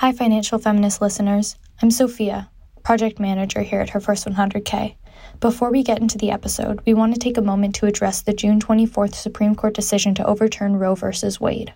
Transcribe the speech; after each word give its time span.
Hi, 0.00 0.12
Financial 0.12 0.60
Feminist 0.60 1.00
listeners. 1.00 1.56
I'm 1.82 1.90
Sophia, 1.90 2.48
project 2.84 3.18
manager 3.18 3.62
here 3.62 3.80
at 3.80 3.90
Her 3.90 3.98
First 3.98 4.26
100K. 4.26 4.94
Before 5.40 5.72
we 5.72 5.82
get 5.82 5.98
into 5.98 6.18
the 6.18 6.30
episode, 6.30 6.80
we 6.86 6.94
want 6.94 7.14
to 7.14 7.18
take 7.18 7.36
a 7.36 7.42
moment 7.42 7.74
to 7.74 7.86
address 7.86 8.22
the 8.22 8.32
June 8.32 8.60
24th 8.60 9.16
Supreme 9.16 9.56
Court 9.56 9.74
decision 9.74 10.14
to 10.14 10.24
overturn 10.24 10.76
Roe 10.76 10.94
v. 10.94 11.08
Wade. 11.40 11.74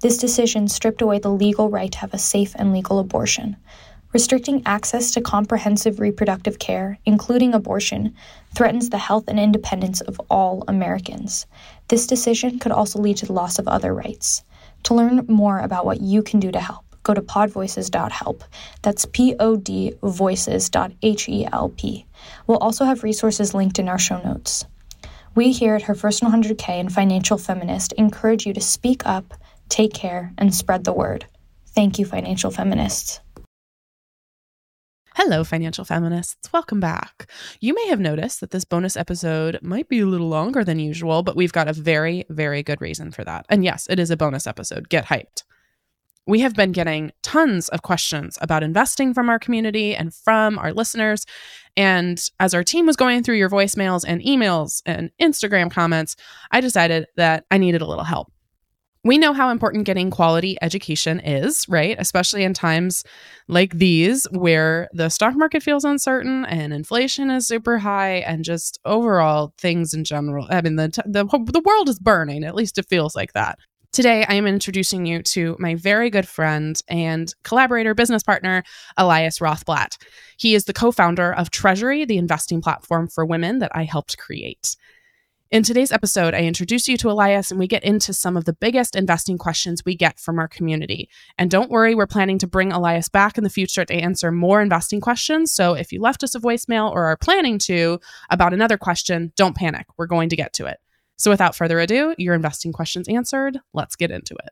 This 0.00 0.16
decision 0.16 0.68
stripped 0.68 1.02
away 1.02 1.18
the 1.18 1.28
legal 1.28 1.68
right 1.68 1.92
to 1.92 1.98
have 1.98 2.14
a 2.14 2.18
safe 2.18 2.54
and 2.54 2.72
legal 2.72 3.00
abortion. 3.00 3.58
Restricting 4.14 4.62
access 4.64 5.10
to 5.10 5.20
comprehensive 5.20 6.00
reproductive 6.00 6.58
care, 6.58 6.98
including 7.04 7.52
abortion, 7.52 8.14
threatens 8.54 8.88
the 8.88 8.96
health 8.96 9.24
and 9.28 9.38
independence 9.38 10.00
of 10.00 10.18
all 10.30 10.64
Americans. 10.68 11.44
This 11.88 12.06
decision 12.06 12.60
could 12.60 12.72
also 12.72 12.98
lead 12.98 13.18
to 13.18 13.26
the 13.26 13.34
loss 13.34 13.58
of 13.58 13.68
other 13.68 13.92
rights. 13.92 14.42
To 14.84 14.94
learn 14.94 15.26
more 15.28 15.58
about 15.58 15.84
what 15.84 16.00
you 16.00 16.22
can 16.22 16.40
do 16.40 16.50
to 16.50 16.60
help, 16.60 16.87
go 17.08 17.14
to 17.14 17.22
podvoices.help. 17.22 18.44
That's 18.82 19.06
P 19.06 19.34
O 19.40 19.56
D 19.56 19.94
voices.help. 20.02 21.80
We'll 22.46 22.58
also 22.58 22.84
have 22.84 23.02
resources 23.02 23.54
linked 23.54 23.78
in 23.78 23.88
our 23.88 23.98
show 23.98 24.22
notes. 24.22 24.66
We 25.34 25.52
here 25.52 25.74
at 25.74 25.82
Her 25.82 25.94
First 25.94 26.22
100K 26.22 26.68
and 26.68 26.92
Financial 26.92 27.38
Feminist 27.38 27.92
encourage 27.92 28.44
you 28.44 28.52
to 28.52 28.60
speak 28.60 29.06
up, 29.06 29.34
take 29.68 29.94
care, 29.94 30.32
and 30.36 30.54
spread 30.54 30.84
the 30.84 30.92
word. 30.92 31.26
Thank 31.68 31.98
you, 31.98 32.04
Financial 32.04 32.50
Feminists. 32.50 33.20
Hello, 35.14 35.42
financial 35.42 35.84
feminists. 35.84 36.48
Welcome 36.52 36.78
back. 36.78 37.28
You 37.60 37.74
may 37.74 37.88
have 37.88 37.98
noticed 37.98 38.40
that 38.40 38.52
this 38.52 38.64
bonus 38.64 38.96
episode 38.96 39.58
might 39.62 39.88
be 39.88 39.98
a 39.98 40.06
little 40.06 40.28
longer 40.28 40.62
than 40.62 40.78
usual, 40.78 41.24
but 41.24 41.34
we've 41.34 41.52
got 41.52 41.66
a 41.66 41.72
very, 41.72 42.24
very 42.28 42.62
good 42.62 42.80
reason 42.80 43.10
for 43.10 43.24
that. 43.24 43.44
And 43.48 43.64
yes, 43.64 43.88
it 43.90 43.98
is 43.98 44.12
a 44.12 44.16
bonus 44.16 44.46
episode. 44.46 44.88
Get 44.88 45.06
hyped. 45.06 45.42
We 46.28 46.40
have 46.40 46.54
been 46.54 46.72
getting 46.72 47.10
tons 47.22 47.68
of 47.70 47.82
questions 47.82 48.38
about 48.40 48.62
investing 48.62 49.14
from 49.14 49.28
our 49.28 49.38
community 49.38 49.96
and 49.96 50.14
from 50.14 50.58
our 50.58 50.72
listeners. 50.72 51.24
And 51.76 52.22
as 52.38 52.54
our 52.54 52.62
team 52.62 52.86
was 52.86 52.96
going 52.96 53.22
through 53.22 53.36
your 53.36 53.50
voicemails 53.50 54.04
and 54.06 54.20
emails 54.20 54.82
and 54.86 55.10
Instagram 55.20 55.70
comments, 55.70 56.14
I 56.50 56.60
decided 56.60 57.06
that 57.16 57.44
I 57.50 57.58
needed 57.58 57.82
a 57.82 57.86
little 57.86 58.04
help 58.04 58.30
we 59.04 59.16
know 59.16 59.32
how 59.32 59.50
important 59.50 59.86
getting 59.86 60.10
quality 60.10 60.58
education 60.60 61.20
is, 61.20 61.66
right? 61.68 61.96
Especially 61.98 62.44
in 62.44 62.52
times 62.52 63.04
like 63.46 63.72
these 63.74 64.26
where 64.32 64.88
the 64.92 65.08
stock 65.08 65.34
market 65.36 65.62
feels 65.62 65.84
uncertain 65.84 66.44
and 66.44 66.72
inflation 66.72 67.30
is 67.30 67.46
super 67.46 67.78
high 67.78 68.16
and 68.16 68.44
just 68.44 68.78
overall 68.84 69.54
things 69.56 69.94
in 69.94 70.04
general. 70.04 70.46
I 70.50 70.60
mean, 70.60 70.76
the, 70.76 70.88
the, 71.06 71.24
the 71.24 71.62
world 71.64 71.88
is 71.88 71.98
burning, 71.98 72.44
at 72.44 72.54
least 72.54 72.76
it 72.76 72.88
feels 72.88 73.14
like 73.14 73.32
that. 73.34 73.58
Today, 73.90 74.24
I 74.28 74.34
am 74.34 74.46
introducing 74.46 75.06
you 75.06 75.22
to 75.22 75.56
my 75.58 75.74
very 75.74 76.10
good 76.10 76.28
friend 76.28 76.80
and 76.88 77.34
collaborator, 77.42 77.94
business 77.94 78.22
partner, 78.22 78.62
Elias 78.98 79.38
Rothblatt. 79.38 79.96
He 80.36 80.54
is 80.54 80.64
the 80.64 80.74
co 80.74 80.92
founder 80.92 81.32
of 81.32 81.50
Treasury, 81.50 82.04
the 82.04 82.18
investing 82.18 82.60
platform 82.60 83.08
for 83.08 83.24
women 83.24 83.60
that 83.60 83.72
I 83.74 83.84
helped 83.84 84.18
create. 84.18 84.76
In 85.50 85.62
today's 85.62 85.92
episode, 85.92 86.34
I 86.34 86.40
introduce 86.42 86.86
you 86.86 86.98
to 86.98 87.10
Elias 87.10 87.50
and 87.50 87.58
we 87.58 87.66
get 87.66 87.82
into 87.82 88.12
some 88.12 88.36
of 88.36 88.44
the 88.44 88.52
biggest 88.52 88.94
investing 88.94 89.38
questions 89.38 89.82
we 89.82 89.96
get 89.96 90.20
from 90.20 90.38
our 90.38 90.46
community. 90.46 91.08
And 91.38 91.50
don't 91.50 91.70
worry, 91.70 91.94
we're 91.94 92.06
planning 92.06 92.36
to 92.40 92.46
bring 92.46 92.70
Elias 92.70 93.08
back 93.08 93.38
in 93.38 93.44
the 93.44 93.50
future 93.50 93.86
to 93.86 93.94
answer 93.94 94.30
more 94.30 94.60
investing 94.60 95.00
questions. 95.00 95.50
So 95.50 95.72
if 95.72 95.90
you 95.90 96.02
left 96.02 96.22
us 96.22 96.34
a 96.34 96.40
voicemail 96.40 96.92
or 96.92 97.06
are 97.06 97.16
planning 97.16 97.58
to 97.60 97.98
about 98.28 98.52
another 98.52 98.76
question, 98.76 99.32
don't 99.36 99.56
panic. 99.56 99.86
We're 99.96 100.06
going 100.06 100.28
to 100.28 100.36
get 100.36 100.52
to 100.54 100.66
it. 100.66 100.76
So 101.18 101.30
without 101.32 101.56
further 101.56 101.80
ado, 101.80 102.14
your 102.16 102.34
investing 102.34 102.72
questions 102.72 103.08
answered. 103.08 103.58
Let's 103.74 103.96
get 103.96 104.12
into 104.12 104.34
it. 104.34 104.50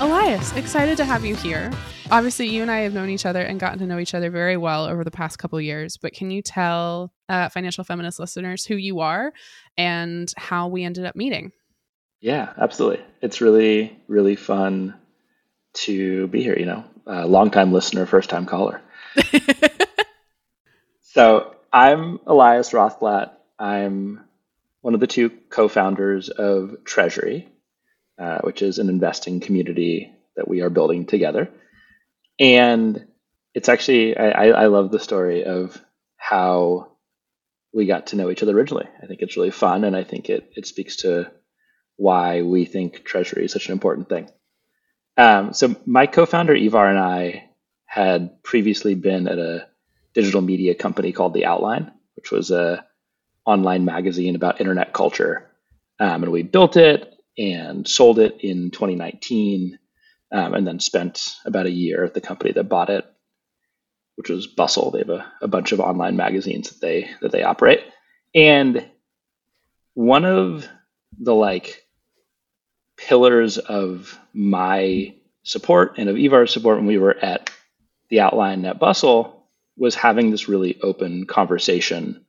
Elias, 0.00 0.52
excited 0.54 0.96
to 0.98 1.04
have 1.04 1.24
you 1.24 1.34
here. 1.34 1.72
Obviously, 2.10 2.46
you 2.48 2.62
and 2.62 2.70
I 2.70 2.80
have 2.80 2.92
known 2.92 3.08
each 3.08 3.26
other 3.26 3.40
and 3.40 3.58
gotten 3.58 3.78
to 3.80 3.86
know 3.86 3.98
each 3.98 4.14
other 4.14 4.30
very 4.30 4.56
well 4.56 4.84
over 4.84 5.02
the 5.02 5.10
past 5.10 5.38
couple 5.38 5.60
years. 5.60 5.96
But 5.96 6.12
can 6.12 6.30
you 6.30 6.42
tell 6.42 7.12
uh, 7.28 7.48
financial 7.48 7.82
feminist 7.82 8.20
listeners 8.20 8.64
who 8.64 8.76
you 8.76 9.00
are 9.00 9.32
and 9.76 10.32
how 10.36 10.68
we 10.68 10.84
ended 10.84 11.04
up 11.06 11.16
meeting? 11.16 11.50
Yeah, 12.24 12.54
absolutely. 12.56 13.04
It's 13.20 13.42
really, 13.42 14.00
really 14.08 14.34
fun 14.34 14.94
to 15.74 16.26
be 16.28 16.42
here. 16.42 16.58
You 16.58 16.64
know, 16.64 16.84
uh, 17.06 17.26
long 17.26 17.50
time 17.50 17.70
listener, 17.70 18.06
first 18.06 18.30
time 18.30 18.46
caller. 18.46 18.80
so 21.02 21.54
I'm 21.70 22.20
Elias 22.26 22.70
Rothblatt. 22.70 23.32
I'm 23.58 24.24
one 24.80 24.94
of 24.94 25.00
the 25.00 25.06
two 25.06 25.28
co-founders 25.50 26.30
of 26.30 26.82
Treasury, 26.84 27.46
uh, 28.18 28.38
which 28.38 28.62
is 28.62 28.78
an 28.78 28.88
investing 28.88 29.40
community 29.40 30.10
that 30.34 30.48
we 30.48 30.62
are 30.62 30.70
building 30.70 31.04
together. 31.04 31.50
And 32.40 33.04
it's 33.52 33.68
actually, 33.68 34.16
I, 34.16 34.48
I 34.48 34.66
love 34.68 34.90
the 34.90 34.98
story 34.98 35.44
of 35.44 35.78
how 36.16 36.92
we 37.74 37.84
got 37.84 38.06
to 38.06 38.16
know 38.16 38.30
each 38.30 38.42
other 38.42 38.56
originally. 38.56 38.88
I 39.02 39.04
think 39.04 39.20
it's 39.20 39.36
really 39.36 39.50
fun, 39.50 39.84
and 39.84 39.94
I 39.94 40.04
think 40.04 40.30
it, 40.30 40.50
it 40.56 40.66
speaks 40.66 40.96
to 41.02 41.30
why 41.96 42.42
we 42.42 42.64
think 42.64 43.04
treasury 43.04 43.44
is 43.44 43.52
such 43.52 43.66
an 43.66 43.72
important 43.72 44.08
thing. 44.08 44.28
Um, 45.16 45.52
so, 45.52 45.76
my 45.86 46.06
co 46.06 46.26
founder, 46.26 46.54
Ivar, 46.54 46.88
and 46.88 46.98
I 46.98 47.50
had 47.86 48.42
previously 48.42 48.94
been 48.94 49.28
at 49.28 49.38
a 49.38 49.68
digital 50.12 50.40
media 50.40 50.74
company 50.74 51.12
called 51.12 51.34
The 51.34 51.46
Outline, 51.46 51.92
which 52.16 52.30
was 52.30 52.50
a 52.50 52.84
online 53.46 53.84
magazine 53.84 54.34
about 54.34 54.60
internet 54.60 54.92
culture. 54.92 55.50
Um, 56.00 56.24
and 56.24 56.32
we 56.32 56.42
built 56.42 56.76
it 56.76 57.14
and 57.38 57.86
sold 57.86 58.18
it 58.18 58.38
in 58.40 58.70
2019, 58.70 59.78
um, 60.32 60.54
and 60.54 60.66
then 60.66 60.80
spent 60.80 61.36
about 61.44 61.66
a 61.66 61.70
year 61.70 62.04
at 62.04 62.14
the 62.14 62.20
company 62.20 62.52
that 62.52 62.68
bought 62.68 62.90
it, 62.90 63.04
which 64.16 64.28
was 64.28 64.48
Bustle. 64.48 64.90
They 64.90 65.00
have 65.00 65.10
a, 65.10 65.32
a 65.42 65.48
bunch 65.48 65.70
of 65.72 65.80
online 65.80 66.16
magazines 66.16 66.70
that 66.70 66.80
they 66.80 67.10
that 67.20 67.30
they 67.30 67.44
operate, 67.44 67.80
and 68.34 68.84
one 69.94 70.24
of 70.24 70.68
the 71.18 71.34
like 71.34 71.83
pillars 72.96 73.58
of 73.58 74.18
my 74.32 75.14
support 75.42 75.98
and 75.98 76.08
of 76.08 76.16
Ivar's 76.16 76.52
support 76.52 76.78
when 76.78 76.86
we 76.86 76.98
were 76.98 77.16
at 77.16 77.50
the 78.08 78.20
outline 78.20 78.64
at 78.64 78.78
Bustle 78.78 79.46
was 79.76 79.94
having 79.94 80.30
this 80.30 80.48
really 80.48 80.80
open 80.82 81.26
conversation 81.26 82.24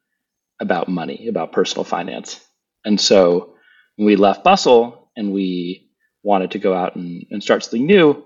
about 0.59 0.87
money, 0.87 1.27
about 1.27 1.51
personal 1.51 1.83
finance. 1.83 2.43
And 2.83 2.99
so 2.99 3.55
when 3.95 4.05
we 4.05 4.15
left 4.15 4.43
Bustle 4.43 5.09
and 5.15 5.31
we 5.31 5.89
wanted 6.23 6.51
to 6.51 6.59
go 6.59 6.73
out 6.73 6.95
and, 6.95 7.25
and 7.29 7.43
start 7.43 7.63
something 7.63 7.85
new, 7.85 8.25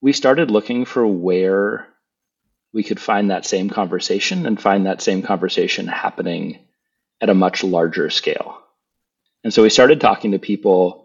we 0.00 0.12
started 0.12 0.50
looking 0.50 0.84
for 0.84 1.06
where 1.06 1.86
we 2.72 2.82
could 2.82 3.00
find 3.00 3.30
that 3.30 3.46
same 3.46 3.70
conversation 3.70 4.46
and 4.46 4.60
find 4.60 4.86
that 4.86 5.00
same 5.00 5.22
conversation 5.22 5.86
happening 5.86 6.58
at 7.20 7.30
a 7.30 7.34
much 7.34 7.62
larger 7.62 8.10
scale. 8.10 8.60
And 9.44 9.52
so 9.52 9.62
we 9.62 9.70
started 9.70 10.00
talking 10.00 10.32
to 10.32 10.38
people 10.38 11.03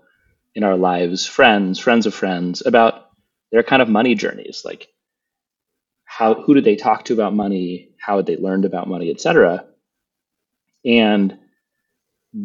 in 0.59 0.65
our 0.65 0.75
lives, 0.75 1.25
friends, 1.25 1.79
friends 1.79 2.05
of 2.05 2.13
friends, 2.13 2.61
about 2.65 3.11
their 3.49 3.63
kind 3.63 3.81
of 3.81 3.87
money 3.87 4.13
journeys, 4.13 4.63
like 4.65 4.89
how 6.03 6.33
who 6.33 6.53
did 6.53 6.65
they 6.65 6.75
talk 6.75 7.05
to 7.05 7.13
about 7.13 7.33
money, 7.33 7.91
how 7.97 8.17
had 8.17 8.25
they 8.25 8.35
learned 8.35 8.65
about 8.65 8.89
money, 8.89 9.09
etc. 9.09 9.65
And 10.83 11.39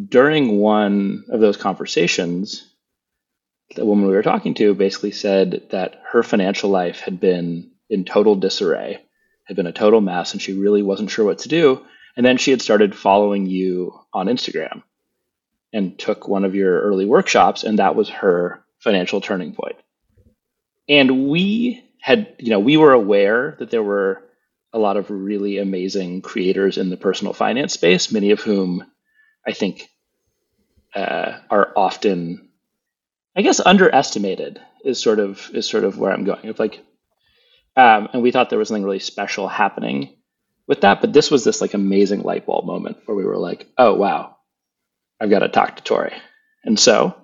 during 0.08 0.58
one 0.58 1.24
of 1.28 1.40
those 1.40 1.56
conversations, 1.56 2.72
the 3.74 3.84
woman 3.84 4.06
we 4.06 4.14
were 4.14 4.22
talking 4.22 4.54
to 4.54 4.74
basically 4.74 5.10
said 5.10 5.62
that 5.72 6.00
her 6.12 6.22
financial 6.22 6.70
life 6.70 7.00
had 7.00 7.18
been 7.18 7.72
in 7.90 8.04
total 8.04 8.36
disarray, 8.36 9.02
had 9.42 9.56
been 9.56 9.66
a 9.66 9.72
total 9.72 10.00
mess, 10.00 10.34
and 10.34 10.40
she 10.40 10.52
really 10.52 10.82
wasn't 10.82 11.10
sure 11.10 11.24
what 11.24 11.40
to 11.40 11.48
do. 11.48 11.84
And 12.16 12.24
then 12.24 12.36
she 12.36 12.52
had 12.52 12.62
started 12.62 12.94
following 12.94 13.46
you 13.46 13.92
on 14.12 14.28
Instagram 14.28 14.84
and 15.74 15.98
took 15.98 16.28
one 16.28 16.44
of 16.44 16.54
your 16.54 16.80
early 16.80 17.04
workshops, 17.04 17.64
and 17.64 17.80
that 17.80 17.96
was 17.96 18.08
her 18.08 18.64
financial 18.78 19.20
turning 19.20 19.52
point. 19.52 19.76
And 20.88 21.28
we 21.28 21.84
had, 22.00 22.36
you 22.38 22.50
know, 22.50 22.60
we 22.60 22.76
were 22.76 22.92
aware 22.92 23.56
that 23.58 23.70
there 23.70 23.82
were 23.82 24.22
a 24.72 24.78
lot 24.78 24.96
of 24.96 25.10
really 25.10 25.58
amazing 25.58 26.22
creators 26.22 26.78
in 26.78 26.90
the 26.90 26.96
personal 26.96 27.32
finance 27.32 27.74
space, 27.74 28.12
many 28.12 28.30
of 28.30 28.40
whom 28.40 28.86
I 29.46 29.52
think 29.52 29.88
uh, 30.94 31.38
are 31.50 31.72
often, 31.76 32.48
I 33.36 33.42
guess, 33.42 33.60
underestimated. 33.60 34.60
Is 34.84 35.00
sort 35.00 35.18
of 35.18 35.50
is 35.54 35.66
sort 35.66 35.84
of 35.84 35.98
where 35.98 36.12
I'm 36.12 36.24
going. 36.24 36.44
If 36.44 36.60
like, 36.60 36.84
um, 37.74 38.10
and 38.12 38.22
we 38.22 38.30
thought 38.30 38.50
there 38.50 38.58
was 38.58 38.68
something 38.68 38.84
really 38.84 38.98
special 38.98 39.48
happening 39.48 40.14
with 40.66 40.82
that, 40.82 41.00
but 41.00 41.14
this 41.14 41.30
was 41.30 41.42
this 41.42 41.62
like 41.62 41.72
amazing 41.72 42.22
light 42.22 42.44
bulb 42.44 42.66
moment 42.66 42.98
where 43.06 43.16
we 43.16 43.24
were 43.24 43.38
like, 43.38 43.66
oh 43.78 43.94
wow, 43.94 44.33
I've 45.20 45.30
got 45.30 45.40
to 45.40 45.48
talk 45.48 45.76
to 45.76 45.82
Tori, 45.82 46.14
and 46.64 46.78
so, 46.78 47.16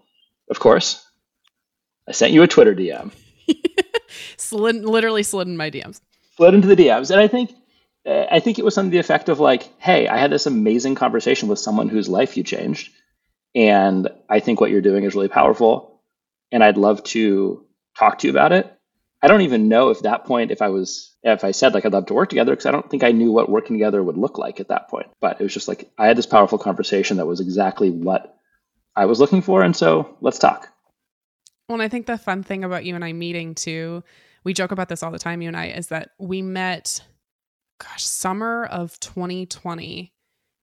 of 0.50 0.58
course, 0.58 1.04
I 2.08 2.12
sent 2.12 2.32
you 2.32 2.42
a 2.42 2.48
Twitter 2.48 2.74
DM. 2.74 3.12
slid, 4.36 4.76
literally 4.76 5.22
slid 5.22 5.48
in 5.48 5.56
my 5.56 5.70
DMs 5.70 6.00
slid 6.40 6.54
into 6.54 6.68
the 6.68 6.76
DMs, 6.76 7.10
and 7.10 7.20
I 7.20 7.28
think 7.28 7.54
uh, 8.06 8.24
I 8.30 8.40
think 8.40 8.58
it 8.58 8.64
was 8.64 8.74
something 8.74 8.90
to 8.90 8.94
the 8.94 9.00
effect 9.00 9.28
of 9.28 9.40
like, 9.40 9.68
"Hey, 9.78 10.08
I 10.08 10.16
had 10.16 10.32
this 10.32 10.46
amazing 10.46 10.94
conversation 10.94 11.50
with 11.50 11.58
someone 11.58 11.90
whose 11.90 12.08
life 12.08 12.38
you 12.38 12.42
changed, 12.42 12.90
and 13.54 14.08
I 14.26 14.40
think 14.40 14.58
what 14.58 14.70
you're 14.70 14.80
doing 14.80 15.04
is 15.04 15.14
really 15.14 15.28
powerful, 15.28 16.00
and 16.50 16.64
I'd 16.64 16.78
love 16.78 17.04
to 17.04 17.66
talk 17.98 18.20
to 18.20 18.26
you 18.26 18.30
about 18.30 18.52
it." 18.52 18.74
I 19.22 19.28
don't 19.28 19.42
even 19.42 19.68
know 19.68 19.90
if 19.90 20.00
that 20.00 20.24
point, 20.24 20.50
if 20.50 20.62
I 20.62 20.68
was, 20.68 21.14
if 21.22 21.44
I 21.44 21.50
said 21.50 21.74
like 21.74 21.84
I'd 21.84 21.92
love 21.92 22.06
to 22.06 22.14
work 22.14 22.30
together, 22.30 22.52
because 22.52 22.66
I 22.66 22.70
don't 22.70 22.88
think 22.88 23.04
I 23.04 23.12
knew 23.12 23.32
what 23.32 23.50
working 23.50 23.76
together 23.76 24.02
would 24.02 24.16
look 24.16 24.38
like 24.38 24.60
at 24.60 24.68
that 24.68 24.88
point. 24.88 25.08
But 25.20 25.40
it 25.40 25.42
was 25.42 25.52
just 25.52 25.68
like 25.68 25.90
I 25.98 26.06
had 26.06 26.16
this 26.16 26.26
powerful 26.26 26.58
conversation 26.58 27.18
that 27.18 27.26
was 27.26 27.40
exactly 27.40 27.90
what 27.90 28.36
I 28.96 29.04
was 29.04 29.20
looking 29.20 29.42
for, 29.42 29.62
and 29.62 29.76
so 29.76 30.16
let's 30.20 30.38
talk. 30.38 30.68
Well, 31.68 31.80
I 31.80 31.88
think 31.88 32.06
the 32.06 32.18
fun 32.18 32.42
thing 32.42 32.64
about 32.64 32.84
you 32.84 32.94
and 32.94 33.04
I 33.04 33.12
meeting 33.12 33.54
too, 33.54 34.02
we 34.42 34.54
joke 34.54 34.72
about 34.72 34.88
this 34.88 35.02
all 35.02 35.12
the 35.12 35.18
time, 35.18 35.42
you 35.42 35.48
and 35.48 35.56
I, 35.56 35.66
is 35.66 35.88
that 35.88 36.10
we 36.18 36.42
met, 36.42 37.00
gosh, 37.78 38.04
summer 38.04 38.64
of 38.64 38.98
2020. 39.00 40.12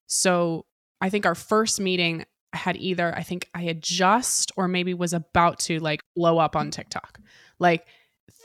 So 0.08 0.66
I 1.00 1.10
think 1.10 1.26
our 1.26 1.36
first 1.36 1.80
meeting 1.80 2.26
had 2.52 2.76
either, 2.76 3.16
I 3.16 3.24
think 3.24 3.50
I 3.54 3.62
had 3.62 3.82
just 3.82 4.52
or 4.58 4.68
maybe 4.68 4.94
was 4.94 5.14
about 5.14 5.60
to 5.60 5.80
like 5.80 6.02
blow 6.16 6.40
up 6.40 6.56
on 6.56 6.72
TikTok. 6.72 7.20
Like 7.60 7.86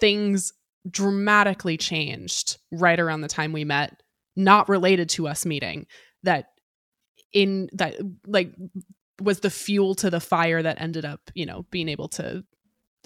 things 0.02 0.52
dramatically 0.90 1.76
changed 1.76 2.58
right 2.72 2.98
around 2.98 3.20
the 3.20 3.28
time 3.28 3.52
we 3.52 3.64
met, 3.64 4.02
not 4.34 4.68
related 4.68 5.08
to 5.08 5.28
us 5.28 5.46
meeting, 5.46 5.86
that 6.24 6.46
in 7.32 7.68
that 7.72 7.94
like 8.26 8.52
was 9.20 9.38
the 9.38 9.48
fuel 9.48 9.94
to 9.94 10.10
the 10.10 10.18
fire 10.18 10.60
that 10.60 10.80
ended 10.80 11.04
up, 11.04 11.20
you 11.34 11.46
know, 11.46 11.64
being 11.70 11.88
able 11.88 12.08
to 12.08 12.42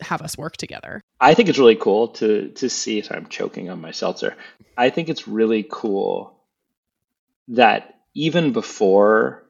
have 0.00 0.22
us 0.22 0.38
work 0.38 0.56
together. 0.56 1.02
I 1.20 1.34
think 1.34 1.50
it's 1.50 1.58
really 1.58 1.76
cool 1.76 2.08
to 2.08 2.48
to 2.48 2.70
see. 2.70 3.04
I'm 3.10 3.26
choking 3.26 3.68
on 3.68 3.78
my 3.82 3.90
seltzer. 3.90 4.34
I 4.74 4.88
think 4.88 5.10
it's 5.10 5.28
really 5.28 5.66
cool 5.70 6.40
that 7.48 7.94
even 8.14 8.54
before 8.54 9.44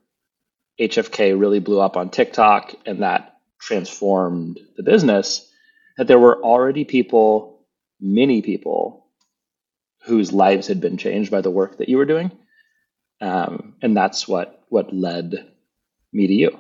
HFK 0.80 1.38
really 1.38 1.60
blew 1.60 1.78
up 1.78 1.96
on 1.96 2.10
TikTok 2.10 2.74
and 2.84 3.02
that 3.02 3.36
transformed 3.60 4.58
the 4.76 4.82
business, 4.82 5.48
that 5.96 6.06
there 6.06 6.18
were 6.18 6.42
already 6.42 6.84
people, 6.84 7.64
many 8.00 8.42
people, 8.42 9.06
whose 10.02 10.32
lives 10.32 10.66
had 10.66 10.80
been 10.80 10.96
changed 10.96 11.30
by 11.30 11.40
the 11.40 11.50
work 11.50 11.78
that 11.78 11.88
you 11.88 11.96
were 11.96 12.04
doing, 12.04 12.30
um, 13.20 13.74
and 13.82 13.96
that's 13.96 14.28
what 14.28 14.64
what 14.68 14.92
led 14.92 15.46
me 16.12 16.26
to 16.26 16.32
you. 16.32 16.58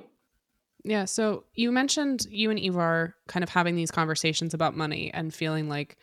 Yeah. 0.84 1.04
So 1.04 1.44
you 1.54 1.72
mentioned 1.72 2.26
you 2.30 2.50
and 2.50 2.60
Ivar 2.60 3.16
kind 3.26 3.42
of 3.42 3.48
having 3.48 3.74
these 3.74 3.90
conversations 3.90 4.54
about 4.54 4.76
money 4.76 5.10
and 5.12 5.34
feeling 5.34 5.68
like 5.68 5.96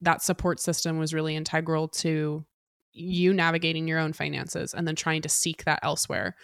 that 0.00 0.22
support 0.22 0.60
system 0.60 0.98
was 0.98 1.12
really 1.12 1.34
integral 1.34 1.88
to 1.88 2.44
you 2.92 3.34
navigating 3.34 3.88
your 3.88 3.98
own 3.98 4.12
finances 4.12 4.74
and 4.74 4.86
then 4.86 4.94
trying 4.94 5.22
to 5.22 5.28
seek 5.28 5.64
that 5.64 5.80
elsewhere. 5.82 6.36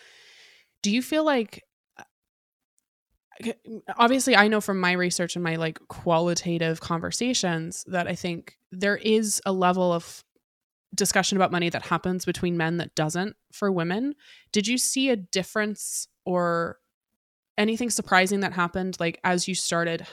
Do 0.83 0.91
you 0.91 1.03
feel 1.03 1.25
like 1.25 1.63
obviously 3.97 4.37
I 4.37 4.49
know 4.49 4.61
from 4.61 4.81
my 4.81 4.93
research 4.93 5.37
and 5.37 5.43
my 5.43 5.57
like 5.57 5.79
qualitative 5.89 6.81
conversations 6.81 7.85
that 7.89 8.07
I 8.09 8.15
think 8.15 8.59
there 8.73 8.97
is 8.97 9.41
a 9.47 9.53
level 9.53 9.93
of 9.93 10.25
discussion 10.95 11.37
about 11.37 11.53
money 11.53 11.69
that 11.69 11.87
happens 11.87 12.25
between 12.25 12.57
men 12.57 12.79
that 12.79 12.95
doesn't 12.95 13.37
for 13.53 13.71
women. 13.71 14.15
Did 14.53 14.67
you 14.67 14.79
see 14.79 15.11
a 15.11 15.17
difference 15.17 16.09
or 16.25 16.79
anything 17.59 17.91
surprising 17.91 18.41
that 18.41 18.53
happened 18.53 18.97
like 19.01 19.21
as 19.25 19.49
you 19.49 19.55
started 19.55 20.07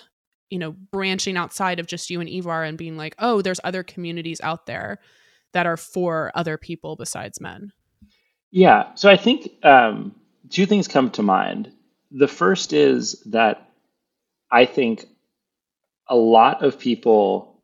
you 0.50 0.60
know 0.60 0.72
branching 0.72 1.38
outside 1.38 1.80
of 1.80 1.86
just 1.88 2.10
you 2.10 2.20
and 2.20 2.30
Ivar 2.30 2.64
and 2.64 2.78
being 2.78 2.98
like 2.98 3.16
oh 3.20 3.42
there's 3.42 3.60
other 3.64 3.84
communities 3.84 4.42
out 4.42 4.66
there 4.66 5.00
that 5.54 5.68
are 5.68 5.78
for 5.78 6.32
other 6.36 6.58
people 6.58 6.96
besides 6.96 7.40
men 7.40 7.72
yeah 8.52 8.94
so 8.96 9.10
i 9.10 9.16
think 9.16 9.50
um, 9.64 10.14
two 10.50 10.66
things 10.66 10.88
come 10.88 11.12
to 11.12 11.22
mind 11.22 11.72
the 12.18 12.28
first 12.28 12.74
is 12.74 13.22
that 13.28 13.70
i 14.52 14.66
think 14.66 15.06
a 16.08 16.16
lot 16.16 16.64
of 16.64 16.80
people 16.80 17.62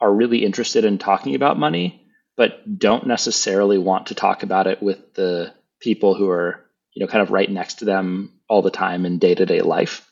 are 0.00 0.12
really 0.12 0.44
interested 0.44 0.84
in 0.84 0.98
talking 0.98 1.34
about 1.34 1.58
money 1.58 2.04
but 2.36 2.78
don't 2.78 3.06
necessarily 3.06 3.78
want 3.78 4.06
to 4.06 4.14
talk 4.14 4.44
about 4.44 4.68
it 4.68 4.80
with 4.82 5.14
the 5.14 5.52
people 5.80 6.14
who 6.14 6.30
are 6.30 6.64
you 6.94 7.00
know 7.04 7.10
kind 7.10 7.22
of 7.22 7.30
right 7.30 7.50
next 7.50 7.74
to 7.74 7.84
them 7.84 8.32
all 8.48 8.62
the 8.62 8.70
time 8.70 9.04
in 9.04 9.18
day-to-day 9.18 9.60
life. 9.60 10.10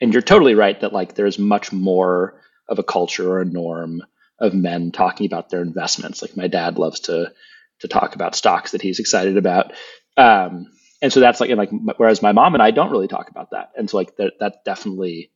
And 0.00 0.12
you're 0.12 0.22
totally 0.22 0.54
right 0.54 0.78
that 0.80 0.92
like 0.92 1.14
there's 1.14 1.38
much 1.38 1.72
more 1.72 2.40
of 2.68 2.78
a 2.78 2.84
culture 2.84 3.28
or 3.28 3.40
a 3.40 3.46
norm 3.46 4.02
of 4.38 4.54
men 4.54 4.92
talking 4.92 5.26
about 5.26 5.48
their 5.48 5.62
investments. 5.62 6.22
Like 6.22 6.36
my 6.36 6.46
dad 6.46 6.78
loves 6.78 7.00
to 7.00 7.32
to 7.80 7.88
talk 7.88 8.14
about 8.14 8.34
stocks 8.34 8.72
that 8.72 8.82
he's 8.82 9.00
excited 9.00 9.36
about. 9.36 9.72
Um, 10.16 10.66
and 11.02 11.12
so 11.12 11.20
that's 11.20 11.40
like 11.40 11.50
like 11.50 11.70
whereas 11.98 12.22
my 12.22 12.32
mom 12.32 12.54
and 12.54 12.62
I 12.62 12.70
don't 12.70 12.90
really 12.90 13.08
talk 13.08 13.30
about 13.30 13.50
that 13.50 13.72
and 13.76 13.88
so 13.88 13.96
like 13.96 14.16
that 14.16 14.34
that 14.40 14.64
definitely 14.64 15.30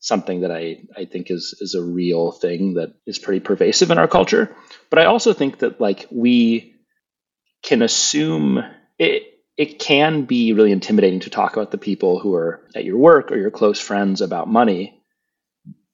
something 0.00 0.42
that 0.42 0.50
I 0.50 0.82
I 0.96 1.04
think 1.04 1.30
is 1.30 1.54
is 1.60 1.74
a 1.74 1.82
real 1.82 2.32
thing 2.32 2.74
that 2.74 2.94
is 3.06 3.18
pretty 3.18 3.40
pervasive 3.40 3.90
in 3.90 3.98
our 3.98 4.08
culture 4.08 4.54
but 4.90 4.98
I 4.98 5.06
also 5.06 5.32
think 5.32 5.58
that 5.58 5.80
like 5.80 6.06
we 6.10 6.76
can 7.62 7.82
assume 7.82 8.64
it 8.98 9.30
it 9.60 9.78
can 9.78 10.24
be 10.24 10.54
really 10.54 10.72
intimidating 10.72 11.20
to 11.20 11.28
talk 11.28 11.52
about 11.54 11.70
the 11.70 11.76
people 11.76 12.18
who 12.18 12.34
are 12.34 12.66
at 12.74 12.86
your 12.86 12.96
work 12.96 13.30
or 13.30 13.36
your 13.36 13.50
close 13.50 13.78
friends 13.78 14.22
about 14.22 14.48
money. 14.48 15.02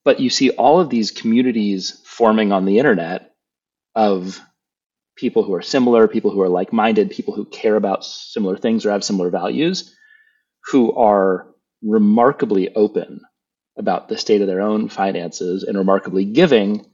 But 0.04 0.20
you 0.20 0.30
see 0.30 0.50
all 0.50 0.78
of 0.78 0.88
these 0.88 1.10
communities 1.10 2.00
forming 2.04 2.52
on 2.52 2.64
the 2.64 2.78
internet 2.78 3.32
of 3.96 4.40
people 5.16 5.42
who 5.42 5.54
are 5.54 5.62
similar, 5.62 6.08
people 6.08 6.30
who 6.30 6.42
are 6.42 6.48
like 6.48 6.72
minded, 6.72 7.10
people 7.10 7.34
who 7.34 7.44
care 7.46 7.76
about 7.76 8.04
similar 8.04 8.56
things 8.56 8.84
or 8.84 8.90
have 8.90 9.04
similar 9.04 9.30
values, 9.30 9.94
who 10.66 10.92
are 10.94 11.46
remarkably 11.82 12.74
open 12.74 13.20
about 13.78 14.08
the 14.08 14.18
state 14.18 14.40
of 14.40 14.46
their 14.46 14.60
own 14.60 14.88
finances 14.88 15.62
and 15.62 15.76
remarkably 15.76 16.24
giving 16.24 16.86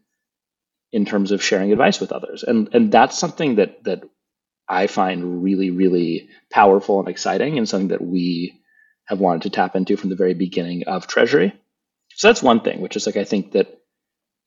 in 0.92 1.04
terms 1.04 1.32
of 1.32 1.42
sharing 1.42 1.72
advice 1.72 2.00
with 2.00 2.12
others. 2.12 2.42
And 2.42 2.68
and 2.72 2.92
that's 2.92 3.18
something 3.18 3.56
that 3.56 3.82
that 3.84 4.02
I 4.68 4.86
find 4.86 5.42
really, 5.42 5.70
really 5.70 6.28
powerful 6.50 7.00
and 7.00 7.08
exciting 7.08 7.58
and 7.58 7.68
something 7.68 7.88
that 7.88 8.02
we 8.02 8.60
have 9.06 9.20
wanted 9.20 9.42
to 9.42 9.50
tap 9.50 9.76
into 9.76 9.96
from 9.96 10.10
the 10.10 10.16
very 10.16 10.34
beginning 10.34 10.84
of 10.86 11.06
Treasury. 11.06 11.52
So 12.14 12.28
that's 12.28 12.42
one 12.42 12.60
thing, 12.60 12.80
which 12.80 12.96
is 12.96 13.06
like 13.06 13.16
I 13.16 13.24
think 13.24 13.52
that 13.52 13.80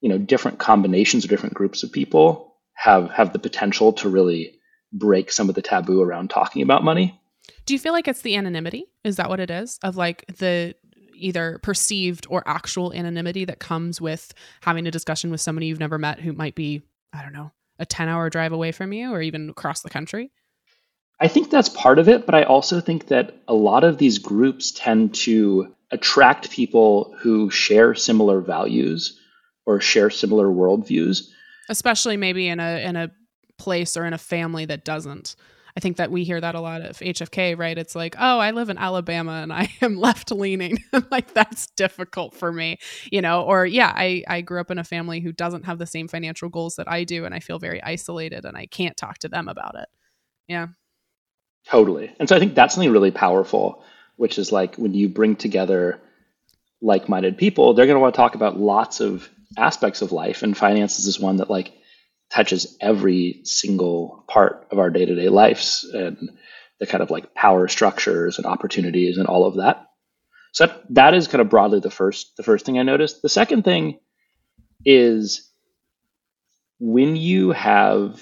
you 0.01 0.09
know 0.09 0.17
different 0.17 0.59
combinations 0.59 1.23
of 1.23 1.29
different 1.29 1.55
groups 1.55 1.83
of 1.83 1.91
people 1.91 2.54
have 2.75 3.09
have 3.11 3.33
the 3.33 3.39
potential 3.39 3.93
to 3.93 4.09
really 4.09 4.59
break 4.93 5.31
some 5.31 5.49
of 5.49 5.55
the 5.55 5.61
taboo 5.61 6.01
around 6.01 6.29
talking 6.29 6.61
about 6.61 6.83
money. 6.83 7.19
Do 7.65 7.73
you 7.73 7.79
feel 7.79 7.93
like 7.93 8.07
it's 8.07 8.21
the 8.21 8.35
anonymity? 8.35 8.85
Is 9.03 9.17
that 9.17 9.29
what 9.29 9.39
it 9.39 9.49
is? 9.49 9.79
Of 9.83 9.97
like 9.97 10.25
the 10.37 10.75
either 11.15 11.59
perceived 11.63 12.27
or 12.29 12.43
actual 12.45 12.93
anonymity 12.93 13.45
that 13.45 13.59
comes 13.59 13.99
with 13.99 14.33
having 14.61 14.85
a 14.85 14.91
discussion 14.91 15.31
with 15.31 15.41
somebody 15.41 15.67
you've 15.67 15.79
never 15.79 15.97
met 15.97 16.19
who 16.19 16.33
might 16.33 16.55
be, 16.55 16.83
I 17.13 17.21
don't 17.21 17.33
know, 17.33 17.51
a 17.79 17.85
10 17.85 18.07
hour 18.07 18.29
drive 18.29 18.51
away 18.51 18.71
from 18.71 18.93
you 18.93 19.11
or 19.11 19.21
even 19.21 19.49
across 19.49 19.81
the 19.81 19.89
country? 19.89 20.31
I 21.19 21.27
think 21.27 21.49
that's 21.49 21.69
part 21.69 21.99
of 21.99 22.09
it, 22.09 22.25
but 22.25 22.35
I 22.35 22.43
also 22.43 22.81
think 22.81 23.07
that 23.07 23.37
a 23.47 23.53
lot 23.53 23.83
of 23.83 23.97
these 23.97 24.19
groups 24.19 24.71
tend 24.71 25.15
to 25.15 25.73
attract 25.91 26.51
people 26.51 27.15
who 27.19 27.49
share 27.49 27.95
similar 27.95 28.41
values 28.41 29.19
or 29.65 29.79
share 29.79 30.09
similar 30.09 30.47
worldviews. 30.47 31.29
Especially 31.69 32.17
maybe 32.17 32.47
in 32.47 32.59
a 32.59 32.85
in 32.85 32.95
a 32.95 33.11
place 33.57 33.97
or 33.97 34.05
in 34.05 34.13
a 34.13 34.17
family 34.17 34.65
that 34.65 34.85
doesn't. 34.85 35.35
I 35.77 35.81
think 35.81 35.97
that 35.97 36.09
we 36.09 36.23
hear 36.23 36.39
that 36.39 36.55
a 36.55 36.61
lot 36.61 36.81
of 36.81 36.97
HFK, 36.99 37.57
right? 37.57 37.77
It's 37.77 37.95
like, 37.95 38.15
oh, 38.17 38.39
I 38.39 38.51
live 38.51 38.69
in 38.69 38.77
Alabama 38.77 39.41
and 39.43 39.51
I 39.51 39.69
am 39.81 39.97
left 39.99 40.31
leaning. 40.31 40.77
like 41.11 41.33
that's 41.33 41.67
difficult 41.71 42.33
for 42.33 42.51
me, 42.51 42.77
you 43.11 43.21
know, 43.21 43.41
or 43.41 43.65
yeah, 43.65 43.91
I, 43.93 44.23
I 44.27 44.39
grew 44.39 44.61
up 44.61 44.71
in 44.71 44.79
a 44.79 44.85
family 44.85 45.19
who 45.19 45.33
doesn't 45.33 45.65
have 45.65 45.77
the 45.77 45.85
same 45.85 46.07
financial 46.07 46.47
goals 46.47 46.77
that 46.77 46.89
I 46.89 47.03
do. 47.03 47.25
And 47.25 47.35
I 47.35 47.39
feel 47.39 47.59
very 47.59 47.83
isolated 47.83 48.45
and 48.45 48.55
I 48.55 48.67
can't 48.67 48.95
talk 48.95 49.17
to 49.19 49.27
them 49.27 49.49
about 49.49 49.75
it. 49.75 49.89
Yeah. 50.47 50.67
Totally. 51.67 52.13
And 52.19 52.29
so 52.29 52.37
I 52.37 52.39
think 52.39 52.55
that's 52.55 52.75
something 52.75 52.91
really 52.91 53.11
powerful, 53.11 53.83
which 54.15 54.37
is 54.37 54.53
like 54.53 54.75
when 54.77 54.93
you 54.93 55.09
bring 55.09 55.35
together 55.35 55.99
like 56.81 57.09
minded 57.09 57.37
people, 57.37 57.73
they're 57.73 57.85
going 57.85 57.95
to 57.95 57.99
want 57.99 58.13
to 58.13 58.17
talk 58.17 58.35
about 58.35 58.57
lots 58.57 59.01
of 59.01 59.29
aspects 59.57 60.01
of 60.01 60.11
life. 60.11 60.43
And 60.43 60.57
finances 60.57 61.07
is 61.07 61.19
one 61.19 61.37
that 61.37 61.49
like 61.49 61.73
touches 62.29 62.77
every 62.81 63.41
single 63.43 64.23
part 64.27 64.67
of 64.71 64.79
our 64.79 64.89
day-to-day 64.89 65.29
lives 65.29 65.83
and 65.93 66.31
the 66.79 66.85
kind 66.85 67.03
of 67.03 67.11
like 67.11 67.33
power 67.33 67.67
structures 67.67 68.37
and 68.37 68.45
opportunities 68.45 69.17
and 69.17 69.27
all 69.27 69.45
of 69.45 69.55
that. 69.55 69.87
So 70.51 70.67
that, 70.67 70.83
that 70.91 71.13
is 71.13 71.27
kind 71.27 71.41
of 71.41 71.49
broadly 71.49 71.79
the 71.79 71.91
first 71.91 72.37
the 72.37 72.43
first 72.43 72.65
thing 72.65 72.79
I 72.79 72.83
noticed. 72.83 73.21
The 73.21 73.29
second 73.29 73.63
thing 73.63 73.99
is 74.85 75.51
when 76.79 77.15
you 77.15 77.51
have 77.51 78.21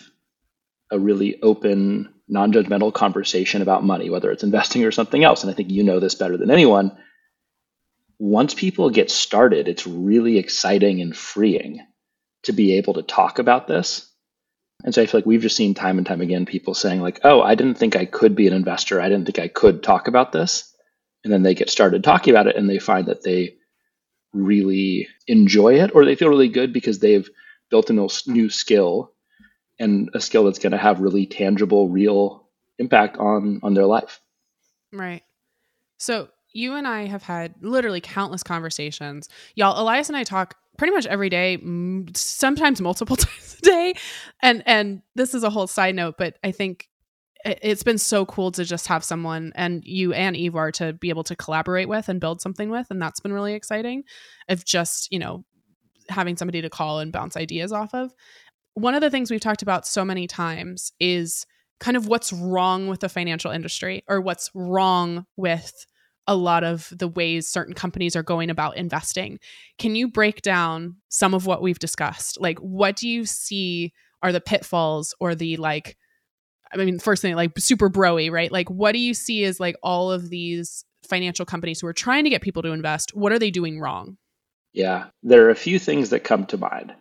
a 0.91 0.99
really 0.99 1.41
open, 1.41 2.13
non-judgmental 2.27 2.93
conversation 2.93 3.61
about 3.61 3.83
money, 3.83 4.09
whether 4.09 4.31
it's 4.31 4.43
investing 4.43 4.83
or 4.83 4.91
something 4.91 5.23
else, 5.23 5.43
and 5.43 5.51
I 5.51 5.55
think 5.55 5.71
you 5.71 5.83
know 5.83 5.99
this 5.99 6.15
better 6.15 6.37
than 6.37 6.51
anyone, 6.51 6.97
once 8.23 8.53
people 8.53 8.89
get 8.89 9.11
started, 9.11 9.67
it's 9.67 9.85
really 9.85 10.37
exciting 10.37 11.01
and 11.01 11.13
freeing 11.15 11.85
to 12.43 12.53
be 12.53 12.77
able 12.77 12.93
to 12.93 13.03
talk 13.03 13.37
about 13.37 13.67
this. 13.67 14.09
And 14.85 14.95
so 14.95 15.01
I 15.01 15.07
feel 15.07 15.19
like 15.19 15.25
we've 15.25 15.41
just 15.41 15.57
seen 15.57 15.73
time 15.73 15.97
and 15.97 16.07
time 16.07 16.21
again 16.21 16.45
people 16.45 16.73
saying, 16.73 17.01
like, 17.01 17.19
oh, 17.25 17.41
I 17.41 17.55
didn't 17.55 17.77
think 17.77 17.97
I 17.97 18.05
could 18.05 18.33
be 18.33 18.47
an 18.47 18.53
investor. 18.53 19.01
I 19.01 19.09
didn't 19.09 19.25
think 19.25 19.39
I 19.39 19.49
could 19.49 19.83
talk 19.83 20.07
about 20.07 20.31
this. 20.31 20.73
And 21.25 21.33
then 21.33 21.43
they 21.43 21.53
get 21.53 21.69
started 21.69 22.01
talking 22.01 22.33
about 22.33 22.47
it 22.47 22.55
and 22.55 22.69
they 22.69 22.79
find 22.79 23.07
that 23.07 23.23
they 23.23 23.55
really 24.31 25.09
enjoy 25.27 25.81
it 25.81 25.91
or 25.93 26.05
they 26.05 26.15
feel 26.15 26.29
really 26.29 26.47
good 26.47 26.71
because 26.71 26.99
they've 26.99 27.29
built 27.69 27.89
a 27.89 28.09
new 28.27 28.49
skill 28.49 29.11
and 29.79 30.09
a 30.13 30.21
skill 30.21 30.45
that's 30.45 30.59
going 30.59 30.71
to 30.71 30.77
have 30.77 31.01
really 31.01 31.25
tangible, 31.25 31.89
real 31.89 32.47
impact 32.79 33.17
on 33.17 33.59
on 33.63 33.73
their 33.73 33.85
life. 33.85 34.21
Right. 34.93 35.23
So 35.97 36.29
you 36.53 36.75
and 36.75 36.87
I 36.87 37.05
have 37.05 37.23
had 37.23 37.55
literally 37.61 38.01
countless 38.01 38.43
conversations. 38.43 39.27
Y'all, 39.55 39.81
Elias 39.81 40.07
and 40.07 40.17
I 40.17 40.23
talk 40.23 40.55
pretty 40.77 40.93
much 40.93 41.05
every 41.05 41.29
day, 41.29 41.57
sometimes 42.15 42.81
multiple 42.81 43.15
times 43.17 43.57
a 43.59 43.61
day. 43.61 43.93
And 44.41 44.63
and 44.65 45.01
this 45.15 45.33
is 45.33 45.43
a 45.43 45.49
whole 45.49 45.67
side 45.67 45.95
note, 45.95 46.15
but 46.17 46.37
I 46.43 46.51
think 46.51 46.87
it's 47.45 47.83
been 47.83 47.97
so 47.97 48.25
cool 48.25 48.51
to 48.51 48.63
just 48.63 48.87
have 48.87 49.03
someone 49.03 49.51
and 49.55 49.83
you 49.83 50.13
and 50.13 50.35
Ivar 50.35 50.71
to 50.71 50.93
be 50.93 51.09
able 51.09 51.25
to 51.25 51.35
collaborate 51.35 51.89
with 51.89 52.07
and 52.07 52.21
build 52.21 52.39
something 52.39 52.69
with 52.69 52.87
and 52.89 53.01
that's 53.01 53.19
been 53.19 53.33
really 53.33 53.53
exciting 53.53 54.03
of 54.47 54.63
just, 54.63 55.11
you 55.11 55.19
know, 55.19 55.43
having 56.07 56.37
somebody 56.37 56.61
to 56.61 56.69
call 56.69 56.99
and 56.99 57.11
bounce 57.11 57.35
ideas 57.35 57.73
off 57.73 57.93
of. 57.93 58.13
One 58.75 58.95
of 58.95 59.01
the 59.01 59.09
things 59.09 59.29
we've 59.29 59.41
talked 59.41 59.61
about 59.61 59.85
so 59.85 60.05
many 60.05 60.25
times 60.25 60.93
is 60.99 61.45
kind 61.79 61.97
of 61.97 62.07
what's 62.07 62.31
wrong 62.31 62.87
with 62.87 63.01
the 63.01 63.09
financial 63.09 63.51
industry 63.51 64.03
or 64.07 64.21
what's 64.21 64.49
wrong 64.55 65.25
with 65.35 65.85
a 66.27 66.35
lot 66.35 66.63
of 66.63 66.91
the 66.97 67.07
ways 67.07 67.47
certain 67.47 67.73
companies 67.73 68.15
are 68.15 68.23
going 68.23 68.49
about 68.49 68.77
investing. 68.77 69.39
Can 69.77 69.95
you 69.95 70.07
break 70.07 70.41
down 70.41 70.95
some 71.09 71.33
of 71.33 71.45
what 71.45 71.61
we've 71.61 71.79
discussed? 71.79 72.39
Like, 72.39 72.59
what 72.59 72.95
do 72.95 73.07
you 73.07 73.25
see 73.25 73.93
are 74.21 74.31
the 74.31 74.41
pitfalls 74.41 75.13
or 75.19 75.35
the 75.35 75.57
like? 75.57 75.97
I 76.71 76.77
mean, 76.77 76.97
first 76.97 77.21
thing, 77.21 77.35
like 77.35 77.51
super 77.59 77.89
broy, 77.89 78.31
right? 78.31 78.51
Like, 78.51 78.69
what 78.69 78.93
do 78.93 78.99
you 78.99 79.13
see 79.13 79.43
as 79.43 79.59
like 79.59 79.75
all 79.83 80.11
of 80.11 80.29
these 80.29 80.85
financial 81.07 81.45
companies 81.45 81.81
who 81.81 81.87
are 81.87 81.93
trying 81.93 82.23
to 82.23 82.29
get 82.29 82.41
people 82.41 82.63
to 82.63 82.71
invest? 82.71 83.15
What 83.15 83.31
are 83.31 83.37
they 83.37 83.51
doing 83.51 83.79
wrong? 83.79 84.17
Yeah, 84.71 85.05
there 85.21 85.45
are 85.45 85.51
a 85.51 85.55
few 85.55 85.77
things 85.77 86.09
that 86.09 86.23
come 86.23 86.47
to 86.47 86.57
mind 86.57 86.93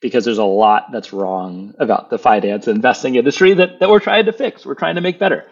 because 0.00 0.24
there's 0.24 0.38
a 0.38 0.44
lot 0.44 0.92
that's 0.92 1.12
wrong 1.12 1.74
about 1.78 2.10
the 2.10 2.18
finance 2.18 2.68
investing 2.68 3.16
industry 3.16 3.54
that, 3.54 3.80
that 3.80 3.90
we're 3.90 3.98
trying 3.98 4.26
to 4.26 4.32
fix, 4.32 4.64
we're 4.64 4.74
trying 4.74 4.94
to 4.94 5.00
make 5.00 5.18
better. 5.18 5.44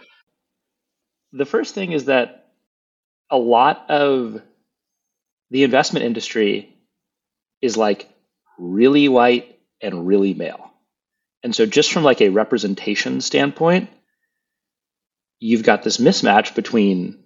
The 1.33 1.45
first 1.45 1.75
thing 1.75 1.91
is 1.91 2.05
that 2.05 2.46
a 3.31 3.39
lot 3.39 3.91
of 3.91 4.41
the 5.51 5.65
investment 5.65 6.05
industry 6.05 6.75
is 7.61 7.77
like 7.77 8.09
really 8.59 9.09
white 9.09 9.59
and 9.81 10.07
really 10.07 10.35
male. 10.35 10.71
And 11.43 11.55
so 11.55 11.67
just 11.67 11.93
from 11.93 12.03
like 12.03 12.21
a 12.21 12.31
representation 12.31 13.21
standpoint, 13.21 13.91
you've 15.39 15.63
got 15.63 15.83
this 15.83 15.99
mismatch 15.99 16.55
between 16.55 17.25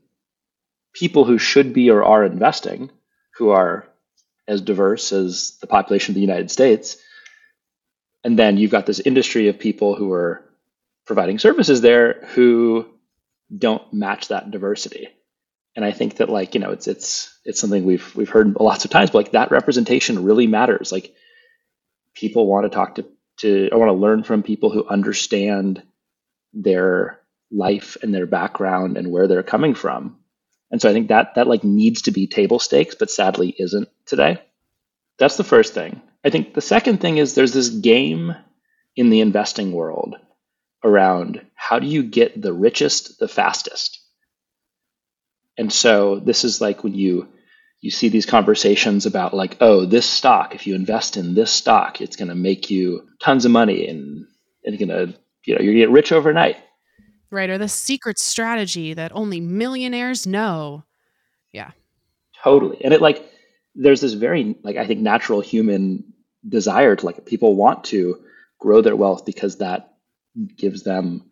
people 0.92 1.24
who 1.24 1.38
should 1.38 1.72
be 1.72 1.90
or 1.90 2.02
are 2.02 2.24
investing, 2.24 2.90
who 3.36 3.50
are 3.50 3.86
as 4.48 4.60
diverse 4.60 5.12
as 5.12 5.56
the 5.60 5.66
population 5.66 6.12
of 6.12 6.14
the 6.16 6.20
United 6.20 6.50
States. 6.50 6.96
And 8.24 8.38
then 8.38 8.56
you've 8.56 8.72
got 8.72 8.86
this 8.86 9.00
industry 9.00 9.48
of 9.48 9.58
people 9.58 9.94
who 9.94 10.12
are 10.12 10.44
providing 11.06 11.38
services 11.38 11.80
there 11.80 12.26
who 12.34 12.86
don't 13.56 13.92
match 13.92 14.28
that 14.28 14.50
diversity 14.50 15.08
and 15.76 15.84
I 15.84 15.92
think 15.92 16.16
that 16.16 16.28
like 16.28 16.54
you 16.54 16.60
know 16.60 16.70
it's 16.70 16.88
it's 16.88 17.38
it's 17.44 17.60
something 17.60 17.84
we've 17.84 18.14
we've 18.16 18.28
heard 18.28 18.56
lots 18.58 18.84
of 18.84 18.90
times, 18.90 19.10
but 19.10 19.18
like 19.18 19.32
that 19.32 19.50
representation 19.50 20.24
really 20.24 20.46
matters. 20.46 20.92
Like 20.92 21.14
people 22.14 22.46
want 22.46 22.64
to 22.64 22.70
talk 22.70 22.96
to 22.96 23.06
to 23.38 23.68
I 23.72 23.76
want 23.76 23.88
to 23.88 23.94
learn 23.94 24.22
from 24.22 24.42
people 24.42 24.70
who 24.70 24.86
understand 24.86 25.82
their 26.52 27.20
life 27.50 27.96
and 28.02 28.14
their 28.14 28.26
background 28.26 28.96
and 28.96 29.10
where 29.10 29.28
they're 29.28 29.42
coming 29.42 29.74
from. 29.74 30.18
And 30.70 30.80
so 30.80 30.88
I 30.88 30.92
think 30.92 31.08
that 31.08 31.34
that 31.36 31.46
like 31.46 31.64
needs 31.64 32.02
to 32.02 32.10
be 32.10 32.26
table 32.26 32.58
stakes, 32.58 32.94
but 32.94 33.10
sadly 33.10 33.54
isn't 33.58 33.88
today. 34.06 34.42
That's 35.18 35.36
the 35.36 35.44
first 35.44 35.74
thing. 35.74 36.00
I 36.24 36.30
think 36.30 36.54
the 36.54 36.60
second 36.60 37.00
thing 37.00 37.18
is 37.18 37.34
there's 37.34 37.52
this 37.52 37.70
game 37.70 38.34
in 38.96 39.10
the 39.10 39.20
investing 39.20 39.72
world 39.72 40.16
around 40.82 41.44
how 41.54 41.78
do 41.78 41.86
you 41.86 42.02
get 42.02 42.40
the 42.40 42.52
richest 42.52 43.18
the 43.18 43.28
fastest 43.28 43.99
and 45.60 45.70
so 45.70 46.18
this 46.18 46.42
is 46.42 46.62
like 46.62 46.82
when 46.82 46.94
you 46.94 47.28
you 47.82 47.90
see 47.90 48.08
these 48.08 48.24
conversations 48.24 49.04
about 49.04 49.34
like, 49.34 49.58
oh, 49.60 49.84
this 49.84 50.06
stock, 50.06 50.54
if 50.54 50.66
you 50.66 50.74
invest 50.74 51.18
in 51.18 51.34
this 51.34 51.50
stock, 51.50 52.00
it's 52.00 52.16
going 52.16 52.28
to 52.30 52.34
make 52.34 52.70
you 52.70 53.06
tons 53.22 53.44
of 53.44 53.50
money 53.50 53.86
and 53.86 54.26
and 54.64 54.78
going 54.78 54.88
to 54.88 55.14
you 55.44 55.54
know 55.54 55.60
you're 55.60 55.74
going 55.74 55.74
to 55.74 55.80
get 55.80 55.90
rich 55.90 56.12
overnight. 56.12 56.56
Right, 57.30 57.50
or 57.50 57.58
the 57.58 57.68
secret 57.68 58.18
strategy 58.18 58.94
that 58.94 59.12
only 59.14 59.38
millionaires 59.40 60.26
know. 60.26 60.84
Yeah. 61.52 61.72
Totally. 62.42 62.82
And 62.82 62.94
it 62.94 63.02
like 63.02 63.30
there's 63.74 64.00
this 64.00 64.14
very 64.14 64.56
like 64.62 64.76
I 64.76 64.86
think 64.86 65.00
natural 65.00 65.42
human 65.42 66.14
desire 66.48 66.96
to 66.96 67.04
like 67.04 67.26
people 67.26 67.54
want 67.54 67.84
to 67.84 68.18
grow 68.58 68.80
their 68.80 68.96
wealth 68.96 69.26
because 69.26 69.58
that 69.58 69.92
gives 70.56 70.84
them 70.84 71.29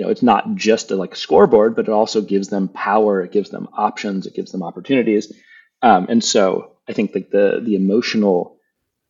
you 0.00 0.06
know, 0.06 0.10
it's 0.10 0.22
not 0.22 0.54
just 0.54 0.90
a 0.90 0.96
like 0.96 1.14
scoreboard, 1.14 1.76
but 1.76 1.86
it 1.86 1.90
also 1.90 2.22
gives 2.22 2.48
them 2.48 2.68
power, 2.68 3.20
it 3.20 3.32
gives 3.32 3.50
them 3.50 3.68
options, 3.74 4.26
it 4.26 4.32
gives 4.32 4.50
them 4.50 4.62
opportunities. 4.62 5.30
Um, 5.82 6.06
and 6.08 6.24
so 6.24 6.78
I 6.88 6.94
think 6.94 7.14
like 7.14 7.28
the 7.28 7.60
the 7.62 7.74
emotional, 7.74 8.56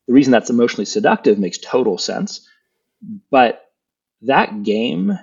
the 0.08 0.14
reason 0.14 0.32
that's 0.32 0.50
emotionally 0.50 0.86
seductive 0.86 1.38
makes 1.38 1.58
total 1.58 1.96
sense. 1.96 2.44
But 3.30 3.64
that 4.22 4.64
game 4.64 5.16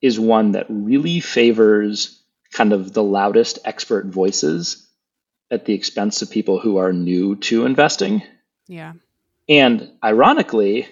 is 0.00 0.18
one 0.18 0.52
that 0.52 0.64
really 0.70 1.20
favors 1.20 2.18
kind 2.50 2.72
of 2.72 2.94
the 2.94 3.02
loudest 3.02 3.58
expert 3.66 4.06
voices 4.06 4.88
at 5.50 5.66
the 5.66 5.74
expense 5.74 6.22
of 6.22 6.30
people 6.30 6.58
who 6.58 6.78
are 6.78 6.94
new 6.94 7.36
to 7.36 7.66
investing. 7.66 8.22
Yeah. 8.68 8.94
And 9.50 9.90
ironically, 10.02 10.88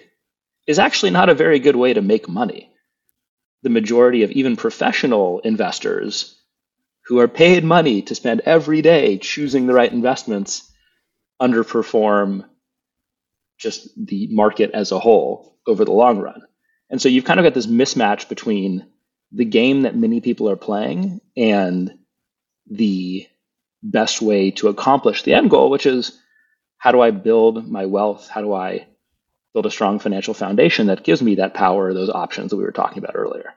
is 0.67 0.77
actually 0.77 1.09
not 1.09 1.29
a 1.29 1.33
very 1.33 1.57
good 1.57 1.75
way 1.75 1.91
to 1.91 2.03
make 2.03 2.29
money 2.29 2.69
the 3.65 3.69
majority 3.71 4.21
of 4.21 4.29
even 4.29 4.55
professional 4.55 5.39
investors 5.39 6.39
who 7.07 7.19
are 7.19 7.27
paid 7.27 7.63
money 7.63 8.03
to 8.03 8.13
spend 8.13 8.41
every 8.41 8.83
day 8.83 9.17
choosing 9.17 9.65
the 9.65 9.73
right 9.73 9.91
investments 9.91 10.71
underperform 11.41 12.45
just 13.57 13.89
the 13.97 14.27
market 14.29 14.69
as 14.75 14.91
a 14.91 14.99
whole 14.99 15.57
over 15.65 15.83
the 15.83 15.91
long 15.91 16.19
run. 16.19 16.43
And 16.91 17.01
so 17.01 17.09
you've 17.09 17.25
kind 17.25 17.39
of 17.39 17.43
got 17.43 17.55
this 17.55 17.65
mismatch 17.65 18.29
between 18.29 18.85
the 19.31 19.45
game 19.45 19.81
that 19.81 19.97
many 19.97 20.21
people 20.21 20.47
are 20.47 20.55
playing 20.55 21.19
and 21.35 21.91
the 22.69 23.25
best 23.81 24.21
way 24.21 24.51
to 24.51 24.67
accomplish 24.67 25.23
the 25.23 25.33
end 25.33 25.49
goal, 25.49 25.71
which 25.71 25.87
is 25.87 26.15
how 26.77 26.91
do 26.91 27.01
I 27.01 27.09
build 27.09 27.67
my 27.67 27.87
wealth? 27.87 28.29
How 28.29 28.41
do 28.41 28.53
I 28.53 28.85
build 29.55 29.65
a 29.65 29.71
strong 29.71 29.99
financial 29.99 30.33
foundation 30.33 30.87
that 30.87 31.05
gives 31.05 31.21
me 31.21 31.35
that 31.35 31.53
power, 31.53 31.93
those 31.93 32.09
options 32.09 32.49
that 32.49 32.57
we 32.57 32.63
were 32.65 32.73
talking 32.73 32.97
about 32.97 33.15
earlier. 33.15 33.53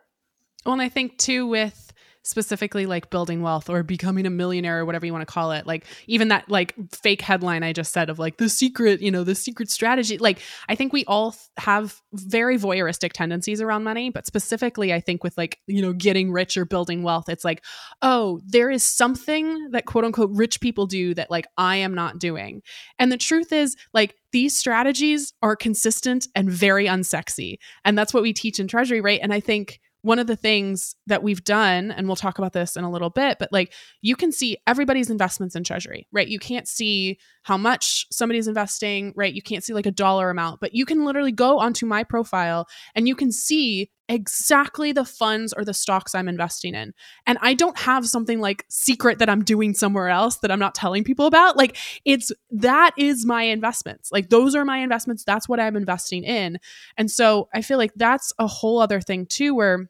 Well, 0.65 0.75
and 0.75 0.81
I 0.81 0.89
think 0.89 1.19
too 1.19 1.45
with 1.49 1.93
specifically 2.23 2.85
like 2.85 3.09
building 3.09 3.41
wealth 3.41 3.71
or 3.71 3.83
becoming 3.83 4.27
a 4.27 4.31
millionaire 4.31 4.81
or 4.81 4.85
whatever 4.85 5.07
you 5.07 5.13
want 5.13 5.27
to 5.27 5.33
call 5.33 5.51
it 5.51 5.67
like 5.67 5.87
even 6.07 6.29
that 6.29 6.47
like 6.51 6.75
fake 6.93 7.23
headline 7.23 7.63
i 7.63 7.73
just 7.73 7.91
said 7.91 8.11
of 8.11 8.19
like 8.19 8.37
the 8.37 8.51
secret 8.51 9.01
you 9.01 9.11
know 9.11 9.25
the 9.25 9.35
secret 9.35 9.71
strategy 9.71 10.19
like 10.19 10.39
i 10.69 10.75
think 10.75 10.93
we 10.93 11.07
all 11.07 11.35
have 11.57 12.03
very 12.13 12.59
voyeuristic 12.59 13.13
tendencies 13.15 13.63
around 13.63 13.83
money 13.83 14.11
but 14.11 14.27
specifically 14.27 14.93
i 14.93 15.01
think 15.01 15.25
with 15.25 15.39
like 15.39 15.59
you 15.67 15.81
know 15.81 15.95
getting 15.95 16.31
rich 16.31 16.59
or 16.59 16.67
building 16.67 17.03
wealth 17.03 17.31
it's 17.31 17.47
like 17.47 17.65
oh 18.03 18.39
there 18.45 18.69
is 18.69 18.83
something 18.83 19.71
that 19.71 19.87
quote 19.87 20.05
unquote 20.05 20.31
rich 20.35 20.61
people 20.61 20.87
do 20.87 21.15
that 21.15 21.31
like 21.31 21.47
i 21.57 21.77
am 21.77 21.95
not 21.95 22.19
doing 22.19 22.61
and 22.99 23.11
the 23.11 23.17
truth 23.17 23.53
is 23.55 23.75
like 23.95 24.15
these 24.33 24.57
strategies 24.57 25.33
are 25.43 25.57
consistent 25.57 26.27
and 26.35 26.51
very 26.51 26.87
unsexy 26.87 27.59
and 27.85 27.97
that's 27.97 28.13
what 28.15 28.23
we 28.23 28.33
teach 28.33 28.61
in 28.61 28.69
treasury 28.69 29.01
right 29.01 29.21
and 29.23 29.33
i 29.33 29.41
think 29.41 29.81
one 30.03 30.19
of 30.19 30.27
the 30.27 30.37
things 30.37 30.95
that 31.07 31.23
we've 31.23 31.43
done, 31.43 31.91
and 31.91 32.07
we'll 32.07 32.17
talk 32.17 32.39
about 32.39 32.53
this 32.53 32.77
in 32.77 32.85
a 32.85 32.91
little 32.91 33.11
bit, 33.11 33.39
but 33.39 33.53
like 33.53 33.73
you 34.01 34.15
can 34.15 34.31
see 34.31 34.57
everybody's 34.67 35.11
investments 35.11 35.57
in 35.57 35.65
Treasury, 35.65 36.07
right? 36.13 36.29
You 36.29 36.39
can't 36.39 36.69
see 36.69 37.19
how 37.49 37.57
much 37.57 38.07
somebody's 38.11 38.47
investing, 38.47 39.15
right? 39.17 39.33
You 39.33 39.41
can't 39.41 39.65
see 39.65 39.73
like 39.73 39.87
a 39.87 39.91
dollar 39.91 40.29
amount, 40.29 40.61
but 40.61 40.75
you 40.75 40.85
can 40.85 41.07
literally 41.07 41.33
go 41.33 41.59
onto 41.59 41.87
my 41.87 42.05
profile 42.05 42.69
and 42.95 43.09
you 43.09 43.17
can 43.17 43.33
see 43.33 43.91
exactly 44.07 44.93
the 44.93 45.07
funds 45.07 45.55
or 45.55 45.65
the 45.65 45.73
stocks 45.73 46.15
I'm 46.15 46.29
investing 46.29 46.75
in. 46.75 46.93
And 47.27 47.39
I 47.41 47.55
don't 47.55 47.79
have 47.79 48.07
something 48.07 48.39
like 48.39 48.67
secret 48.69 49.19
that 49.21 49.31
I'm 49.31 49.43
doing 49.43 49.73
somewhere 49.73 50.11
else 50.11 50.37
that 50.41 50.51
I'm 50.51 50.59
not 50.59 50.75
telling 50.75 51.05
people 51.05 51.25
about. 51.25 51.57
Like 51.57 51.79
it's 52.05 52.31
that 52.51 52.93
is 52.99 53.25
my 53.25 53.45
investments. 53.45 54.13
Like 54.13 54.29
those 54.29 54.55
are 54.55 54.67
my 54.67 54.81
investments. 54.81 55.25
That's 55.25 55.49
what 55.49 55.59
I'm 55.59 55.75
investing 55.75 56.25
in. 56.25 56.59
And 56.99 57.11
so 57.11 57.49
I 57.55 57.63
feel 57.63 57.79
like 57.79 57.95
that's 57.97 58.31
a 58.39 58.47
whole 58.47 58.79
other 58.79 59.01
thing 59.01 59.25
too 59.25 59.55
where 59.55 59.89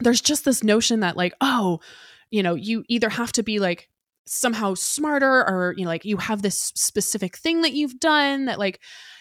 there's 0.00 0.20
just 0.20 0.44
this 0.44 0.64
notion 0.64 1.00
that 1.00 1.16
like, 1.16 1.34
oh, 1.40 1.78
you 2.32 2.42
know, 2.42 2.56
you 2.56 2.82
either 2.88 3.10
have 3.10 3.30
to 3.34 3.44
be 3.44 3.60
like 3.60 3.89
somehow 4.32 4.74
smarter 4.74 5.44
or 5.48 5.74
you 5.76 5.84
know 5.84 5.90
like 5.90 6.04
you 6.04 6.16
have 6.16 6.40
this 6.40 6.70
specific 6.76 7.36
thing 7.36 7.62
that 7.62 7.72
you've 7.72 7.98
done 7.98 8.44
that 8.44 8.60
like 8.60 8.80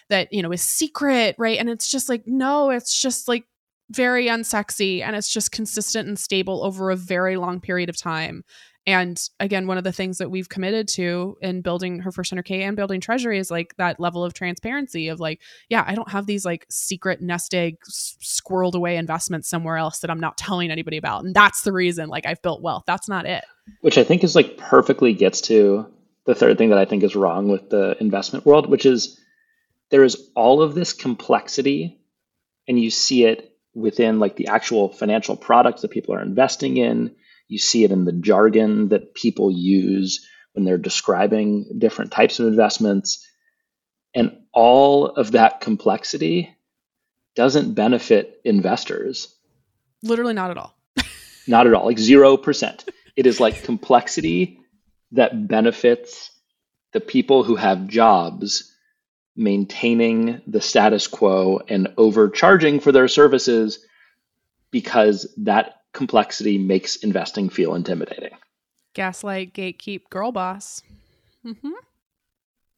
that 0.09 0.31
you 0.31 0.43
know 0.43 0.51
is 0.51 0.61
secret 0.61 1.35
right? 1.39 1.57
And 1.57 1.67
it's 1.67 1.89
just 1.89 2.09
like 2.09 2.23
no 2.27 2.69
it's 2.69 2.99
just 2.99 3.27
like 3.27 3.45
very 3.89 4.27
unsexy 4.27 5.01
and 5.01 5.15
it's 5.15 5.33
just 5.33 5.51
consistent 5.51 6.07
and 6.07 6.19
stable 6.19 6.63
over 6.63 6.91
a 6.91 6.95
very 6.95 7.37
long 7.37 7.59
period 7.59 7.89
of 7.89 7.97
time 7.97 8.43
and 8.89 9.29
again 9.39 9.67
one 9.67 9.77
of 9.77 9.83
the 9.83 9.91
things 9.91 10.17
that 10.17 10.31
we've 10.31 10.49
committed 10.49 10.87
to 10.87 11.37
in 11.41 11.61
building 11.61 11.99
her 11.99 12.11
first 12.11 12.33
100k 12.33 12.61
and 12.61 12.75
building 12.75 12.99
treasury 12.99 13.37
is 13.37 13.51
like 13.51 13.75
that 13.77 13.99
level 13.99 14.23
of 14.23 14.33
transparency 14.33 15.07
of 15.09 15.19
like 15.19 15.41
yeah 15.69 15.83
i 15.87 15.93
don't 15.93 16.09
have 16.09 16.25
these 16.25 16.43
like 16.43 16.65
secret 16.69 17.21
nest 17.21 17.53
egg 17.53 17.77
squirreled 17.87 18.73
away 18.73 18.97
investments 18.97 19.47
somewhere 19.47 19.77
else 19.77 19.99
that 19.99 20.09
i'm 20.09 20.19
not 20.19 20.37
telling 20.37 20.71
anybody 20.71 20.97
about. 20.97 21.23
And 21.23 21.35
that's 21.35 21.61
the 21.61 21.71
reason 21.71 22.09
like 22.09 22.25
i've 22.25 22.41
built 22.41 22.61
wealth. 22.61 22.83
That's 22.87 23.07
not 23.07 23.25
it. 23.25 23.43
Which 23.81 23.97
i 23.97 24.03
think 24.03 24.23
is 24.23 24.35
like 24.35 24.57
perfectly 24.57 25.13
gets 25.13 25.41
to 25.41 25.85
the 26.25 26.35
third 26.35 26.57
thing 26.57 26.69
that 26.69 26.79
i 26.79 26.85
think 26.85 27.03
is 27.03 27.15
wrong 27.15 27.49
with 27.49 27.69
the 27.69 27.95
investment 27.99 28.45
world 28.45 28.69
which 28.69 28.85
is 28.85 29.19
there 29.89 30.03
is 30.03 30.29
all 30.35 30.61
of 30.61 30.75
this 30.75 30.93
complexity 30.93 31.99
and 32.67 32.79
you 32.79 32.89
see 32.89 33.25
it 33.25 33.55
within 33.73 34.19
like 34.19 34.35
the 34.35 34.47
actual 34.47 34.89
financial 34.89 35.35
products 35.35 35.81
that 35.81 35.91
people 35.91 36.13
are 36.13 36.21
investing 36.21 36.77
in 36.77 37.15
you 37.49 37.59
see 37.59 37.83
it 37.83 37.91
in 37.91 38.05
the 38.05 38.13
jargon 38.13 38.89
that 38.89 39.13
people 39.13 39.51
use 39.51 40.25
when 40.53 40.63
they're 40.63 40.77
describing 40.77 41.77
different 41.77 42.11
types 42.11 42.39
of 42.39 42.47
investments. 42.47 43.27
And 44.15 44.37
all 44.53 45.07
of 45.07 45.33
that 45.33 45.59
complexity 45.59 46.55
doesn't 47.35 47.73
benefit 47.73 48.39
investors. 48.45 49.35
Literally 50.01 50.33
not 50.33 50.51
at 50.51 50.57
all. 50.57 50.73
Not 51.47 51.65
at 51.67 51.73
all 51.73 51.85
like 51.85 51.97
0% 51.97 52.89
it 53.19 53.27
is 53.27 53.41
like 53.41 53.63
complexity 53.65 54.61
that 55.11 55.49
benefits 55.49 56.31
the 56.93 57.01
people 57.01 57.43
who 57.43 57.57
have 57.57 57.87
jobs 57.87 58.73
maintaining 59.35 60.41
the 60.47 60.61
status 60.61 61.05
quo 61.07 61.59
and 61.67 61.89
overcharging 61.97 62.79
for 62.79 62.93
their 62.93 63.09
services 63.09 63.85
because 64.71 65.33
that 65.39 65.78
complexity 65.93 66.57
makes 66.57 66.97
investing 66.97 67.49
feel 67.49 67.75
intimidating. 67.75 68.31
Gaslight, 68.93 69.53
gatekeep, 69.53 70.09
girl 70.09 70.31
boss. 70.31 70.81
Mm-hmm. 71.45 71.71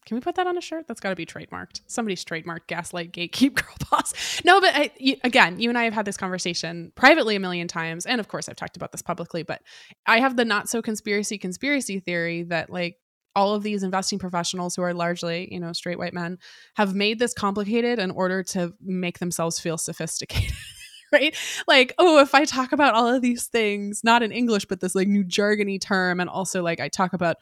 Can 0.06 0.18
we 0.18 0.22
put 0.22 0.36
that 0.36 0.48
on 0.48 0.58
a 0.58 0.62
shirt? 0.62 0.88
That's 0.88 1.00
got 1.00 1.12
to 1.12 1.16
be 1.16 1.26
trademarked. 1.26 1.82
Somebody's 1.88 2.26
trademarked 2.26 2.68
gaslight, 2.68 3.12
gatekeep, 3.12 3.54
girl 3.62 3.76
boss. 3.90 4.42
No, 4.44 4.60
but 4.60 4.72
I, 4.74 4.92
you, 4.98 5.16
again, 5.24 5.60
you 5.60 5.70
and 5.70 5.78
I 5.78 5.84
have 5.84 5.94
had 5.94 6.06
this 6.06 6.18
conversation 6.18 6.92
privately 6.96 7.36
a 7.36 7.40
million 7.40 7.68
times, 7.68 8.06
and 8.06 8.20
of 8.20 8.28
course, 8.28 8.50
I've 8.50 8.56
talked 8.56 8.76
about 8.76 8.92
this 8.92 9.02
publicly. 9.02 9.44
But 9.44 9.62
I 10.08 10.20
have 10.20 10.36
the 10.36 10.46
not 10.46 10.70
so 10.70 10.82
conspiracy 10.82 11.38
conspiracy 11.38 12.00
theory 12.00 12.44
that 12.44 12.70
like 12.70 12.98
all 13.36 13.54
of 13.54 13.64
these 13.64 13.84
investing 13.84 14.20
professionals 14.20 14.76
who 14.76 14.82
are 14.82 14.94
largely, 14.94 15.48
you 15.54 15.60
know, 15.60 15.72
straight 15.72 16.00
white 16.00 16.14
men 16.14 16.38
have 16.76 16.96
made 16.96 17.20
this 17.20 17.34
complicated 17.34 18.00
in 18.00 18.12
order 18.12 18.44
to 18.44 18.74
make 18.82 19.20
themselves 19.20 19.60
feel 19.60 19.78
sophisticated. 19.78 20.56
right? 21.14 21.36
Like, 21.68 21.94
oh, 21.98 22.20
if 22.20 22.34
I 22.34 22.46
talk 22.46 22.72
about 22.72 22.94
all 22.94 23.08
of 23.08 23.22
these 23.22 23.48
things, 23.48 24.02
not 24.04 24.24
in 24.24 24.32
English, 24.32 24.66
but 24.66 24.80
this 24.80 24.96
like 24.96 25.08
new 25.08 25.24
jargony 25.24 25.80
term, 25.80 26.20
and 26.20 26.30
also 26.30 26.62
like 26.62 26.80
I 26.80 26.88
talk 26.88 27.14
about, 27.14 27.38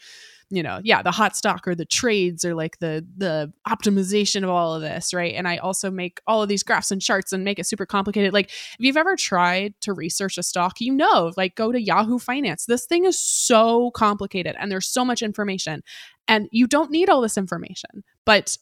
you 0.49 0.63
know, 0.63 0.79
yeah, 0.83 1.03
the 1.03 1.11
hot 1.11 1.35
stock 1.35 1.67
or 1.67 1.75
the 1.75 1.85
trades 1.85 2.43
or 2.43 2.55
like 2.55 2.79
the 2.79 3.05
the 3.17 3.53
optimization 3.67 4.43
of 4.43 4.49
all 4.49 4.73
of 4.73 4.81
this, 4.81 5.13
right? 5.13 5.35
And 5.35 5.47
I 5.47 5.57
also 5.57 5.91
make 5.91 6.19
all 6.25 6.41
of 6.41 6.49
these 6.49 6.63
graphs 6.63 6.89
and 6.91 7.01
charts 7.01 7.31
and 7.31 7.43
make 7.43 7.59
it 7.59 7.67
super 7.67 7.85
complicated. 7.85 8.33
Like, 8.33 8.47
if 8.49 8.77
you've 8.79 8.97
ever 8.97 9.15
tried 9.15 9.75
to 9.81 9.93
research 9.93 10.37
a 10.37 10.43
stock, 10.43 10.81
you 10.81 10.93
know, 10.93 11.31
like 11.37 11.55
go 11.55 11.71
to 11.71 11.81
Yahoo 11.81 12.17
Finance. 12.17 12.65
This 12.65 12.85
thing 12.85 13.05
is 13.05 13.19
so 13.19 13.91
complicated 13.91 14.55
and 14.59 14.71
there's 14.71 14.87
so 14.87 15.05
much 15.05 15.21
information. 15.21 15.83
And 16.27 16.47
you 16.51 16.67
don't 16.67 16.91
need 16.91 17.09
all 17.09 17.21
this 17.21 17.37
information. 17.37 18.03
But 18.25 18.57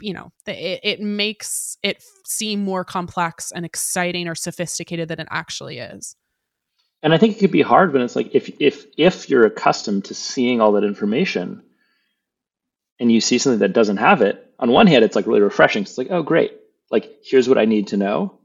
you 0.00 0.12
know 0.12 0.30
it, 0.46 0.80
it 0.82 1.00
makes 1.00 1.76
it 1.82 2.02
seem 2.24 2.60
more 2.60 2.84
complex 2.84 3.50
and 3.52 3.64
exciting 3.64 4.28
or 4.28 4.34
sophisticated 4.34 5.08
than 5.08 5.20
it 5.20 5.28
actually 5.30 5.78
is. 5.78 6.16
And 7.02 7.12
i 7.12 7.18
think 7.18 7.36
it 7.36 7.40
could 7.40 7.52
be 7.52 7.62
hard 7.62 7.92
when 7.92 8.02
it's 8.02 8.16
like 8.16 8.34
if 8.34 8.50
if 8.60 8.86
if 8.96 9.28
you're 9.28 9.46
accustomed 9.46 10.06
to 10.06 10.14
seeing 10.14 10.60
all 10.60 10.72
that 10.72 10.84
information 10.84 11.62
and 12.98 13.10
you 13.12 13.20
see 13.20 13.38
something 13.38 13.60
that 13.60 13.72
doesn't 13.72 13.98
have 13.98 14.22
it 14.22 14.42
on 14.58 14.70
one 14.70 14.86
hand 14.86 15.04
it's 15.04 15.16
like 15.16 15.26
really 15.26 15.40
refreshing. 15.40 15.82
It's 15.82 15.98
like 15.98 16.10
oh 16.10 16.22
great. 16.22 16.52
Like 16.90 17.10
here's 17.24 17.48
what 17.48 17.58
i 17.58 17.64
need 17.64 17.88
to 17.88 17.96
know. 17.96 18.38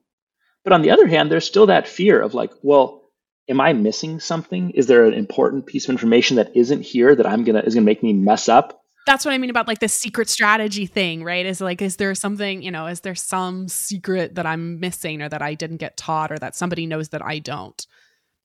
But 0.63 0.73
on 0.73 0.81
the 0.81 0.91
other 0.91 1.07
hand 1.07 1.31
there's 1.31 1.45
still 1.45 1.67
that 1.67 1.87
fear 1.87 2.19
of 2.21 2.33
like 2.33 2.51
well 2.63 3.03
am 3.47 3.61
i 3.61 3.73
missing 3.73 4.19
something? 4.19 4.71
Is 4.71 4.87
there 4.87 5.05
an 5.05 5.13
important 5.13 5.67
piece 5.67 5.85
of 5.85 5.91
information 5.91 6.37
that 6.37 6.55
isn't 6.55 6.81
here 6.81 7.15
that 7.15 7.27
i'm 7.27 7.43
gonna 7.43 7.59
is 7.59 7.75
gonna 7.75 7.85
make 7.85 8.03
me 8.03 8.13
mess 8.13 8.49
up 8.49 8.80
that's 9.05 9.25
what 9.25 9.33
I 9.33 9.37
mean 9.37 9.49
about 9.49 9.67
like 9.67 9.79
the 9.79 9.87
secret 9.87 10.29
strategy 10.29 10.85
thing, 10.85 11.23
right? 11.23 11.45
Is 11.45 11.61
like, 11.61 11.81
is 11.81 11.95
there 11.95 12.13
something, 12.13 12.61
you 12.61 12.71
know, 12.71 12.87
is 12.87 13.01
there 13.01 13.15
some 13.15 13.67
secret 13.67 14.35
that 14.35 14.45
I'm 14.45 14.79
missing 14.79 15.21
or 15.21 15.29
that 15.29 15.41
I 15.41 15.55
didn't 15.55 15.77
get 15.77 15.97
taught 15.97 16.31
or 16.31 16.37
that 16.37 16.55
somebody 16.55 16.85
knows 16.85 17.09
that 17.09 17.25
I 17.25 17.39
don't? 17.39 17.85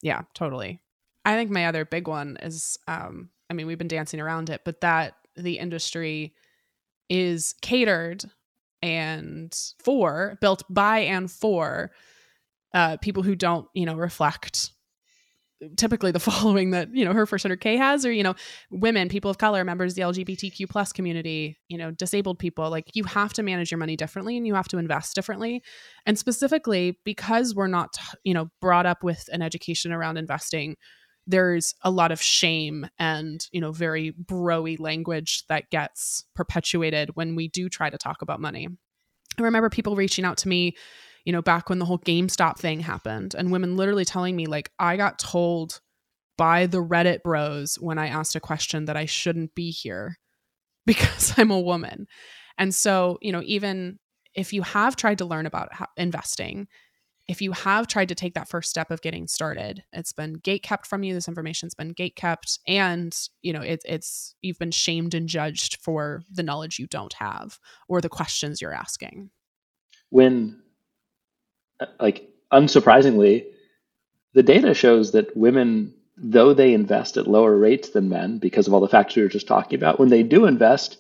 Yeah, 0.02 0.22
totally. 0.34 0.80
I 1.24 1.34
think 1.34 1.50
my 1.50 1.66
other 1.66 1.84
big 1.84 2.08
one 2.08 2.38
is, 2.40 2.78
um, 2.88 3.30
I 3.50 3.54
mean, 3.54 3.66
we've 3.66 3.78
been 3.78 3.88
dancing 3.88 4.20
around 4.20 4.48
it, 4.48 4.62
but 4.64 4.80
that 4.80 5.14
the 5.36 5.58
industry 5.58 6.34
is 7.08 7.54
catered 7.60 8.24
and 8.82 9.54
for, 9.82 10.38
built 10.40 10.62
by 10.70 11.00
and 11.00 11.30
for 11.30 11.90
uh, 12.72 12.96
people 12.98 13.22
who 13.22 13.34
don't, 13.34 13.68
you 13.74 13.86
know, 13.86 13.96
reflect 13.96 14.70
typically 15.76 16.10
the 16.10 16.20
following 16.20 16.70
that 16.70 16.94
you 16.94 17.04
know 17.04 17.12
her 17.12 17.26
first 17.26 17.44
100k 17.44 17.76
has 17.78 18.04
or 18.04 18.12
you 18.12 18.22
know 18.22 18.34
women 18.70 19.08
people 19.08 19.30
of 19.30 19.38
color 19.38 19.64
members 19.64 19.92
of 19.92 19.96
the 19.96 20.02
lgbtq 20.02 20.68
plus 20.68 20.92
community 20.92 21.58
you 21.68 21.78
know 21.78 21.90
disabled 21.90 22.38
people. 22.38 22.70
Like 22.70 22.90
you 22.94 23.04
have 23.04 23.32
to 23.34 23.42
manage 23.42 23.70
your 23.70 23.78
money 23.78 23.96
differently 23.96 24.36
and 24.36 24.46
you 24.46 24.54
have 24.54 24.68
to 24.68 24.78
invest 24.78 25.14
differently. 25.14 25.62
And 26.04 26.18
specifically 26.18 26.98
because 27.04 27.54
we're 27.54 27.66
not 27.66 27.96
you 28.24 28.34
know 28.34 28.48
brought 28.60 28.86
up 28.86 29.02
with 29.02 29.28
an 29.32 29.42
education 29.42 29.92
around 29.92 30.16
investing 30.16 30.76
there's 31.26 31.74
a 31.82 31.90
lot 31.90 32.12
of 32.12 32.22
shame 32.22 32.86
and 32.98 33.46
you 33.50 33.60
know 33.60 33.72
very 33.72 34.12
broy 34.12 34.78
language 34.78 35.44
that 35.48 35.70
gets 35.70 36.24
perpetuated 36.34 37.10
when 37.14 37.34
we 37.34 37.48
do 37.48 37.68
try 37.68 37.90
to 37.90 37.98
talk 37.98 38.22
about 38.22 38.40
money. 38.40 38.68
I 39.38 39.42
remember 39.42 39.68
people 39.68 39.96
reaching 39.96 40.24
out 40.24 40.38
to 40.38 40.48
me 40.48 40.76
you 41.26 41.32
know, 41.32 41.42
back 41.42 41.68
when 41.68 41.80
the 41.80 41.84
whole 41.84 41.98
GameStop 41.98 42.56
thing 42.56 42.80
happened, 42.80 43.34
and 43.36 43.50
women 43.50 43.76
literally 43.76 44.04
telling 44.04 44.36
me, 44.36 44.46
like, 44.46 44.70
I 44.78 44.96
got 44.96 45.18
told 45.18 45.80
by 46.38 46.66
the 46.66 46.82
Reddit 46.82 47.22
bros 47.24 47.74
when 47.80 47.98
I 47.98 48.06
asked 48.06 48.36
a 48.36 48.40
question 48.40 48.84
that 48.84 48.96
I 48.96 49.06
shouldn't 49.06 49.54
be 49.54 49.72
here 49.72 50.18
because 50.86 51.34
I'm 51.36 51.50
a 51.50 51.60
woman. 51.60 52.06
And 52.56 52.72
so, 52.72 53.18
you 53.20 53.32
know, 53.32 53.42
even 53.44 53.98
if 54.34 54.52
you 54.52 54.62
have 54.62 54.94
tried 54.94 55.18
to 55.18 55.24
learn 55.24 55.46
about 55.46 55.70
investing, 55.96 56.68
if 57.26 57.42
you 57.42 57.50
have 57.50 57.88
tried 57.88 58.08
to 58.10 58.14
take 58.14 58.34
that 58.34 58.48
first 58.48 58.70
step 58.70 58.92
of 58.92 59.02
getting 59.02 59.26
started, 59.26 59.82
it's 59.92 60.12
been 60.12 60.34
gate 60.34 60.62
kept 60.62 60.86
from 60.86 61.02
you. 61.02 61.12
This 61.12 61.26
information's 61.26 61.74
been 61.74 61.88
gate 61.88 62.14
kept, 62.14 62.60
and 62.68 63.18
you 63.42 63.52
know 63.52 63.62
it, 63.62 63.80
it's 63.84 64.36
you've 64.42 64.60
been 64.60 64.70
shamed 64.70 65.12
and 65.12 65.28
judged 65.28 65.78
for 65.82 66.22
the 66.30 66.44
knowledge 66.44 66.78
you 66.78 66.86
don't 66.86 67.14
have 67.14 67.58
or 67.88 68.00
the 68.00 68.08
questions 68.08 68.62
you're 68.62 68.72
asking. 68.72 69.30
When 70.10 70.62
like 72.00 72.28
unsurprisingly, 72.52 73.44
the 74.34 74.42
data 74.42 74.74
shows 74.74 75.12
that 75.12 75.36
women, 75.36 75.94
though 76.16 76.52
they 76.52 76.72
invest 76.72 77.16
at 77.16 77.26
lower 77.26 77.56
rates 77.56 77.90
than 77.90 78.08
men 78.08 78.38
because 78.38 78.66
of 78.66 78.74
all 78.74 78.80
the 78.80 78.88
factors 78.88 79.16
we 79.16 79.22
were 79.22 79.28
just 79.28 79.48
talking 79.48 79.78
about, 79.78 79.98
when 79.98 80.08
they 80.08 80.22
do 80.22 80.46
invest, 80.46 80.98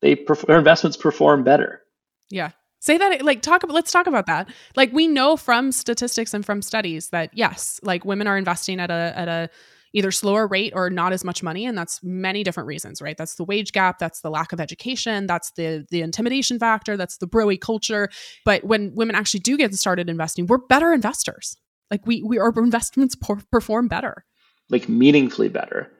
they 0.00 0.14
their 0.46 0.58
investments 0.58 0.96
perform 0.96 1.44
better. 1.44 1.82
Yeah. 2.30 2.50
Say 2.80 2.98
that 2.98 3.22
like 3.22 3.40
talk 3.40 3.62
about 3.62 3.74
let's 3.74 3.92
talk 3.92 4.06
about 4.06 4.26
that. 4.26 4.48
Like 4.76 4.92
we 4.92 5.06
know 5.06 5.36
from 5.36 5.72
statistics 5.72 6.34
and 6.34 6.44
from 6.44 6.60
studies 6.60 7.08
that 7.10 7.30
yes, 7.32 7.80
like 7.82 8.04
women 8.04 8.26
are 8.26 8.36
investing 8.36 8.78
at 8.78 8.90
a 8.90 9.12
at 9.16 9.28
a 9.28 9.48
either 9.94 10.10
slower 10.10 10.46
rate 10.46 10.72
or 10.76 10.90
not 10.90 11.12
as 11.12 11.24
much 11.24 11.42
money 11.42 11.64
and 11.64 11.78
that's 11.78 12.02
many 12.02 12.44
different 12.44 12.66
reasons 12.66 13.00
right? 13.00 13.16
That's 13.16 13.36
the 13.36 13.44
wage 13.44 13.72
gap 13.72 13.98
that's 13.98 14.20
the 14.20 14.30
lack 14.30 14.52
of 14.52 14.60
education 14.60 15.26
that's 15.26 15.52
the 15.52 15.86
the 15.90 16.02
intimidation 16.02 16.58
factor 16.58 16.96
that's 16.96 17.16
the 17.16 17.26
broy 17.26 17.58
culture. 17.58 18.10
But 18.44 18.64
when 18.64 18.94
women 18.94 19.16
actually 19.16 19.40
do 19.40 19.56
get 19.56 19.74
started 19.74 20.10
investing 20.10 20.46
we're 20.46 20.58
better 20.58 20.92
investors. 20.92 21.56
Like 21.90 22.06
we 22.06 22.22
we 22.22 22.38
our 22.38 22.52
investments 22.56 23.16
perform 23.50 23.88
better. 23.88 24.24
Like 24.68 24.88
meaningfully 24.88 25.48
better. 25.48 25.90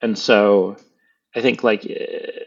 And 0.00 0.18
so 0.18 0.76
i 1.36 1.40
think 1.40 1.62
like 1.64 1.84
eh, 1.86 2.44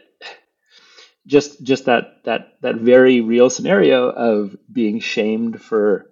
just 1.28 1.62
just 1.62 1.84
that 1.84 2.24
that 2.24 2.54
that 2.62 2.76
very 2.76 3.20
real 3.20 3.50
scenario 3.50 4.08
of 4.08 4.56
being 4.72 4.98
shamed 4.98 5.60
for 5.62 6.10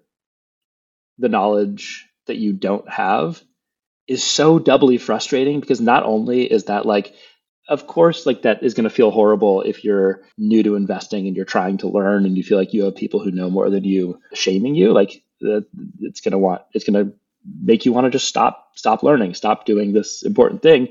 the 1.19 1.29
knowledge 1.29 2.07
that 2.27 2.37
you 2.37 2.53
don't 2.53 2.89
have 2.89 3.43
is 4.09 4.23
so 4.23 4.59
doubly 4.59 4.99
frustrating 4.99 5.61
because 5.61 5.81
not 5.81 6.05
only 6.05 6.45
is 6.45 6.65
that 6.65 6.87
like 6.87 7.15
of 7.69 7.87
course 7.87 8.27
like 8.27 8.43
that 8.43 8.63
is 8.63 8.75
going 8.75 8.85
to 8.85 8.91
feel 8.91 9.11
horrible 9.11 9.63
if 9.63 9.83
you're 9.85 10.23
new 10.39 10.63
to 10.63 10.77
investing 10.77 11.27
and 11.27 11.37
you're 11.37 11.45
trying 11.45 11.79
to 11.79 11.89
learn 11.89 12.25
and 12.25 12.37
you 12.37 12.45
feel 12.45 12.59
like 12.59 12.73
you 12.73 12.85
have 12.85 12.95
people 12.95 13.21
who 13.21 13.31
know 13.31 13.51
more 13.51 13.71
than 13.71 13.85
you 13.85 14.21
shaming 14.33 14.75
you 14.75 14.93
like 14.93 15.23
it's 15.41 16.21
going 16.21 16.33
to 16.33 16.39
want 16.39 16.63
it's 16.73 16.89
going 16.89 17.07
to 17.07 17.13
make 17.63 17.85
you 17.85 17.93
want 17.93 18.05
to 18.05 18.11
just 18.11 18.29
stop 18.29 18.71
stop 18.75 19.03
learning 19.03 19.35
stop 19.35 19.67
doing 19.67 19.93
this 19.93 20.23
important 20.23 20.63
thing 20.63 20.89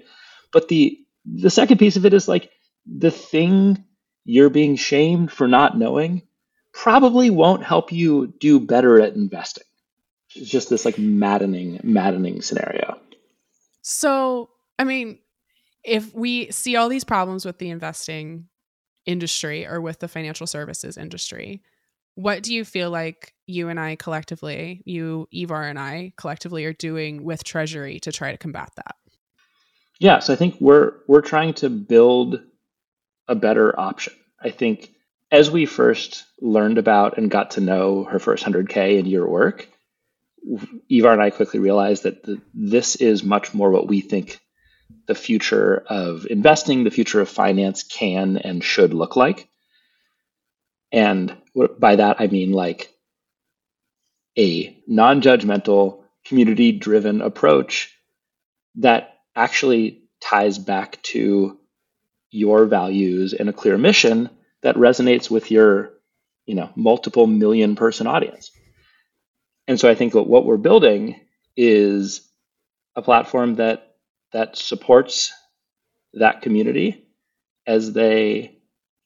but 0.51 0.67
the 0.67 0.99
the 1.25 1.49
second 1.49 1.77
piece 1.77 1.95
of 1.95 2.05
it 2.05 2.13
is 2.13 2.27
like 2.27 2.51
the 2.85 3.11
thing 3.11 3.83
you're 4.25 4.49
being 4.49 4.75
shamed 4.75 5.31
for 5.31 5.47
not 5.47 5.77
knowing 5.77 6.21
probably 6.71 7.29
won't 7.29 7.63
help 7.63 7.91
you 7.91 8.33
do 8.39 8.59
better 8.59 8.99
at 8.99 9.15
investing. 9.15 9.63
It's 10.35 10.49
just 10.49 10.69
this 10.69 10.83
like 10.83 10.97
maddening, 10.97 11.79
maddening 11.83 12.41
scenario. 12.41 12.99
So, 13.87 14.49
I 14.79 14.83
mean, 14.83 15.19
if 15.83 16.11
we 16.15 16.49
see 16.49 16.75
all 16.75 16.89
these 16.89 17.03
problems 17.03 17.45
with 17.45 17.59
the 17.59 17.69
investing 17.69 18.47
industry 19.05 19.67
or 19.67 19.79
with 19.79 19.99
the 19.99 20.07
financial 20.07 20.47
services 20.47 20.97
industry, 20.97 21.61
what 22.15 22.41
do 22.41 22.51
you 22.51 22.65
feel 22.65 22.89
like 22.89 23.35
you 23.45 23.69
and 23.69 23.79
I 23.79 23.95
collectively, 23.95 24.81
you, 24.85 25.27
Ivar, 25.31 25.61
and 25.61 25.77
I 25.77 26.13
collectively 26.17 26.65
are 26.65 26.73
doing 26.73 27.23
with 27.23 27.43
Treasury 27.43 27.99
to 27.99 28.11
try 28.11 28.31
to 28.31 28.39
combat 28.39 28.71
that? 28.75 28.95
Yeah, 29.99 30.17
so 30.17 30.33
I 30.33 30.35
think 30.35 30.55
we're 30.59 30.93
we're 31.07 31.21
trying 31.21 31.53
to 31.55 31.69
build 31.69 32.41
a 33.27 33.35
better 33.35 33.79
option. 33.79 34.13
I 34.41 34.49
think 34.49 34.93
as 35.31 35.51
we 35.51 35.67
first 35.67 36.25
learned 36.41 36.79
about 36.79 37.19
and 37.19 37.29
got 37.29 37.51
to 37.51 37.61
know 37.61 38.05
her 38.05 38.17
first 38.17 38.43
100K 38.45 38.97
in 38.97 39.05
your 39.05 39.29
work, 39.29 39.69
Ivar 40.89 41.13
and 41.13 41.21
I 41.21 41.29
quickly 41.29 41.59
realized 41.59 42.03
that 42.03 42.23
the, 42.23 42.41
this 42.53 42.95
is 42.95 43.23
much 43.23 43.53
more 43.53 43.71
what 43.71 43.87
we 43.87 44.01
think 44.01 44.39
the 45.07 45.15
future 45.15 45.83
of 45.87 46.25
investing, 46.29 46.83
the 46.83 46.91
future 46.91 47.21
of 47.21 47.29
finance 47.29 47.83
can 47.83 48.37
and 48.37 48.63
should 48.63 48.93
look 48.93 49.15
like. 49.15 49.47
And 50.91 51.35
by 51.79 51.97
that, 51.97 52.17
I 52.19 52.27
mean 52.27 52.51
like 52.51 52.91
a 54.37 54.77
non 54.87 55.21
judgmental, 55.21 56.03
community 56.25 56.71
driven 56.71 57.21
approach 57.21 57.95
that 58.75 59.15
actually 59.35 60.03
ties 60.21 60.57
back 60.57 61.01
to 61.03 61.59
your 62.31 62.65
values 62.65 63.33
and 63.33 63.49
a 63.49 63.53
clear 63.53 63.77
mission 63.77 64.29
that 64.61 64.75
resonates 64.75 65.29
with 65.29 65.51
your 65.51 65.93
you 66.45 66.55
know 66.55 66.69
multiple 66.75 67.27
million 67.27 67.75
person 67.75 68.07
audience 68.07 68.51
and 69.67 69.79
so 69.79 69.89
i 69.89 69.95
think 69.95 70.13
what, 70.13 70.45
we're 70.45 70.57
building 70.57 71.19
is 71.55 72.27
a 72.95 73.01
platform 73.01 73.55
that 73.55 73.95
that 74.31 74.57
supports 74.57 75.33
that 76.13 76.41
community 76.41 77.05
as 77.67 77.93
they 77.93 78.57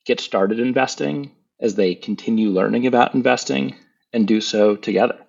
get 0.05 0.19
started 0.19 0.59
investing 0.59 1.31
as 1.59 1.75
they 1.75 1.93
continue 1.93 2.49
learning 2.49 2.87
about 2.87 3.13
investing 3.13 3.75
and 4.13 4.27
do 4.27 4.41
so 4.41 4.75
together. 4.75 5.19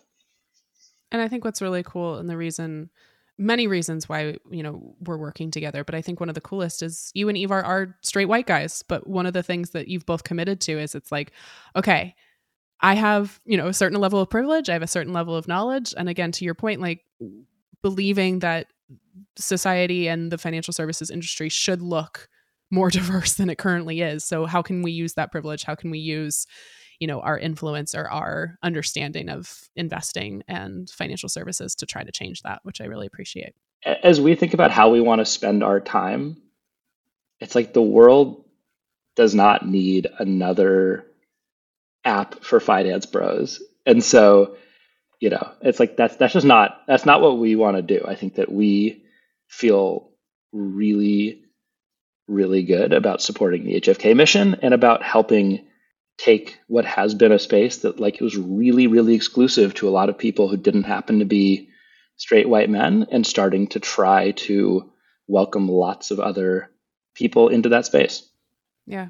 And 1.13 1.21
i 1.21 1.29
think 1.29 1.45
what's 1.45 1.61
really 1.61 1.83
cool 1.83 2.17
and 2.17 2.31
the 2.31 2.37
reason 2.37 2.91
many 3.37 3.67
reasons 3.67 4.09
why 4.09 4.37
you 4.51 4.63
know 4.63 4.95
we're 5.01 5.17
working 5.17 5.51
together 5.51 5.83
but 5.83 5.95
i 5.95 6.03
think 6.03 6.21
one 6.21 6.29
of 6.29 6.35
the 6.35 6.41
coolest 6.41 6.83
is 6.83 7.11
you 7.15 7.29
and 7.29 7.39
ivar 7.39 7.65
are 7.65 7.97
straight 8.03 8.27
white 8.27 8.47
guys 8.47 8.85
but 8.87 9.07
one 9.07 9.27
of 9.27 9.33
the 9.33 9.43
things 9.43 9.71
that 9.71 9.89
you've 9.89 10.05
both 10.05 10.25
committed 10.25 10.61
to 10.61 10.79
is 10.79 10.95
it's 10.95 11.11
like 11.11 11.33
okay 11.75 12.15
i 12.83 12.95
have 12.95 13.41
you 13.45 13.57
know 13.57 13.69
a 13.69 13.75
certain 13.75 14.01
level 14.01 14.21
of 14.21 14.29
privilege 14.29 14.69
i 14.69 14.73
have 14.73 14.83
a 14.83 14.87
certain 14.87 15.13
level 15.13 15.37
of 15.37 15.49
knowledge 15.49 15.95
and 15.97 16.09
again 16.09 16.33
to 16.33 16.45
your 16.45 16.55
point 16.55 16.81
like 16.81 17.05
believing 17.83 18.41
that 18.41 18.67
society 19.37 20.09
and 20.09 20.31
the 20.31 20.39
financial 20.39 20.73
services 20.73 21.11
industry 21.11 21.49
should 21.49 21.83
look 21.83 22.29
more 22.71 22.91
diverse 22.91 23.35
than 23.35 23.51
it 23.51 23.59
currently 23.59 24.01
is. 24.01 24.25
So 24.25 24.47
how 24.47 24.63
can 24.63 24.83
we 24.83 24.93
use 24.93 25.15
that 25.15 25.33
privilege? 25.33 25.65
How 25.65 25.75
can 25.75 25.91
we 25.91 25.99
use 25.99 26.47
you 27.01 27.07
know 27.07 27.21
our 27.21 27.39
influence 27.39 27.95
or 27.95 28.09
our 28.11 28.59
understanding 28.63 29.31
of 29.31 29.71
investing 29.75 30.43
and 30.47 30.91
financial 30.91 31.31
services 31.31 31.75
to 31.77 31.87
try 31.87 32.05
to 32.05 32.13
change 32.13 32.43
that 32.43 32.61
which 32.63 32.83
i 32.83 32.85
really 32.85 33.07
appreciate. 33.07 33.55
As 33.83 34.21
we 34.21 34.35
think 34.35 34.53
about 34.53 34.71
how 34.71 34.91
we 34.91 35.01
want 35.01 35.21
to 35.21 35.25
spend 35.25 35.65
our 35.65 35.81
time 35.81 36.37
it's 37.41 37.55
like 37.55 37.73
the 37.73 37.81
world 37.81 38.45
does 39.17 39.35
not 39.35 39.67
need 39.67 40.09
another 40.19 41.07
app 42.05 42.43
for 42.43 42.61
finance 42.61 43.07
bros. 43.07 43.63
And 43.87 44.03
so 44.03 44.57
you 45.21 45.31
know 45.31 45.53
it's 45.61 45.81
like 45.81 45.97
that's 45.97 46.17
that's 46.17 46.33
just 46.33 46.47
not 46.47 46.83
that's 46.87 47.07
not 47.07 47.21
what 47.21 47.39
we 47.39 47.57
want 47.57 47.77
to 47.77 47.83
do. 47.83 48.05
I 48.07 48.15
think 48.15 48.37
that 48.37 48.51
we 48.51 49.05
feel 49.49 50.11
really 50.53 51.43
really 52.27 52.63
good 52.63 52.93
about 52.93 53.21
supporting 53.21 53.65
the 53.65 53.81
hfk 53.81 54.15
mission 54.15 54.57
and 54.63 54.73
about 54.73 55.03
helping 55.03 55.67
take 56.17 56.61
what 56.69 56.85
has 56.85 57.13
been 57.13 57.33
a 57.33 57.39
space 57.41 57.79
that 57.79 57.99
like 57.99 58.15
it 58.15 58.23
was 58.23 58.37
really 58.37 58.87
really 58.87 59.15
exclusive 59.15 59.75
to 59.75 59.89
a 59.89 59.91
lot 59.91 60.09
of 60.09 60.17
people 60.17 60.49
who 60.49 60.57
didn't 60.57 60.85
happen 60.85 61.19
to 61.19 61.25
be 61.25 61.69
straight 62.17 62.49
white 62.49 62.71
men 62.71 63.07
and 63.11 63.27
starting 63.27 63.67
to 63.67 63.81
try 63.81 64.31
to 64.33 64.93
welcome 65.27 65.69
lots 65.69 66.11
of 66.11 66.21
other 66.21 66.71
people 67.15 67.49
into 67.49 67.71
that 67.71 67.87
space. 67.87 68.29
Yeah 68.87 69.09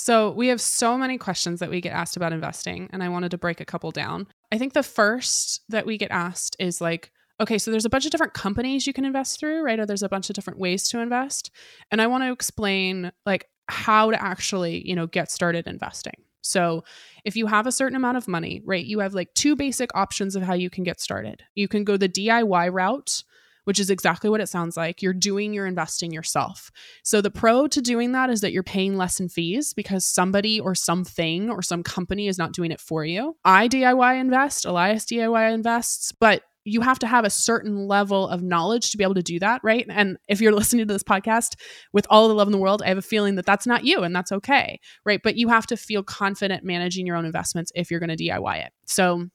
so 0.00 0.30
we 0.30 0.48
have 0.48 0.60
so 0.60 0.96
many 0.96 1.18
questions 1.18 1.60
that 1.60 1.70
we 1.70 1.80
get 1.80 1.92
asked 1.92 2.16
about 2.16 2.32
investing 2.32 2.88
and 2.92 3.02
i 3.02 3.08
wanted 3.08 3.30
to 3.30 3.38
break 3.38 3.60
a 3.60 3.64
couple 3.64 3.90
down 3.90 4.26
i 4.52 4.58
think 4.58 4.72
the 4.72 4.82
first 4.82 5.60
that 5.68 5.86
we 5.86 5.98
get 5.98 6.10
asked 6.10 6.56
is 6.58 6.80
like 6.80 7.10
okay 7.40 7.58
so 7.58 7.70
there's 7.70 7.84
a 7.84 7.90
bunch 7.90 8.04
of 8.06 8.10
different 8.10 8.34
companies 8.34 8.86
you 8.86 8.92
can 8.92 9.04
invest 9.04 9.38
through 9.38 9.62
right 9.62 9.78
or 9.78 9.86
there's 9.86 10.02
a 10.02 10.08
bunch 10.08 10.30
of 10.30 10.34
different 10.34 10.58
ways 10.58 10.82
to 10.84 11.00
invest 11.00 11.50
and 11.90 12.00
i 12.00 12.06
want 12.06 12.22
to 12.24 12.32
explain 12.32 13.12
like 13.26 13.46
how 13.68 14.10
to 14.10 14.22
actually, 14.22 14.86
you 14.86 14.94
know, 14.94 15.06
get 15.06 15.30
started 15.30 15.66
investing. 15.66 16.14
So, 16.40 16.84
if 17.24 17.36
you 17.36 17.46
have 17.46 17.66
a 17.66 17.72
certain 17.72 17.96
amount 17.96 18.16
of 18.16 18.26
money, 18.26 18.62
right, 18.64 18.84
you 18.84 19.00
have 19.00 19.12
like 19.12 19.34
two 19.34 19.54
basic 19.54 19.90
options 19.94 20.34
of 20.34 20.42
how 20.42 20.54
you 20.54 20.70
can 20.70 20.84
get 20.84 21.00
started. 21.00 21.42
You 21.54 21.68
can 21.68 21.84
go 21.84 21.96
the 21.96 22.08
DIY 22.08 22.72
route, 22.72 23.22
which 23.68 23.78
is 23.78 23.90
exactly 23.90 24.30
what 24.30 24.40
it 24.40 24.48
sounds 24.48 24.78
like. 24.78 25.02
You're 25.02 25.12
doing 25.12 25.52
your 25.52 25.66
investing 25.66 26.10
yourself. 26.10 26.70
So, 27.04 27.20
the 27.20 27.30
pro 27.30 27.68
to 27.68 27.82
doing 27.82 28.12
that 28.12 28.30
is 28.30 28.40
that 28.40 28.50
you're 28.50 28.62
paying 28.62 28.96
less 28.96 29.20
in 29.20 29.28
fees 29.28 29.74
because 29.74 30.06
somebody 30.06 30.58
or 30.58 30.74
something 30.74 31.50
or 31.50 31.60
some 31.60 31.82
company 31.82 32.28
is 32.28 32.38
not 32.38 32.54
doing 32.54 32.70
it 32.70 32.80
for 32.80 33.04
you. 33.04 33.36
I 33.44 33.68
DIY 33.68 34.20
invest, 34.20 34.64
Elias 34.64 35.04
DIY 35.04 35.52
invests, 35.52 36.12
but 36.12 36.44
you 36.64 36.80
have 36.80 36.98
to 37.00 37.06
have 37.06 37.26
a 37.26 37.30
certain 37.30 37.86
level 37.86 38.26
of 38.28 38.42
knowledge 38.42 38.90
to 38.92 38.96
be 38.96 39.04
able 39.04 39.16
to 39.16 39.22
do 39.22 39.38
that, 39.40 39.60
right? 39.62 39.84
And 39.90 40.16
if 40.28 40.40
you're 40.40 40.52
listening 40.54 40.86
to 40.86 40.94
this 40.94 41.02
podcast 41.02 41.56
with 41.92 42.06
all 42.08 42.28
the 42.28 42.34
love 42.34 42.48
in 42.48 42.52
the 42.52 42.58
world, 42.58 42.82
I 42.82 42.88
have 42.88 42.96
a 42.96 43.02
feeling 43.02 43.34
that 43.34 43.44
that's 43.44 43.66
not 43.66 43.84
you 43.84 44.02
and 44.02 44.16
that's 44.16 44.32
okay, 44.32 44.80
right? 45.04 45.20
But 45.22 45.36
you 45.36 45.48
have 45.48 45.66
to 45.66 45.76
feel 45.76 46.02
confident 46.02 46.64
managing 46.64 47.06
your 47.06 47.16
own 47.16 47.26
investments 47.26 47.70
if 47.74 47.90
you're 47.90 48.00
going 48.00 48.16
to 48.16 48.24
DIY 48.24 48.64
it. 48.64 48.72
So, 48.86 49.26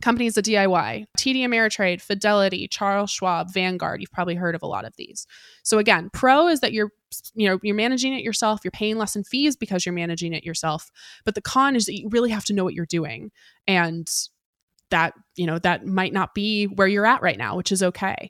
companies 0.00 0.34
that 0.34 0.44
DIY, 0.44 1.06
TD 1.18 1.38
Ameritrade, 1.38 2.00
Fidelity, 2.00 2.68
Charles 2.68 3.10
Schwab, 3.10 3.52
Vanguard, 3.52 4.00
you've 4.00 4.12
probably 4.12 4.34
heard 4.34 4.54
of 4.54 4.62
a 4.62 4.66
lot 4.66 4.84
of 4.84 4.94
these. 4.96 5.26
So 5.62 5.78
again, 5.78 6.10
pro 6.12 6.48
is 6.48 6.60
that 6.60 6.72
you're 6.72 6.90
you 7.34 7.48
know, 7.48 7.58
you're 7.62 7.74
managing 7.74 8.14
it 8.14 8.22
yourself, 8.22 8.60
you're 8.62 8.70
paying 8.70 8.96
less 8.96 9.16
in 9.16 9.24
fees 9.24 9.56
because 9.56 9.84
you're 9.84 9.92
managing 9.92 10.32
it 10.32 10.44
yourself. 10.44 10.92
But 11.24 11.34
the 11.34 11.42
con 11.42 11.74
is 11.74 11.86
that 11.86 11.98
you 11.98 12.08
really 12.08 12.30
have 12.30 12.44
to 12.44 12.52
know 12.52 12.62
what 12.62 12.74
you're 12.74 12.86
doing. 12.86 13.30
And 13.66 14.08
that 14.90 15.14
you 15.36 15.46
know 15.46 15.58
that 15.60 15.86
might 15.86 16.12
not 16.12 16.34
be 16.34 16.64
where 16.66 16.88
you're 16.88 17.06
at 17.06 17.22
right 17.22 17.38
now 17.38 17.56
which 17.56 17.70
is 17.70 17.80
okay 17.80 18.28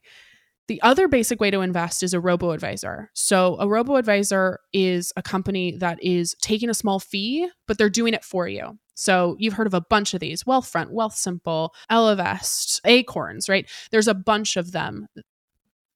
the 0.71 0.81
other 0.83 1.09
basic 1.09 1.41
way 1.41 1.51
to 1.51 1.63
invest 1.63 2.05
is 2.05 2.15
a 2.15 2.21
robo 2.21 2.53
advisor. 2.53 3.11
So, 3.13 3.57
a 3.59 3.69
robo 3.69 3.97
advisor 3.97 4.61
is 4.73 5.13
a 5.17 5.23
company 5.23 5.77
that 5.79 6.01
is 6.01 6.37
taking 6.41 6.71
a 6.71 6.75
small 6.75 7.01
fee, 7.01 7.51
but 7.67 7.77
they're 7.77 7.91
doing 7.91 8.15
it 8.15 8.25
for 8.25 8.47
you. 8.47 8.79
So, 9.01 9.35
you've 9.39 9.55
heard 9.55 9.67
of 9.67 9.73
a 9.73 9.81
bunch 9.81 10.13
of 10.13 10.21
these 10.21 10.43
Wealthfront, 10.45 10.93
Wealthsimple, 10.93 11.71
Ellevest, 11.91 12.83
Acorns, 12.85 13.49
right? 13.49 13.67
There's 13.91 14.09
a 14.09 14.13
bunch 14.13 14.59
of 14.59 14.73
them. 14.73 15.07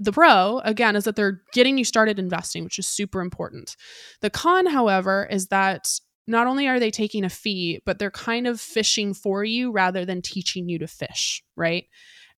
The 0.01 0.11
pro, 0.11 0.61
again, 0.64 0.97
is 0.97 1.05
that 1.05 1.14
they're 1.14 1.43
getting 1.53 1.77
you 1.77 1.85
started 1.85 2.19
investing, 2.19 2.64
which 2.64 2.79
is 2.79 2.87
super 2.87 3.21
important. 3.21 3.77
The 4.23 4.31
con, 4.31 4.64
however, 4.64 5.29
is 5.31 5.49
that 5.49 5.87
not 6.27 6.47
only 6.47 6.67
are 6.67 6.81
they 6.81 6.90
taking 6.90 7.25
a 7.25 7.29
fee, 7.29 7.83
but 7.85 7.99
they're 7.99 8.11
kind 8.11 8.47
of 8.47 8.59
fishing 8.59 9.12
for 9.12 9.45
you 9.45 9.71
rather 9.71 10.07
than 10.07 10.23
teaching 10.23 10.71
you 10.71 10.79
to 10.79 10.87
fish, 10.87 11.43
right? 11.57 11.85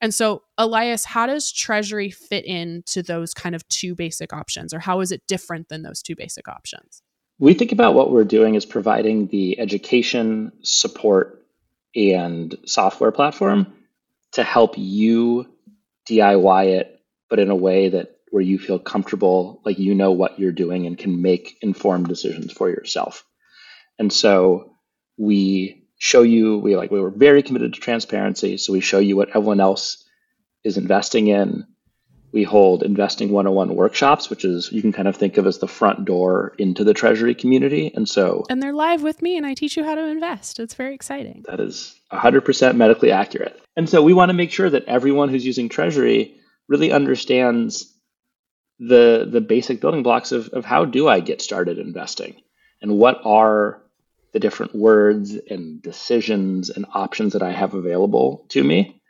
And 0.01 0.13
so, 0.13 0.43
Elias, 0.59 1.05
how 1.05 1.27
does 1.27 1.53
Treasury 1.53 2.11
fit 2.11 2.45
into 2.45 3.05
those 3.05 3.33
kind 3.33 3.55
of 3.55 3.67
two 3.69 3.95
basic 3.95 4.33
options, 4.33 4.75
or 4.75 4.81
how 4.81 4.99
is 4.99 5.13
it 5.13 5.23
different 5.29 5.69
than 5.69 5.83
those 5.83 6.03
two 6.03 6.17
basic 6.17 6.49
options? 6.49 7.03
We 7.39 7.55
think 7.55 7.73
about 7.73 7.95
what 7.95 8.11
we're 8.11 8.25
doing 8.25 8.57
as 8.57 8.65
providing 8.65 9.27
the 9.27 9.59
education, 9.59 10.53
support, 10.63 11.45
and 11.95 12.55
software 12.65 13.13
platform 13.13 13.75
to 14.33 14.43
help 14.43 14.75
you 14.77 15.47
DIY 16.09 16.67
it, 16.67 17.01
but 17.29 17.39
in 17.39 17.51
a 17.51 17.57
way 17.57 17.91
that 17.91 18.17
where 18.31 18.43
you 18.43 18.59
feel 18.59 18.79
comfortable, 18.79 19.61
like 19.65 19.79
you 19.79 19.95
know 19.95 20.13
what 20.13 20.39
you're 20.39 20.53
doing 20.53 20.87
and 20.87 20.99
can 20.99 21.23
make 21.23 21.57
informed 21.63 22.09
decisions 22.09 22.53
for 22.53 22.69
yourself. 22.69 23.25
And 23.99 24.13
so 24.13 24.73
we 25.17 25.87
show 25.99 26.23
you, 26.23 26.59
we 26.59 26.77
like, 26.77 26.91
we 26.91 27.01
were 27.01 27.11
very 27.11 27.43
committed 27.43 27.75
to 27.75 27.81
transparency. 27.81 28.59
So 28.59 28.73
we 28.73 28.81
show 28.81 28.99
you 28.99 29.17
what 29.17 29.31
everyone 29.31 29.61
else 29.61 30.05
is 30.65 30.77
investing 30.77 31.29
in. 31.29 31.67
We 32.33 32.43
hold 32.43 32.83
investing 32.83 33.31
101 33.31 33.75
workshops, 33.75 34.29
which 34.29 34.45
is 34.45 34.71
you 34.71 34.83
can 34.83 34.93
kind 34.93 35.09
of 35.09 35.17
think 35.17 35.39
of 35.39 35.47
as 35.47 35.59
the 35.59 35.69
front 35.69 36.05
door 36.05 36.55
into 36.59 36.85
the 36.85 36.95
treasury 36.95 37.35
community. 37.35 37.93
And 37.95 38.09
so, 38.09 38.45
and 38.51 38.63
they're 38.63 38.73
live 38.73 39.03
with 39.03 39.23
me, 39.23 39.37
and 39.37 39.47
I 39.47 39.55
teach 39.55 39.77
you 39.77 39.85
how 39.85 39.95
to 39.95 40.05
invest. 40.05 40.61
It's 40.61 40.75
very 40.75 40.95
exciting. 40.95 41.45
That 41.49 41.61
is 41.61 41.99
100% 42.13 42.77
medically 42.77 43.11
accurate. 43.11 43.61
And 43.77 43.89
so, 43.89 44.03
we 44.03 44.13
want 44.13 44.29
to 44.31 44.35
make 44.35 44.51
sure 44.51 44.69
that 44.69 44.85
everyone 44.85 45.29
who's 45.29 45.47
using 45.47 45.69
treasury 45.69 46.37
really 46.69 46.93
understands 46.93 47.93
the 48.79 49.27
the 49.31 49.41
basic 49.41 49.81
building 49.81 50.03
blocks 50.03 50.33
of, 50.33 50.49
of 50.51 50.65
how 50.65 50.85
do 50.85 51.09
I 51.09 51.21
get 51.21 51.41
started 51.41 51.79
investing 51.79 52.37
and 52.83 52.99
what 52.99 53.21
are 53.25 53.83
the 54.33 54.41
different 54.41 54.75
words 54.75 55.35
and 55.35 55.81
decisions 55.81 56.69
and 56.69 56.85
options 56.93 57.33
that 57.33 57.43
I 57.43 57.53
have 57.53 57.73
available 57.73 58.45
to 58.51 58.63
me 58.63 59.01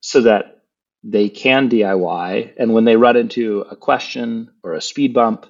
so 0.00 0.20
that 0.22 0.59
they 1.02 1.28
can 1.28 1.68
DIY. 1.68 2.54
And 2.56 2.74
when 2.74 2.84
they 2.84 2.96
run 2.96 3.16
into 3.16 3.60
a 3.70 3.76
question 3.76 4.50
or 4.62 4.74
a 4.74 4.80
speed 4.80 5.14
bump 5.14 5.46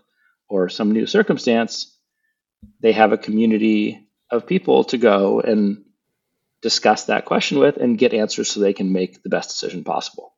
or 0.49 0.69
some 0.69 0.93
new 0.93 1.07
circumstance, 1.07 1.97
they 2.81 2.93
have 2.93 3.13
a 3.13 3.19
community 3.19 4.07
of 4.31 4.47
people 4.47 4.85
to 4.85 4.99
go 4.99 5.41
and 5.41 5.85
discuss 6.63 7.07
that 7.07 7.25
question 7.25 7.59
with 7.59 7.77
and 7.79 7.99
get 7.99 8.15
answers 8.15 8.51
so 8.51 8.61
they 8.61 8.75
can 8.75 8.93
make 8.93 9.23
the 9.23 9.31
best 9.31 9.51
decision 9.51 9.83
possible 9.83 10.35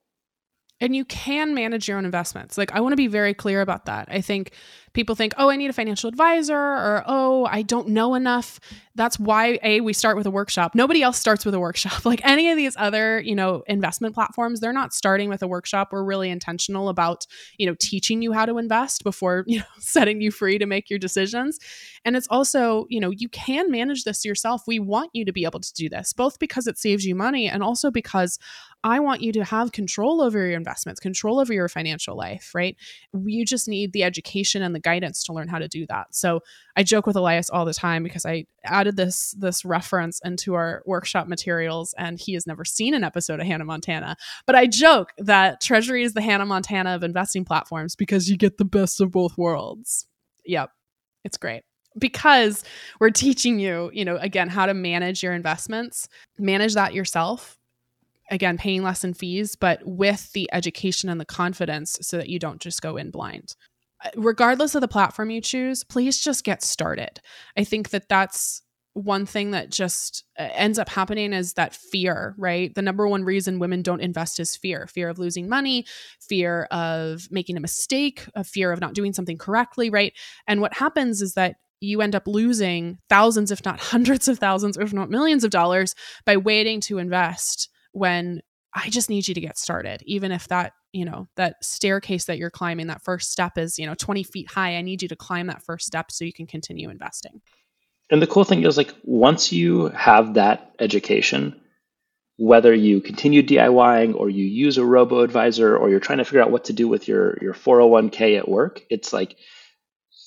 and 0.83 0.97
you 0.97 1.05
can 1.05 1.55
manage 1.55 1.87
your 1.87 1.97
own 1.97 2.05
investments. 2.05 2.59
Like, 2.59 2.73
I 2.73 2.81
want 2.81 2.93
to 2.93 2.97
be 2.97 3.07
very 3.07 3.35
clear 3.35 3.61
about 3.61 3.87
that. 3.87 4.09
I 4.11 4.21
think 4.21 4.51
people 4.95 5.15
think, 5.15 5.33
oh, 5.39 5.49
I 5.49 5.55
need 5.55 5.71
a 5.71 5.73
financial 5.73 6.09
advisor, 6.09 6.59
or 6.59 7.05
oh, 7.07 7.47
I 7.47 7.63
don't 7.63 7.89
know 7.89 8.17
enough. 8.17 8.59
That's 8.97 9.19
why 9.19 9.61
a 9.63 9.81
we 9.81 9.93
start 9.93 10.17
with 10.17 10.27
a 10.27 10.31
workshop. 10.31 10.75
Nobody 10.75 11.01
else 11.01 11.19
starts 11.19 11.45
with 11.47 11.55
a 11.55 11.61
workshop. 11.61 12.05
Like 12.13 12.21
any 12.25 12.51
of 12.51 12.57
these 12.59 12.77
other, 12.77 13.21
you 13.21 13.35
know, 13.35 13.63
investment 13.69 14.15
platforms, 14.15 14.61
they're 14.61 14.73
not 14.73 14.93
starting 14.93 15.31
with 15.31 15.41
a 15.43 15.47
workshop. 15.47 15.91
We're 15.93 16.05
really 16.05 16.29
intentional 16.29 16.91
about, 16.91 17.27
you 17.57 17.67
know, 17.67 17.75
teaching 17.79 18.21
you 18.21 18.33
how 18.33 18.45
to 18.45 18.59
invest 18.59 19.03
before, 19.03 19.45
you 19.47 19.61
know, 19.61 19.65
setting 19.79 20.21
you 20.21 20.31
free 20.31 20.59
to 20.59 20.67
make 20.67 20.91
your 20.91 20.99
decisions. 20.99 21.59
And 22.05 22.17
it's 22.17 22.27
also, 22.29 22.87
you 22.91 23.01
know, 23.01 23.11
you 23.11 23.29
can 23.29 23.71
manage 23.71 24.05
this 24.05 24.25
yourself. 24.25 24.65
We 24.67 24.79
want 24.79 25.11
you 25.15 25.25
to 25.25 25.33
be 25.33 25.45
able 25.45 25.61
to 25.61 25.73
do 25.73 25.89
this, 25.89 26.13
both 26.13 26.39
because 26.39 26.67
it 26.67 26.77
saves 26.77 27.07
you 27.07 27.15
money 27.15 27.49
and 27.49 27.63
also 27.63 27.91
because 27.91 28.39
I 28.85 29.01
want 29.01 29.21
you 29.23 29.33
to 29.33 29.45
have 29.45 29.73
control 29.73 30.21
over 30.21 30.47
your 30.47 30.57
investments, 30.57 31.01
control 31.01 31.39
over 31.39 31.53
your 31.53 31.69
financial 31.69 32.17
life, 32.17 32.51
right? 32.55 32.77
You 33.13 33.45
just 33.45 33.69
need 33.69 33.93
the 33.93 34.03
education 34.03 34.63
and 34.63 34.75
the 34.75 34.81
guidance 34.81 35.23
to 35.25 35.33
learn 35.33 35.49
how 35.49 35.59
to 35.59 35.69
do 35.69 35.87
that. 35.87 36.15
So 36.15 36.41
I 36.77 36.83
joke 36.83 37.07
with 37.07 37.17
Elias 37.17 37.49
all 37.51 37.65
the 37.65 37.75
time 37.75 38.03
because 38.03 38.27
I 38.27 38.47
added 38.65 38.97
this 38.97 39.35
this 39.39 39.65
reference 39.65 40.21
into 40.25 40.55
our 40.55 40.83
workshop 40.85 41.29
materials 41.29 41.95
and 41.97 42.19
he 42.19 42.35
has 42.35 42.47
never 42.47 42.65
seen 42.65 42.95
an 42.95 43.05
episode 43.05 43.41
of 43.41 43.47
Hannah 43.47 43.65
Montana. 43.65 44.17
But 44.47 44.57
I 44.57 44.67
joke 44.67 45.13
that 45.19 45.61
Treasury 45.61 46.03
is 46.03 46.15
the 46.15 46.23
Hannah 46.23 46.47
Montana 46.47 46.95
of 46.95 47.03
investing 47.03 47.45
platforms 47.45 47.95
because 47.95 48.29
you 48.29 48.37
get 48.37 48.59
the 48.59 48.65
best 48.65 49.01
of 49.01 49.13
both 49.13 49.39
worlds. 49.39 50.07
Yep. 50.45 50.71
It's 51.25 51.37
great 51.37 51.63
because 51.99 52.65
we're 53.01 53.11
teaching 53.11 53.59
you, 53.59 53.91
you 53.93 54.05
know, 54.05 54.17
again, 54.17 54.49
how 54.49 54.67
to 54.67 54.75
manage 54.75 55.23
your 55.23 55.33
investments, 55.33 56.09
manage 56.39 56.75
that 56.75 56.95
yourself. 56.95 57.59
Again, 58.33 58.59
paying 58.59 58.83
less 58.83 59.05
in 59.05 59.15
fees, 59.15 59.55
but 59.55 59.81
with 59.85 60.33
the 60.33 60.49
education 60.53 61.09
and 61.09 61.21
the 61.21 61.25
confidence 61.25 61.99
so 62.01 62.17
that 62.17 62.29
you 62.29 62.41
don't 62.41 62.61
just 62.61 62.83
go 62.83 62.97
in 62.97 63.11
blind 63.11 63.55
regardless 64.17 64.75
of 64.75 64.81
the 64.81 64.89
platform 64.89 65.31
you 65.31 65.41
choose, 65.41 65.85
please 65.85 66.21
just 66.21 66.45
get 66.45 66.63
started. 66.63 67.21
I 67.57 67.65
think 67.65 67.91
that 67.91 68.09
that's 68.09 68.63
one 68.95 69.25
thing 69.25 69.53
that 69.53 69.71
just 69.71 70.25
uh, 70.39 70.49
ends 70.53 70.79
up 70.79 70.89
happening 70.89 71.33
is 71.33 71.55
that 71.55 71.75
fear, 71.75 72.35
right? 72.37 72.75
The 72.75 72.83
number 72.83 73.09
one 73.09 73.25
reason 73.25 73.59
women 73.59 73.81
don't 73.81 74.03
invest 74.03 74.39
is 74.39 74.57
fear 74.57 74.87
fear 74.87 75.09
of 75.09 75.19
losing 75.19 75.49
money, 75.49 75.87
fear 76.21 76.65
of 76.71 77.27
making 77.31 77.57
a 77.57 77.61
mistake, 77.61 78.27
a 78.35 78.45
fear 78.45 78.71
of 78.71 78.81
not 78.81 78.95
doing 78.95 79.15
something 79.15 79.39
correctly, 79.39 79.89
right? 79.89 80.13
And 80.47 80.61
what 80.61 80.75
happens 80.75 81.23
is 81.23 81.35
that 81.35 81.57
you 81.81 82.03
end 82.03 82.15
up 82.15 82.29
losing 82.29 82.99
thousands, 83.09 83.51
if 83.51 83.65
not 83.65 83.81
hundreds 83.81 84.29
of 84.29 84.39
thousands, 84.39 84.77
if 84.77 84.93
not 84.93 85.11
millions 85.11 85.43
of 85.43 85.51
dollars 85.51 85.95
by 86.27 86.37
waiting 86.37 86.81
to 86.83 86.99
invest 86.99 87.71
when 87.93 88.43
I 88.75 88.89
just 88.89 89.11
need 89.11 89.29
you 89.29 89.35
to 89.35 89.41
get 89.41 89.59
started, 89.59 90.03
even 90.07 90.33
if 90.33 90.49
that 90.49 90.73
you 90.93 91.05
know 91.05 91.29
that 91.37 91.57
staircase 91.63 92.27
that 92.27 92.39
you're 92.39 92.51
climbing 92.51 92.89
that 92.89 93.03
first 93.03 93.31
step 93.31 93.57
is 93.57 93.79
you 93.79 93.87
know 93.87 93.95
20 93.95 94.23
feet 94.23 94.51
high 94.51 94.77
i 94.77 94.83
need 94.83 95.03
you 95.03 95.09
to 95.09 95.17
climb 95.17 95.47
that 95.47 95.63
first 95.63 95.87
step 95.87 96.11
so 96.11 96.25
you 96.25 96.33
can 96.33 96.47
continue 96.47 96.91
investing. 96.91 97.41
And 98.11 98.21
the 98.21 98.27
cool 98.27 98.45
thing 98.45 98.65
is 98.65 98.77
like 98.77 98.95
once 99.05 99.53
you 99.53 99.89
have 99.89 100.35
that 100.35 100.75
education 100.79 101.59
whether 102.39 102.75
you 102.75 103.01
continue 103.01 103.43
DIYing 103.43 104.17
or 104.17 104.29
you 104.29 104.45
use 104.45 104.79
a 104.79 104.85
robo 104.85 105.21
advisor 105.21 105.77
or 105.77 105.91
you're 105.91 106.01
trying 106.01 106.19
to 106.19 106.25
figure 106.25 106.43
out 106.43 106.51
what 106.51 106.65
to 106.65 106.73
do 106.73 106.89
with 106.89 107.09
your 107.09 107.39
your 107.41 107.55
401k 107.55 108.39
at 108.39 108.49
work 108.49 108.83
it's 108.91 109.13
like 109.13 109.37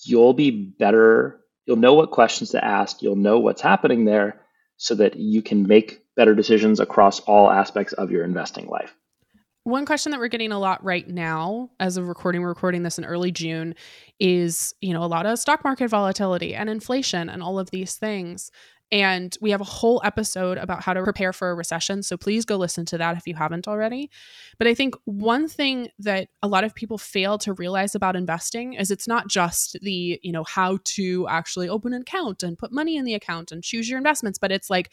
you'll 0.04 0.34
be 0.34 0.52
better 0.52 1.40
you'll 1.66 1.78
know 1.78 1.94
what 1.94 2.12
questions 2.12 2.52
to 2.52 2.64
ask 2.64 3.02
you'll 3.02 3.16
know 3.16 3.40
what's 3.40 3.62
happening 3.62 4.06
there 4.06 4.42
so 4.78 4.96
that 4.96 5.16
you 5.16 5.42
can 5.42 5.68
make 5.68 6.05
better 6.16 6.36
decisions 6.36 6.80
across 6.80 7.20
all 7.22 7.50
aspects 7.50 7.94
of 7.94 8.12
your 8.12 8.24
investing 8.24 8.68
life. 8.68 8.96
One 9.66 9.88
question 9.88 10.12
that 10.12 10.20
we're 10.20 10.28
getting 10.28 10.52
a 10.52 10.60
lot 10.60 10.84
right 10.84 11.08
now 11.10 11.72
as 11.80 11.98
of 11.98 12.08
recording 12.08 12.42
we're 12.42 12.50
recording 12.50 12.84
this 12.84 13.00
in 13.00 13.06
early 13.06 13.32
june 13.32 13.74
is 14.20 14.76
you 14.80 14.94
know 14.94 15.04
a 15.04 15.08
lot 15.08 15.26
of 15.26 15.40
stock 15.40 15.64
market 15.64 15.88
volatility 15.88 16.54
and 16.54 16.70
inflation 16.70 17.30
and 17.30 17.42
all 17.42 17.58
of 17.58 17.72
these 17.72 17.96
things. 17.96 18.52
And 18.92 19.36
we 19.42 19.50
have 19.50 19.62
a 19.62 19.66
whole 19.66 20.00
episode 20.06 20.60
about 20.60 20.84
how 20.84 20.94
to 20.94 21.02
prepare 21.04 21.34
for 21.34 21.50
a 21.50 21.56
recession. 21.56 22.04
So 22.04 22.16
please 22.16 22.46
go 22.46 22.56
listen 22.56 22.86
to 22.86 23.00
that 23.00 23.18
if 23.18 23.26
you 23.26 23.34
haven't 23.34 23.68
already. 23.68 24.12
But 24.60 24.68
i 24.68 24.76
think 24.76 24.94
one 25.06 25.48
thing 25.48 25.90
that 25.98 26.28
a 26.44 26.48
lot 26.48 26.64
of 26.64 26.76
people 26.76 27.00
fail 27.00 27.40
to 27.40 27.54
realize 27.54 27.96
about 27.96 28.16
investing 28.16 28.74
is 28.74 28.92
it's 28.92 29.08
not 29.08 29.28
just 29.28 29.80
the 29.82 30.20
you 30.22 30.32
know 30.32 30.44
how 30.44 30.78
to 30.84 31.28
actually 31.28 31.70
open 31.70 31.92
an 31.92 32.04
account 32.04 32.44
and 32.44 32.56
put 32.56 32.72
money 32.72 32.98
in 32.98 33.06
the 33.06 33.16
account 33.16 33.52
and 33.52 33.64
choose 33.64 33.90
your 33.90 33.98
investments 33.98 34.38
but 34.38 34.52
it's 34.52 34.70
like 34.70 34.92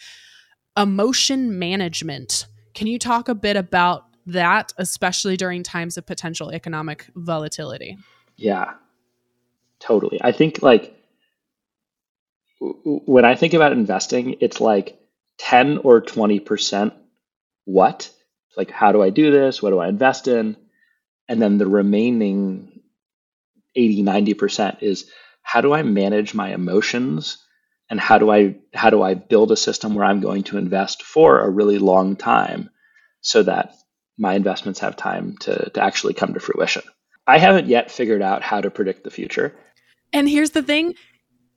emotion 0.77 1.59
management 1.59 2.47
can 2.75 2.87
you 2.87 2.99
talk 2.99 3.29
a 3.29 3.35
bit 3.35 3.57
about 3.57 4.05
that, 4.27 4.73
especially 4.79 5.37
during 5.37 5.63
times 5.63 5.97
of 5.97 6.07
potential 6.07 6.51
economic 6.51 7.07
volatility. 7.15 7.99
Yeah, 8.37 8.75
totally. 9.81 10.21
I 10.23 10.33
think 10.33 10.63
like 10.63 10.97
when 12.61 13.25
I 13.25 13.35
think 13.35 13.55
about 13.55 13.73
investing, 13.73 14.37
it's 14.41 14.61
like 14.61 14.99
10 15.39 15.79
or 15.79 16.01
20% 16.01 16.93
what? 17.65 18.11
Like, 18.57 18.71
how 18.71 18.93
do 18.93 19.03
I 19.03 19.11
do 19.11 19.31
this? 19.31 19.63
What 19.63 19.71
do 19.71 19.79
I 19.79 19.89
invest 19.89 20.29
in? 20.29 20.57
And 21.29 21.41
then 21.41 21.59
the 21.59 21.67
remaining 21.67 22.83
80, 23.75 24.03
90% 24.03 24.83
is 24.83 25.11
how 25.43 25.61
do 25.61 25.73
I 25.73 25.83
manage 25.83 26.35
my 26.35 26.53
emotions? 26.53 27.39
And 27.91 28.01
how 28.01 28.19
do 28.19 28.31
I 28.31 28.57
how 28.73 28.91
do 28.91 29.03
I 29.03 29.15
build 29.15 29.53
a 29.53 29.57
system 29.57 29.95
where 29.95 30.05
I'm 30.05 30.21
going 30.21 30.45
to 30.45 30.59
invest 30.59 31.03
for 31.03 31.41
a 31.41 31.51
really 31.51 31.79
long 31.79 32.17
time 32.17 32.71
so 33.21 33.43
that 33.43 33.75
my 34.19 34.35
investments 34.35 34.81
have 34.81 34.97
time 34.97 35.37
to, 35.39 35.71
to 35.71 35.83
actually 35.83 36.15
come 36.15 36.35
to 36.35 36.41
fruition. 36.41 36.83
I 37.27 37.39
haven't 37.39 37.67
yet 37.67 37.91
figured 37.91 38.23
out 38.23 38.43
how 38.43 38.61
to 38.61 38.71
predict 38.71 39.05
the 39.05 39.11
future. 39.11 39.55
And 40.13 40.29
here's 40.29 40.51
the 40.51 40.63
thing 40.63 40.95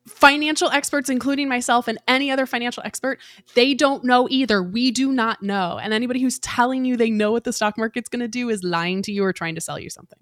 financial 0.08 0.70
experts, 0.70 1.10
including 1.10 1.50
myself 1.50 1.88
and 1.88 1.98
any 2.08 2.30
other 2.30 2.46
financial 2.46 2.84
expert, 2.86 3.20
they 3.56 3.74
don't 3.74 4.04
know 4.04 4.28
either. 4.30 4.62
We 4.62 4.92
do 4.92 5.12
not 5.12 5.42
know. 5.42 5.80
And 5.82 5.94
anybody 5.94 6.22
who's 6.22 6.38
telling 6.40 6.86
you 6.86 6.96
they 6.96 7.10
know 7.10 7.32
what 7.32 7.44
the 7.44 7.54
stock 7.54 7.76
market's 7.78 8.10
going 8.10 8.20
to 8.20 8.28
do 8.28 8.50
is 8.50 8.64
lying 8.64 9.02
to 9.04 9.12
you 9.12 9.24
or 9.24 9.34
trying 9.34 9.56
to 9.56 9.62
sell 9.62 9.80
you 9.80 9.90
something. 9.90 10.20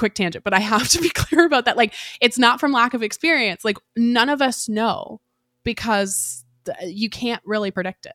Quick 0.00 0.14
tangent, 0.14 0.44
but 0.44 0.54
I 0.54 0.60
have 0.60 0.88
to 0.88 1.00
be 1.02 1.10
clear 1.14 1.44
about 1.44 1.66
that. 1.66 1.76
Like, 1.76 1.92
it's 2.22 2.38
not 2.38 2.58
from 2.58 2.72
lack 2.72 2.94
of 2.94 3.02
experience. 3.02 3.66
Like, 3.66 3.76
none 3.98 4.30
of 4.30 4.40
us 4.40 4.66
know 4.66 5.20
because 5.62 6.42
you 6.86 7.10
can't 7.10 7.42
really 7.44 7.70
predict 7.70 8.06
it. 8.06 8.14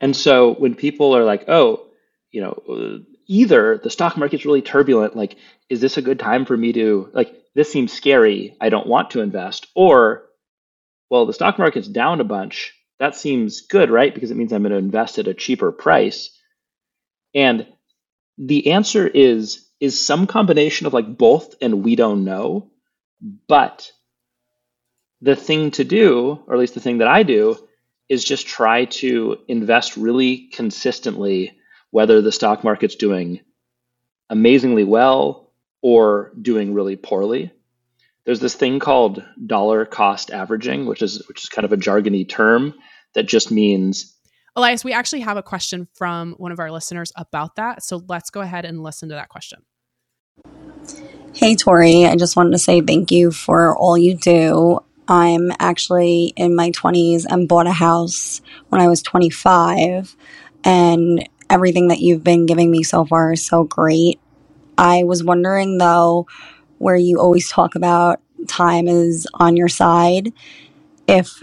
And 0.00 0.16
so 0.16 0.54
when 0.54 0.74
people 0.74 1.16
are 1.16 1.22
like, 1.22 1.44
oh, 1.48 1.86
you 2.32 2.40
know, 2.40 3.04
either 3.28 3.78
the 3.78 3.88
stock 3.88 4.16
market's 4.16 4.44
really 4.44 4.62
turbulent, 4.62 5.14
like, 5.14 5.36
is 5.70 5.80
this 5.80 5.96
a 5.96 6.02
good 6.02 6.18
time 6.18 6.44
for 6.44 6.56
me 6.56 6.72
to, 6.72 7.08
like, 7.12 7.32
this 7.54 7.70
seems 7.70 7.92
scary, 7.92 8.56
I 8.60 8.68
don't 8.68 8.88
want 8.88 9.10
to 9.10 9.20
invest, 9.20 9.68
or, 9.76 10.24
well, 11.08 11.24
the 11.24 11.32
stock 11.32 11.56
market's 11.56 11.86
down 11.86 12.20
a 12.20 12.24
bunch, 12.24 12.74
that 12.98 13.14
seems 13.14 13.60
good, 13.60 13.90
right? 13.90 14.12
Because 14.12 14.32
it 14.32 14.36
means 14.36 14.52
I'm 14.52 14.62
going 14.62 14.72
to 14.72 14.78
invest 14.78 15.20
at 15.20 15.28
a 15.28 15.34
cheaper 15.34 15.70
price. 15.70 16.36
And 17.32 17.68
the 18.38 18.72
answer 18.72 19.06
is 19.06 19.63
is 19.80 20.04
some 20.04 20.26
combination 20.26 20.86
of 20.86 20.94
like 20.94 21.16
both 21.16 21.54
and 21.60 21.84
we 21.84 21.96
don't 21.96 22.24
know. 22.24 22.70
But 23.48 23.90
the 25.20 25.36
thing 25.36 25.70
to 25.72 25.84
do, 25.84 26.42
or 26.46 26.54
at 26.54 26.60
least 26.60 26.74
the 26.74 26.80
thing 26.80 26.98
that 26.98 27.08
I 27.08 27.22
do, 27.22 27.56
is 28.08 28.24
just 28.24 28.46
try 28.46 28.84
to 28.84 29.38
invest 29.48 29.96
really 29.96 30.48
consistently 30.52 31.56
whether 31.90 32.20
the 32.20 32.32
stock 32.32 32.64
market's 32.64 32.96
doing 32.96 33.40
amazingly 34.28 34.84
well 34.84 35.52
or 35.80 36.32
doing 36.40 36.74
really 36.74 36.96
poorly. 36.96 37.52
There's 38.24 38.40
this 38.40 38.54
thing 38.54 38.78
called 38.78 39.24
dollar 39.46 39.84
cost 39.84 40.30
averaging, 40.30 40.86
which 40.86 41.02
is 41.02 41.26
which 41.28 41.44
is 41.44 41.48
kind 41.48 41.64
of 41.64 41.72
a 41.72 41.76
jargony 41.76 42.28
term 42.28 42.74
that 43.14 43.26
just 43.26 43.50
means 43.50 44.14
Elias, 44.56 44.84
we 44.84 44.92
actually 44.92 45.20
have 45.20 45.36
a 45.36 45.42
question 45.42 45.88
from 45.94 46.34
one 46.38 46.52
of 46.52 46.60
our 46.60 46.70
listeners 46.70 47.12
about 47.16 47.56
that. 47.56 47.82
So 47.82 48.02
let's 48.08 48.30
go 48.30 48.40
ahead 48.40 48.64
and 48.64 48.82
listen 48.82 49.08
to 49.08 49.16
that 49.16 49.28
question. 49.28 49.62
Hey, 51.34 51.56
Tori. 51.56 52.04
I 52.06 52.14
just 52.14 52.36
wanted 52.36 52.52
to 52.52 52.58
say 52.58 52.80
thank 52.80 53.10
you 53.10 53.32
for 53.32 53.76
all 53.76 53.98
you 53.98 54.16
do. 54.16 54.78
I'm 55.08 55.50
actually 55.58 56.32
in 56.36 56.54
my 56.54 56.70
20s 56.70 57.26
and 57.28 57.48
bought 57.48 57.66
a 57.66 57.72
house 57.72 58.40
when 58.68 58.80
I 58.80 58.86
was 58.86 59.02
25. 59.02 60.16
And 60.62 61.28
everything 61.50 61.88
that 61.88 61.98
you've 61.98 62.22
been 62.22 62.46
giving 62.46 62.70
me 62.70 62.84
so 62.84 63.04
far 63.04 63.32
is 63.32 63.44
so 63.44 63.64
great. 63.64 64.20
I 64.78 65.02
was 65.02 65.24
wondering 65.24 65.78
though, 65.78 66.28
where 66.78 66.96
you 66.96 67.18
always 67.18 67.50
talk 67.50 67.74
about 67.74 68.20
time 68.46 68.86
is 68.86 69.26
on 69.34 69.56
your 69.56 69.68
side, 69.68 70.32
if 71.08 71.42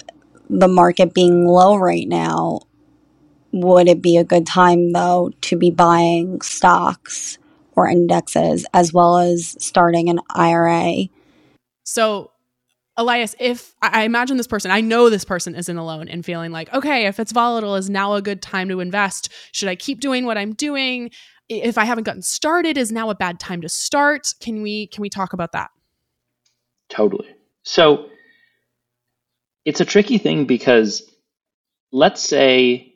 the 0.50 0.68
market 0.68 1.14
being 1.14 1.46
low 1.46 1.76
right 1.76 2.08
now, 2.08 2.62
would 3.52 3.88
it 3.88 4.02
be 4.02 4.18
a 4.18 4.24
good 4.24 4.46
time 4.46 4.92
though 4.92 5.32
to 5.42 5.56
be 5.56 5.72
buying 5.72 6.42
stocks 6.42 7.38
or 7.76 7.88
indexes 7.88 8.66
as 8.74 8.94
well 8.94 9.18
as 9.18 9.56
starting 9.60 10.10
an 10.10 10.20
IRA? 10.30 11.10
So, 11.84 12.32
Elias, 12.98 13.36
if 13.40 13.74
I 13.82 14.04
imagine 14.04 14.38
this 14.38 14.48
person, 14.48 14.70
I 14.70 14.82
know 14.82 15.10
this 15.10 15.26
person 15.26 15.56
isn't 15.56 15.78
alone 15.78 16.08
in 16.08 16.24
feeling 16.24 16.52
like, 16.52 16.72
okay, 16.74 17.06
if 17.06 17.20
it's 17.20 17.32
volatile, 17.32 17.76
is 17.76 17.90
now 17.90 18.14
a 18.14 18.22
good 18.22 18.42
time 18.42 18.70
to 18.70 18.80
invest? 18.80 19.30
Should 19.54 19.70
I 19.70 19.76
keep 19.76 20.02
doing 20.02 20.26
what 20.26 20.38
I'm 20.38 20.54
doing? 20.54 21.10
If 21.50 21.78
I 21.78 21.86
haven't 21.86 22.04
gotten 22.04 22.22
started, 22.22 22.78
is 22.78 22.92
now 22.92 23.10
a 23.10 23.16
bad 23.16 23.40
time 23.40 23.62
to 23.62 23.70
start? 23.70 24.34
Can 24.40 24.62
we 24.62 24.88
can 24.88 25.02
we 25.02 25.10
talk 25.10 25.34
about 25.34 25.54
that? 25.54 25.72
Totally. 26.90 27.28
So 27.64 28.10
it's 29.66 29.82
a 29.82 29.86
tricky 29.86 30.18
thing 30.18 30.46
because 30.46 31.04
let's 31.92 32.22
say 32.22 32.91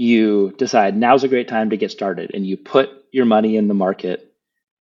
you 0.00 0.54
decide 0.56 0.96
now's 0.96 1.24
a 1.24 1.28
great 1.28 1.46
time 1.46 1.68
to 1.68 1.76
get 1.76 1.90
started 1.90 2.30
and 2.32 2.46
you 2.46 2.56
put 2.56 2.88
your 3.12 3.26
money 3.26 3.58
in 3.58 3.68
the 3.68 3.74
market 3.74 4.32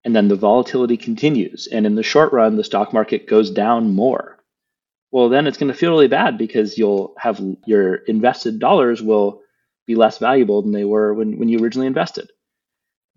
and 0.04 0.14
then 0.14 0.28
the 0.28 0.36
volatility 0.36 0.98
continues 0.98 1.66
and 1.68 1.86
in 1.86 1.94
the 1.94 2.02
short 2.02 2.34
run 2.34 2.56
the 2.56 2.62
stock 2.62 2.92
market 2.92 3.26
goes 3.26 3.50
down 3.50 3.94
more. 3.94 4.38
Well 5.12 5.30
then 5.30 5.46
it's 5.46 5.56
going 5.56 5.72
to 5.72 5.78
feel 5.78 5.92
really 5.92 6.06
bad 6.06 6.36
because 6.36 6.76
you'll 6.76 7.14
have 7.16 7.40
your 7.64 7.94
invested 7.94 8.58
dollars 8.58 9.00
will 9.00 9.40
be 9.86 9.94
less 9.94 10.18
valuable 10.18 10.60
than 10.60 10.72
they 10.72 10.84
were 10.84 11.14
when, 11.14 11.38
when 11.38 11.48
you 11.48 11.60
originally 11.60 11.86
invested. 11.86 12.30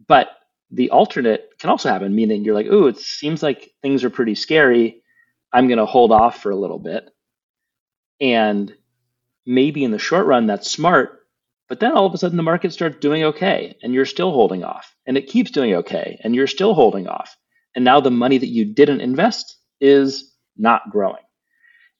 But 0.07 0.29
the 0.71 0.91
alternate 0.91 1.49
can 1.59 1.69
also 1.69 1.89
happen 1.89 2.15
meaning 2.15 2.45
you're 2.45 2.55
like 2.55 2.67
oh 2.71 2.87
it 2.87 2.97
seems 2.97 3.43
like 3.43 3.73
things 3.81 4.05
are 4.05 4.09
pretty 4.09 4.35
scary. 4.35 5.01
I'm 5.51 5.67
going 5.67 5.79
to 5.79 5.85
hold 5.85 6.13
off 6.13 6.41
for 6.41 6.51
a 6.51 6.55
little 6.55 6.79
bit. 6.79 7.09
And 8.21 8.73
maybe 9.45 9.83
in 9.83 9.91
the 9.91 9.99
short 9.99 10.27
run 10.27 10.47
that's 10.47 10.71
smart 10.71 11.18
but 11.69 11.79
then 11.79 11.91
all 11.91 12.07
of 12.07 12.13
a 12.13 12.17
sudden 12.17 12.35
the 12.35 12.43
market 12.43 12.73
starts 12.73 12.97
doing 12.97 13.23
okay 13.23 13.77
and 13.83 13.93
you're 13.93 14.05
still 14.05 14.31
holding 14.31 14.63
off 14.63 14.95
and 15.05 15.15
it 15.17 15.27
keeps 15.27 15.51
doing 15.51 15.75
okay 15.75 16.19
and 16.23 16.35
you're 16.35 16.47
still 16.47 16.73
holding 16.73 17.07
off. 17.07 17.37
And 17.75 17.85
now 17.85 18.01
the 18.01 18.11
money 18.11 18.39
that 18.39 18.47
you 18.47 18.65
didn't 18.65 19.01
invest 19.01 19.55
is 19.79 20.35
not 20.57 20.89
growing. 20.89 21.23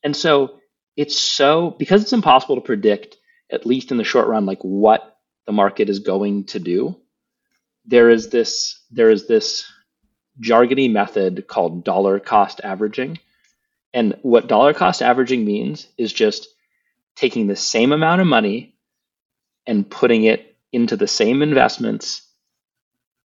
And 0.03 0.15
so 0.15 0.60
it's 0.97 1.17
so 1.17 1.75
because 1.77 2.01
it's 2.01 2.13
impossible 2.13 2.55
to 2.55 2.62
predict 2.62 3.17
at 3.51 3.65
least 3.65 3.91
in 3.91 3.97
the 3.97 4.03
short 4.03 4.27
run 4.27 4.47
like 4.47 4.62
what 4.62 5.17
the 5.45 5.51
market 5.51 5.88
is 5.88 5.99
going 5.99 6.45
to 6.45 6.60
do. 6.60 6.97
There 7.86 8.10
is 8.10 8.29
this 8.29 8.84
there 8.89 9.12
is 9.12 9.27
this 9.27 9.71
jargony 10.41 10.91
method 10.91 11.47
called 11.47 11.84
dollar 11.84 12.19
cost 12.19 12.60
averaging. 12.63 13.19
And 13.93 14.17
what 14.23 14.47
dollar 14.47 14.73
cost 14.73 15.03
averaging 15.03 15.45
means 15.45 15.88
is 15.97 16.12
just 16.12 16.47
taking 17.15 17.45
the 17.45 17.55
same 17.55 17.91
amount 17.91 18.21
of 18.21 18.27
money 18.27 18.75
and 19.69 19.89
putting 19.89 20.23
it 20.23 20.58
into 20.73 20.97
the 20.97 21.08
same 21.08 21.43
investments 21.43 22.23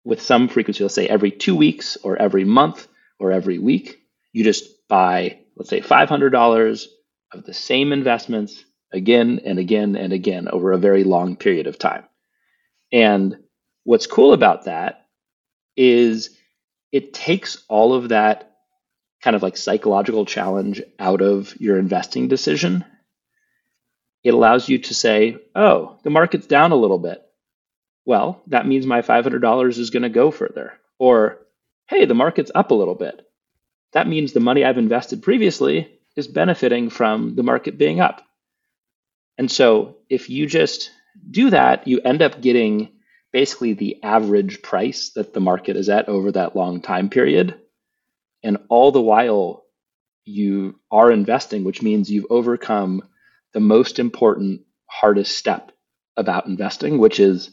with 0.03 0.21
some 0.21 0.47
frequency, 0.47 0.83
let's 0.83 0.95
say 0.95 1.07
every 1.07 1.29
two 1.29 1.55
weeks 1.55 1.97
or 2.03 2.17
every 2.17 2.43
month 2.43 2.87
or 3.19 3.31
every 3.31 3.59
week. 3.59 4.01
You 4.33 4.43
just 4.43 4.87
buy, 4.87 5.37
let's 5.55 5.69
say, 5.69 5.81
$500 5.81 6.85
of 7.33 7.43
the 7.43 7.53
same 7.53 7.93
investments 7.93 8.65
again 8.91 9.41
and 9.45 9.59
again 9.59 9.95
and 9.95 10.11
again 10.13 10.47
over 10.47 10.71
a 10.71 10.79
very 10.79 11.03
long 11.03 11.35
period 11.35 11.67
of 11.67 11.77
time. 11.77 12.05
And 12.91 13.37
what's 13.83 14.07
cool 14.07 14.33
about 14.33 14.65
that 14.65 15.05
is 15.77 16.35
it 16.91 17.13
takes 17.13 17.63
all 17.69 17.93
of 17.93 18.09
that 18.09 18.51
kind 19.21 19.35
of 19.35 19.43
like 19.43 19.57
psychological 19.57 20.25
challenge 20.25 20.81
out 20.97 21.21
of 21.21 21.55
your 21.61 21.77
investing 21.77 22.27
decision 22.27 22.83
it 24.23 24.33
allows 24.33 24.69
you 24.69 24.77
to 24.79 24.93
say, 24.93 25.37
oh, 25.55 25.97
the 26.03 26.09
market's 26.09 26.47
down 26.47 26.71
a 26.71 26.75
little 26.75 26.99
bit. 26.99 27.21
Well, 28.05 28.41
that 28.47 28.67
means 28.67 28.85
my 28.85 29.01
$500 29.01 29.77
is 29.77 29.89
going 29.89 30.03
to 30.03 30.09
go 30.09 30.31
further. 30.31 30.73
Or, 30.99 31.39
hey, 31.87 32.05
the 32.05 32.13
market's 32.13 32.51
up 32.53 32.71
a 32.71 32.75
little 32.75 32.95
bit. 32.95 33.25
That 33.93 34.07
means 34.07 34.33
the 34.33 34.39
money 34.39 34.63
I've 34.63 34.77
invested 34.77 35.23
previously 35.23 35.99
is 36.15 36.27
benefiting 36.27 36.89
from 36.89 37.35
the 37.35 37.43
market 37.43 37.77
being 37.77 37.99
up. 37.99 38.21
And 39.37 39.51
so 39.51 39.97
if 40.09 40.29
you 40.29 40.45
just 40.45 40.91
do 41.29 41.49
that, 41.49 41.87
you 41.87 41.99
end 42.01 42.21
up 42.21 42.41
getting 42.41 42.89
basically 43.31 43.73
the 43.73 44.03
average 44.03 44.61
price 44.61 45.11
that 45.11 45.33
the 45.33 45.39
market 45.39 45.75
is 45.75 45.89
at 45.89 46.09
over 46.09 46.31
that 46.31 46.55
long 46.55 46.81
time 46.81 47.09
period. 47.09 47.59
And 48.43 48.57
all 48.69 48.91
the 48.91 49.01
while, 49.01 49.65
you 50.25 50.79
are 50.91 51.11
investing, 51.11 51.63
which 51.63 51.81
means 51.81 52.11
you've 52.11 52.27
overcome 52.29 53.03
the 53.53 53.59
most 53.59 53.99
important, 53.99 54.61
hardest 54.87 55.37
step 55.37 55.71
about 56.17 56.47
investing, 56.47 56.97
which 56.97 57.19
is 57.19 57.51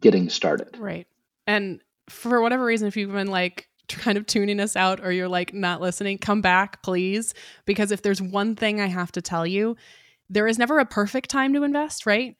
getting 0.00 0.28
started. 0.28 0.76
Right. 0.78 1.06
And 1.46 1.80
for 2.08 2.40
whatever 2.40 2.64
reason, 2.64 2.88
if 2.88 2.96
you've 2.96 3.12
been 3.12 3.28
like 3.28 3.68
kind 3.88 4.16
of 4.16 4.26
tuning 4.26 4.60
us 4.60 4.76
out 4.76 5.00
or 5.04 5.12
you're 5.12 5.28
like 5.28 5.52
not 5.52 5.80
listening, 5.80 6.18
come 6.18 6.40
back, 6.40 6.82
please. 6.82 7.34
Because 7.64 7.90
if 7.90 8.02
there's 8.02 8.22
one 8.22 8.56
thing 8.56 8.80
I 8.80 8.86
have 8.86 9.12
to 9.12 9.22
tell 9.22 9.46
you, 9.46 9.76
there 10.28 10.46
is 10.46 10.58
never 10.58 10.78
a 10.78 10.86
perfect 10.86 11.30
time 11.30 11.52
to 11.54 11.62
invest, 11.62 12.06
right? 12.06 12.36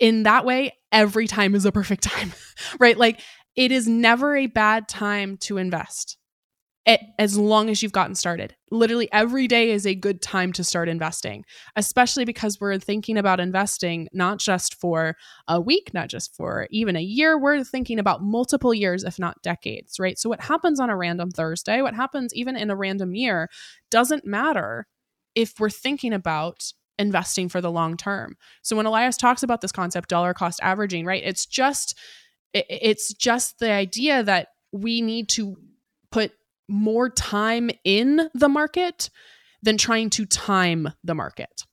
In 0.00 0.24
that 0.24 0.44
way, 0.44 0.72
every 0.90 1.26
time 1.26 1.54
is 1.54 1.64
a 1.64 1.72
perfect 1.72 2.02
time, 2.04 2.32
right? 2.78 2.96
Like 2.96 3.20
it 3.56 3.72
is 3.72 3.86
never 3.86 4.36
a 4.36 4.46
bad 4.46 4.88
time 4.88 5.36
to 5.38 5.58
invest 5.58 6.16
as 6.86 7.38
long 7.38 7.70
as 7.70 7.82
you've 7.82 7.92
gotten 7.92 8.14
started. 8.14 8.54
Literally 8.70 9.08
every 9.10 9.48
day 9.48 9.70
is 9.70 9.86
a 9.86 9.94
good 9.94 10.20
time 10.20 10.52
to 10.52 10.62
start 10.62 10.88
investing, 10.88 11.44
especially 11.76 12.26
because 12.26 12.60
we're 12.60 12.78
thinking 12.78 13.16
about 13.16 13.40
investing 13.40 14.08
not 14.12 14.38
just 14.38 14.74
for 14.74 15.16
a 15.48 15.60
week, 15.60 15.94
not 15.94 16.08
just 16.08 16.36
for 16.36 16.68
even 16.70 16.94
a 16.94 17.00
year. 17.00 17.38
We're 17.38 17.64
thinking 17.64 17.98
about 17.98 18.22
multiple 18.22 18.74
years, 18.74 19.02
if 19.02 19.18
not 19.18 19.42
decades, 19.42 19.98
right? 19.98 20.18
So, 20.18 20.28
what 20.28 20.42
happens 20.42 20.78
on 20.78 20.90
a 20.90 20.96
random 20.96 21.30
Thursday, 21.30 21.80
what 21.80 21.94
happens 21.94 22.34
even 22.34 22.56
in 22.56 22.70
a 22.70 22.76
random 22.76 23.14
year, 23.14 23.48
doesn't 23.90 24.26
matter 24.26 24.86
if 25.34 25.58
we're 25.58 25.70
thinking 25.70 26.12
about 26.12 26.72
investing 26.98 27.48
for 27.48 27.60
the 27.60 27.70
long 27.70 27.96
term. 27.96 28.36
So, 28.62 28.76
when 28.76 28.86
Elias 28.86 29.16
talks 29.16 29.42
about 29.42 29.62
this 29.62 29.72
concept, 29.72 30.10
dollar 30.10 30.34
cost 30.34 30.60
averaging, 30.62 31.06
right, 31.06 31.22
it's 31.24 31.46
just 31.46 31.98
it's 32.52 33.12
just 33.14 33.58
the 33.58 33.70
idea 33.70 34.22
that 34.22 34.48
we 34.70 35.00
need 35.00 35.28
to 35.28 35.56
put 36.12 36.32
more 36.68 37.08
time 37.10 37.70
in 37.84 38.28
the 38.34 38.48
market 38.48 39.10
than 39.62 39.76
trying 39.76 40.10
to 40.10 40.26
time 40.26 40.88
the 41.02 41.14
market. 41.14 41.64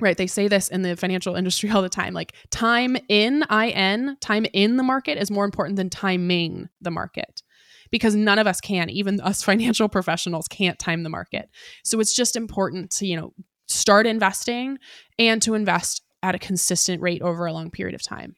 Right. 0.00 0.16
They 0.16 0.28
say 0.28 0.46
this 0.46 0.68
in 0.68 0.82
the 0.82 0.96
financial 0.96 1.34
industry 1.34 1.70
all 1.74 1.82
the 1.82 1.88
time. 1.88 2.14
Like 2.14 2.34
time 2.50 2.96
in, 3.08 3.44
IN, 3.50 4.16
time 4.20 4.46
in 4.52 4.76
the 4.76 4.82
market 4.82 5.18
is 5.18 5.30
more 5.30 5.44
important 5.44 5.76
than 5.76 5.90
timing 5.90 6.68
the 6.80 6.90
market 6.90 7.42
because 7.90 8.14
none 8.14 8.38
of 8.38 8.46
us 8.46 8.60
can, 8.60 8.90
even 8.90 9.20
us 9.20 9.42
financial 9.44 9.88
professionals 9.88 10.48
can't 10.48 10.78
time 10.78 11.02
the 11.02 11.08
market. 11.08 11.48
So 11.84 12.00
it's 12.00 12.14
just 12.14 12.36
important 12.36 12.90
to, 12.92 13.06
you 13.06 13.16
know, 13.16 13.32
start 13.66 14.06
investing 14.06 14.78
and 15.18 15.42
to 15.42 15.54
invest 15.54 16.02
at 16.22 16.34
a 16.34 16.38
consistent 16.38 17.02
rate 17.02 17.22
over 17.22 17.46
a 17.46 17.52
long 17.52 17.70
period 17.70 17.94
of 17.94 18.02
time. 18.02 18.34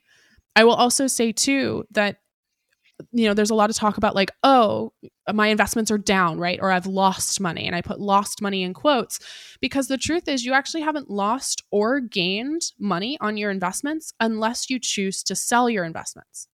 I 0.57 0.64
will 0.64 0.74
also 0.74 1.07
say 1.07 1.33
too 1.33 1.85
that 1.92 2.16
you 3.13 3.27
know, 3.27 3.35
there's 3.35 3.51
a 3.51 3.55
lot 3.55 3.71
of 3.71 3.77
talk 3.77 3.97
about 3.97 4.15
like, 4.15 4.31
oh, 4.43 4.93
my 5.33 5.49
investments 5.49 5.91
are 5.91 5.99
down, 5.99 6.39
right? 6.39 6.59
Or 6.61 6.71
I've 6.71 6.87
lost 6.87 7.41
money. 7.41 7.67
And 7.67 7.75
I 7.75 7.83
put 7.83 8.01
lost 8.01 8.43
money 8.43 8.63
in 8.63 8.75
quotes 8.75 9.19
because 9.61 9.89
the 9.89 9.99
truth 9.99 10.29
is 10.29 10.45
you 10.45 10.53
actually 10.53 10.83
haven't 10.83 11.11
lost 11.11 11.63
or 11.71 12.01
gained 12.01 12.63
money 12.79 13.17
on 13.21 13.37
your 13.37 13.51
investments 13.51 14.13
unless 14.21 14.71
you 14.71 14.79
choose 14.79 15.23
to 15.25 15.35
sell 15.35 15.71
your 15.71 15.85
investments. 15.85 16.49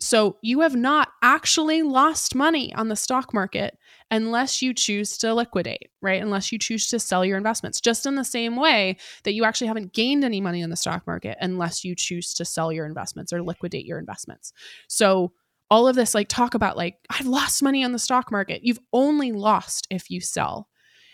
So 0.00 0.36
you 0.42 0.60
have 0.60 0.76
not 0.76 1.08
actually 1.22 1.82
lost 1.82 2.34
money 2.34 2.72
on 2.74 2.88
the 2.88 2.96
stock 2.96 3.34
market 3.34 3.76
unless 4.10 4.62
you 4.62 4.72
choose 4.72 5.18
to 5.18 5.34
liquidate, 5.34 5.90
right? 6.00 6.22
Unless 6.22 6.52
you 6.52 6.58
choose 6.58 6.86
to 6.88 7.00
sell 7.00 7.24
your 7.24 7.36
investments. 7.36 7.80
Just 7.80 8.06
in 8.06 8.14
the 8.14 8.24
same 8.24 8.56
way 8.56 8.96
that 9.24 9.34
you 9.34 9.44
actually 9.44 9.66
haven't 9.66 9.92
gained 9.92 10.24
any 10.24 10.40
money 10.40 10.60
in 10.60 10.70
the 10.70 10.76
stock 10.76 11.06
market 11.06 11.36
unless 11.40 11.84
you 11.84 11.94
choose 11.96 12.32
to 12.34 12.44
sell 12.44 12.72
your 12.72 12.86
investments 12.86 13.32
or 13.32 13.42
liquidate 13.42 13.86
your 13.86 13.98
investments. 13.98 14.52
So 14.86 15.32
all 15.70 15.88
of 15.88 15.96
this 15.96 16.14
like 16.14 16.28
talk 16.28 16.54
about 16.54 16.76
like 16.76 16.96
I've 17.10 17.26
lost 17.26 17.62
money 17.62 17.84
on 17.84 17.92
the 17.92 17.98
stock 17.98 18.30
market. 18.30 18.62
You've 18.62 18.80
only 18.92 19.32
lost 19.32 19.86
if 19.90 20.10
you 20.10 20.20
sell. 20.20 20.68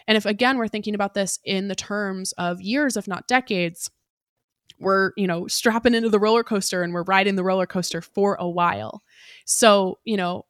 And 0.07 0.17
if 0.17 0.27
again 0.27 0.59
we're 0.59 0.69
thinking 0.69 0.95
about 0.95 1.15
this 1.15 1.39
in 1.45 1.69
the 1.69 1.75
terms 1.75 2.33
of 2.33 2.61
years 2.61 2.97
if 2.99 3.09
not 3.09 3.27
decades, 3.27 3.91
we're 4.85 5.13
you 5.17 5.27
know 5.27 5.47
strapping 5.47 5.95
into 5.95 6.09
the 6.09 6.21
roller 6.21 6.45
coaster 6.45 6.83
and 6.83 6.93
we're 6.93 7.03
riding 7.05 7.37
the 7.37 7.45
roller 7.45 7.67
coaster 7.67 8.01
for 8.01 8.37
a 8.37 8.49
while. 8.49 9.03
So 9.45 9.99
you 10.05 10.17
know 10.17 10.47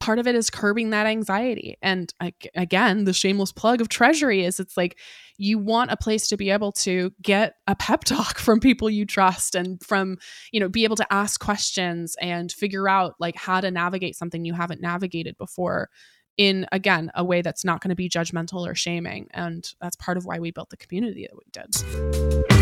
part 0.00 0.18
of 0.18 0.26
it 0.26 0.34
is 0.34 0.50
curbing 0.50 0.90
that 0.90 1.06
anxiety. 1.06 1.76
And 1.80 2.12
again, 2.54 3.04
the 3.04 3.12
shameless 3.12 3.52
plug 3.52 3.80
of 3.80 3.88
Treasury 3.88 4.44
is 4.44 4.58
it's 4.58 4.76
like 4.76 4.98
you 5.38 5.58
want 5.58 5.90
a 5.90 5.96
place 5.96 6.28
to 6.28 6.36
be 6.36 6.50
able 6.50 6.72
to 6.72 7.12
get 7.22 7.54
a 7.66 7.76
pep 7.76 8.04
talk 8.04 8.38
from 8.38 8.60
people 8.60 8.90
you 8.90 9.06
trust 9.06 9.54
and 9.54 9.82
from, 9.82 10.18
you 10.52 10.60
know, 10.60 10.68
be 10.68 10.84
able 10.84 10.96
to 10.96 11.12
ask 11.12 11.40
questions 11.40 12.16
and 12.20 12.50
figure 12.50 12.88
out 12.88 13.14
like 13.20 13.36
how 13.36 13.60
to 13.60 13.70
navigate 13.70 14.16
something 14.16 14.44
you 14.44 14.54
haven't 14.54 14.80
navigated 14.80 15.36
before 15.38 15.90
in 16.36 16.66
again 16.70 17.10
a 17.14 17.24
way 17.24 17.40
that's 17.40 17.64
not 17.64 17.80
going 17.80 17.88
to 17.88 17.96
be 17.96 18.08
judgmental 18.08 18.68
or 18.68 18.74
shaming. 18.74 19.28
And 19.32 19.68
that's 19.80 19.96
part 19.96 20.16
of 20.16 20.26
why 20.26 20.38
we 20.38 20.50
built 20.50 20.70
the 20.70 20.76
community 20.76 21.26
that 21.30 21.36
we 21.36 21.44
did 21.52 22.55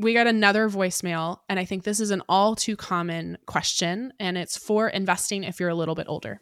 we 0.00 0.14
got 0.14 0.26
another 0.26 0.68
voicemail, 0.68 1.40
and 1.48 1.58
I 1.58 1.64
think 1.64 1.84
this 1.84 2.00
is 2.00 2.10
an 2.10 2.22
all 2.28 2.56
too 2.56 2.76
common 2.76 3.38
question, 3.46 4.12
and 4.18 4.38
it's 4.38 4.56
for 4.56 4.88
investing 4.88 5.44
if 5.44 5.60
you're 5.60 5.68
a 5.68 5.74
little 5.74 5.94
bit 5.94 6.06
older. 6.08 6.40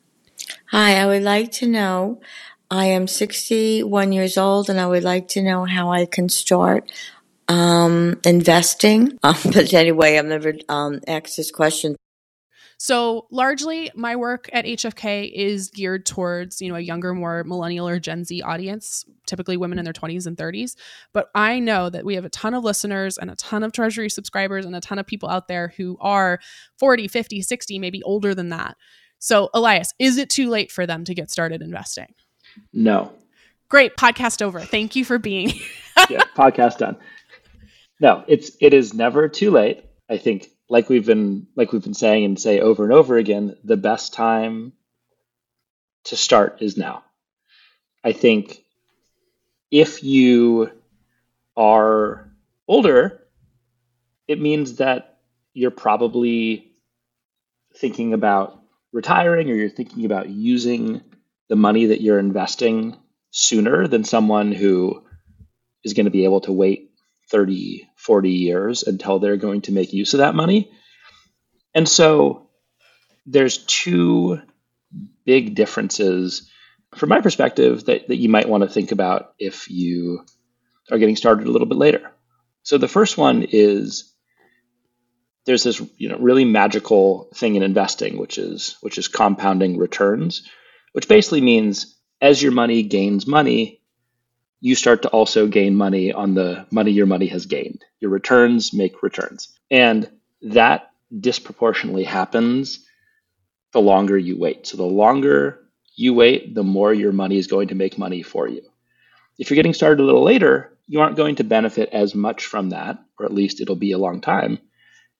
Hi, 0.70 0.96
I 0.96 1.06
would 1.06 1.22
like 1.22 1.52
to 1.52 1.66
know. 1.66 2.20
I 2.70 2.86
am 2.86 3.06
61 3.06 4.12
years 4.12 4.38
old, 4.38 4.70
and 4.70 4.80
I 4.80 4.86
would 4.86 5.02
like 5.02 5.28
to 5.28 5.42
know 5.42 5.64
how 5.64 5.90
I 5.90 6.06
can 6.06 6.28
start 6.28 6.90
um, 7.48 8.20
investing. 8.24 9.18
Um, 9.24 9.36
but 9.52 9.72
anyway, 9.74 10.18
I've 10.18 10.26
never 10.26 10.54
um, 10.68 11.00
asked 11.06 11.36
this 11.36 11.50
question. 11.50 11.96
So 12.80 13.26
largely 13.32 13.90
my 13.96 14.14
work 14.14 14.48
at 14.52 14.64
HFK 14.64 15.32
is 15.34 15.68
geared 15.68 16.06
towards, 16.06 16.62
you 16.62 16.68
know, 16.68 16.76
a 16.76 16.80
younger, 16.80 17.12
more 17.12 17.42
millennial 17.42 17.88
or 17.88 17.98
Gen 17.98 18.24
Z 18.24 18.40
audience, 18.42 19.04
typically 19.26 19.56
women 19.56 19.80
in 19.80 19.84
their 19.84 19.92
20s 19.92 20.28
and 20.28 20.36
30s. 20.36 20.76
But 21.12 21.28
I 21.34 21.58
know 21.58 21.90
that 21.90 22.04
we 22.04 22.14
have 22.14 22.24
a 22.24 22.30
ton 22.30 22.54
of 22.54 22.62
listeners 22.62 23.18
and 23.18 23.30
a 23.30 23.34
ton 23.34 23.64
of 23.64 23.72
treasury 23.72 24.08
subscribers 24.08 24.64
and 24.64 24.76
a 24.76 24.80
ton 24.80 25.00
of 25.00 25.06
people 25.08 25.28
out 25.28 25.48
there 25.48 25.74
who 25.76 25.98
are 26.00 26.38
40, 26.78 27.08
50, 27.08 27.42
60, 27.42 27.78
maybe 27.80 28.00
older 28.04 28.32
than 28.32 28.50
that. 28.50 28.76
So 29.18 29.50
Elias, 29.54 29.92
is 29.98 30.16
it 30.16 30.30
too 30.30 30.48
late 30.48 30.70
for 30.70 30.86
them 30.86 31.02
to 31.04 31.14
get 31.14 31.32
started 31.32 31.62
investing? 31.62 32.14
No. 32.72 33.12
Great. 33.68 33.96
Podcast 33.96 34.40
over. 34.40 34.60
Thank 34.60 34.94
you 34.94 35.04
for 35.04 35.18
being 35.18 35.48
yeah, 36.08 36.22
podcast 36.36 36.78
done. 36.78 36.96
No, 38.00 38.24
it's 38.28 38.52
it 38.60 38.72
is 38.72 38.94
never 38.94 39.28
too 39.28 39.50
late. 39.50 39.84
I 40.08 40.16
think 40.16 40.48
like 40.68 40.88
we've 40.88 41.06
been 41.06 41.46
like 41.56 41.72
we've 41.72 41.82
been 41.82 41.94
saying 41.94 42.24
and 42.24 42.40
say 42.40 42.60
over 42.60 42.84
and 42.84 42.92
over 42.92 43.16
again, 43.16 43.56
the 43.64 43.76
best 43.76 44.12
time 44.12 44.72
to 46.04 46.16
start 46.16 46.58
is 46.60 46.76
now. 46.76 47.04
I 48.04 48.12
think 48.12 48.64
if 49.70 50.02
you 50.02 50.70
are 51.56 52.30
older, 52.66 53.24
it 54.26 54.40
means 54.40 54.76
that 54.76 55.18
you're 55.54 55.70
probably 55.70 56.72
thinking 57.76 58.12
about 58.12 58.60
retiring 58.92 59.50
or 59.50 59.54
you're 59.54 59.68
thinking 59.68 60.04
about 60.04 60.28
using 60.28 61.02
the 61.48 61.56
money 61.56 61.86
that 61.86 62.00
you're 62.00 62.18
investing 62.18 62.96
sooner 63.30 63.86
than 63.86 64.04
someone 64.04 64.52
who 64.52 65.02
is 65.84 65.94
going 65.94 66.04
to 66.04 66.10
be 66.10 66.24
able 66.24 66.40
to 66.42 66.52
wait 66.52 66.87
30, 67.30 67.88
40 67.96 68.30
years 68.30 68.82
until 68.82 69.18
they're 69.18 69.36
going 69.36 69.62
to 69.62 69.72
make 69.72 69.92
use 69.92 70.14
of 70.14 70.18
that 70.18 70.34
money. 70.34 70.70
And 71.74 71.88
so 71.88 72.48
there's 73.26 73.58
two 73.58 74.40
big 75.24 75.54
differences 75.54 76.50
from 76.94 77.10
my 77.10 77.20
perspective 77.20 77.84
that, 77.84 78.08
that 78.08 78.16
you 78.16 78.28
might 78.28 78.48
want 78.48 78.62
to 78.62 78.68
think 78.68 78.92
about 78.92 79.34
if 79.38 79.70
you 79.70 80.24
are 80.90 80.98
getting 80.98 81.16
started 81.16 81.46
a 81.46 81.50
little 81.50 81.68
bit 81.68 81.76
later. 81.76 82.10
So 82.62 82.78
the 82.78 82.88
first 82.88 83.18
one 83.18 83.46
is 83.50 84.14
there's 85.48 85.62
this 85.62 85.80
you 85.96 86.10
know 86.10 86.18
really 86.18 86.44
magical 86.44 87.30
thing 87.34 87.54
in 87.54 87.62
investing 87.62 88.18
which 88.18 88.36
is 88.36 88.76
which 88.82 88.98
is 88.98 89.08
compounding 89.08 89.78
returns 89.78 90.46
which 90.92 91.08
basically 91.08 91.40
means 91.40 91.98
as 92.20 92.42
your 92.42 92.52
money 92.52 92.82
gains 92.82 93.26
money 93.26 93.77
you 94.60 94.74
start 94.74 95.02
to 95.02 95.08
also 95.08 95.46
gain 95.46 95.74
money 95.74 96.12
on 96.12 96.34
the 96.34 96.66
money 96.70 96.90
your 96.90 97.06
money 97.06 97.26
has 97.26 97.46
gained. 97.46 97.84
Your 98.00 98.10
returns 98.10 98.72
make 98.72 99.02
returns. 99.02 99.48
And 99.70 100.10
that 100.42 100.90
disproportionately 101.16 102.04
happens 102.04 102.84
the 103.72 103.80
longer 103.80 104.18
you 104.18 104.38
wait. 104.38 104.66
So 104.66 104.76
the 104.76 104.84
longer 104.84 105.60
you 105.94 106.14
wait, 106.14 106.54
the 106.54 106.64
more 106.64 106.92
your 106.92 107.12
money 107.12 107.38
is 107.38 107.46
going 107.46 107.68
to 107.68 107.74
make 107.74 107.98
money 107.98 108.22
for 108.22 108.48
you. 108.48 108.62
If 109.38 109.50
you're 109.50 109.56
getting 109.56 109.74
started 109.74 110.02
a 110.02 110.06
little 110.06 110.24
later, 110.24 110.76
you 110.86 111.00
aren't 111.00 111.16
going 111.16 111.36
to 111.36 111.44
benefit 111.44 111.90
as 111.92 112.14
much 112.14 112.46
from 112.46 112.70
that, 112.70 112.98
or 113.18 113.26
at 113.26 113.34
least 113.34 113.60
it'll 113.60 113.76
be 113.76 113.92
a 113.92 113.98
long 113.98 114.20
time. 114.20 114.58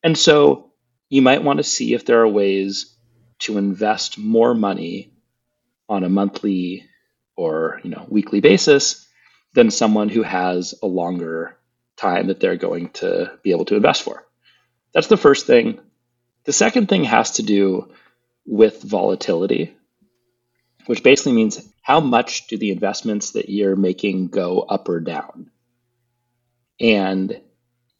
And 0.03 0.17
so 0.17 0.73
you 1.09 1.23
might 1.23 1.45
want 1.45 1.59
to 1.59 1.65
see 1.65 1.95
if 1.95 2.05
there 2.05 2.21
are 2.21 2.29
ways 2.29 2.97
to 3.41 3.59
invest 3.59 4.19
more 4.19 4.55
money 4.55 5.13
on 5.89 6.05
a 6.05 6.09
monthly 6.09 6.85
or 7.37 7.81
you 7.85 7.91
know 7.91 8.05
weekly 8.09 8.41
basis 8.41 9.08
than 9.55 9.71
someone 9.71 10.09
who 10.09 10.23
has 10.23 10.75
a 10.83 10.87
longer 10.87 11.57
time 11.97 12.29
that 12.29 12.41
they're 12.41 12.57
going 12.57 12.91
to 12.91 13.39
be 13.43 13.51
able 13.51 13.65
to 13.67 13.77
invest 13.77 14.03
for. 14.03 14.25
That's 14.93 15.09
the 15.09 15.17
first 15.17 15.47
thing. 15.47 15.81
The 16.45 16.53
second 16.53 16.89
thing 16.89 17.05
has 17.05 17.33
to 17.33 17.43
do 17.43 17.93
with 18.47 18.83
volatility, 18.83 19.77
which 20.87 21.03
basically 21.03 21.33
means 21.33 21.61
how 21.83 22.01
much 22.01 22.47
do 22.47 22.57
the 22.57 22.71
investments 22.71 23.33
that 23.33 23.49
you're 23.49 23.77
making 23.77 24.29
go 24.29 24.61
up 24.61 24.89
or 24.89 25.01
down? 25.01 25.51
And 26.81 27.41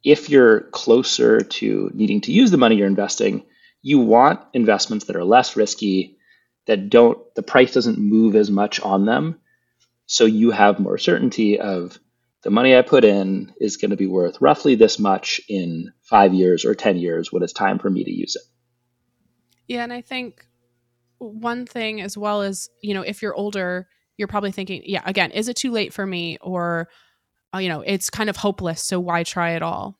if 0.03 0.29
you're 0.29 0.61
closer 0.61 1.41
to 1.41 1.91
needing 1.93 2.21
to 2.21 2.31
use 2.31 2.51
the 2.51 2.57
money 2.57 2.75
you're 2.75 2.87
investing, 2.87 3.43
you 3.81 3.99
want 3.99 4.41
investments 4.53 5.05
that 5.05 5.15
are 5.15 5.23
less 5.23 5.55
risky, 5.55 6.17
that 6.65 6.89
don't, 6.89 7.17
the 7.35 7.43
price 7.43 7.73
doesn't 7.73 7.97
move 7.97 8.35
as 8.35 8.49
much 8.49 8.79
on 8.79 9.05
them, 9.05 9.39
so 10.09 10.25
you 10.25 10.49
have 10.49 10.79
more 10.79 10.97
certainty 10.97 11.59
of 11.59 11.99
the 12.41 12.49
money 12.49 12.75
I 12.75 12.81
put 12.81 13.05
in 13.05 13.53
is 13.61 13.77
going 13.77 13.91
to 13.91 13.95
be 13.95 14.07
worth 14.07 14.41
roughly 14.41 14.73
this 14.73 14.97
much 14.97 15.39
in 15.47 15.93
five 16.01 16.33
years 16.33 16.65
or 16.65 16.73
10 16.73 16.97
years 16.97 17.31
when 17.31 17.43
it's 17.43 17.53
time 17.53 17.77
for 17.77 17.91
me 17.91 18.03
to 18.03 18.11
use 18.11 18.35
it. 18.35 18.41
Yeah. 19.67 19.83
And 19.83 19.93
I 19.93 20.01
think 20.01 20.47
one 21.19 21.67
thing 21.67 22.01
as 22.01 22.17
well 22.17 22.41
is, 22.41 22.71
you 22.81 22.95
know, 22.95 23.03
if 23.03 23.21
you're 23.21 23.35
older, 23.35 23.87
you're 24.17 24.27
probably 24.27 24.51
thinking, 24.51 24.81
yeah, 24.83 25.03
again, 25.05 25.29
is 25.29 25.47
it 25.47 25.55
too 25.55 25.71
late 25.71 25.93
for 25.93 26.07
me? 26.07 26.39
Or, 26.41 26.89
uh, 27.53 27.59
you 27.59 27.69
know, 27.69 27.81
it's 27.81 28.09
kind 28.09 28.31
of 28.31 28.37
hopeless. 28.37 28.83
So 28.83 28.99
why 28.99 29.21
try 29.21 29.51
at 29.53 29.61
all? 29.61 29.99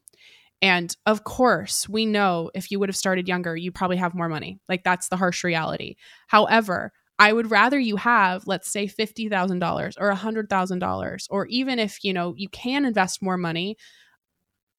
And 0.60 0.96
of 1.06 1.24
course, 1.24 1.88
we 1.88 2.08
know 2.08 2.50
if 2.56 2.72
you 2.72 2.80
would 2.80 2.90
have 2.90 2.96
started 2.96 3.28
younger, 3.28 3.56
you 3.56 3.72
probably 3.72 3.98
have 3.98 4.16
more 4.16 4.28
money. 4.28 4.60
Like 4.68 4.84
that's 4.84 5.10
the 5.10 5.18
harsh 5.18 5.44
reality. 5.44 5.98
However, 6.26 6.94
I 7.20 7.34
would 7.34 7.52
rather 7.52 7.78
you 7.78 7.98
have, 7.98 8.48
let's 8.48 8.72
say, 8.72 8.88
$50,000 8.88 9.96
or 10.00 10.12
$100,000, 10.12 11.28
or 11.30 11.46
even 11.48 11.78
if, 11.78 12.04
you 12.04 12.14
know, 12.14 12.34
you 12.38 12.48
can 12.50 12.86
invest 12.86 13.22
more 13.22 13.38
money, 13.38 13.76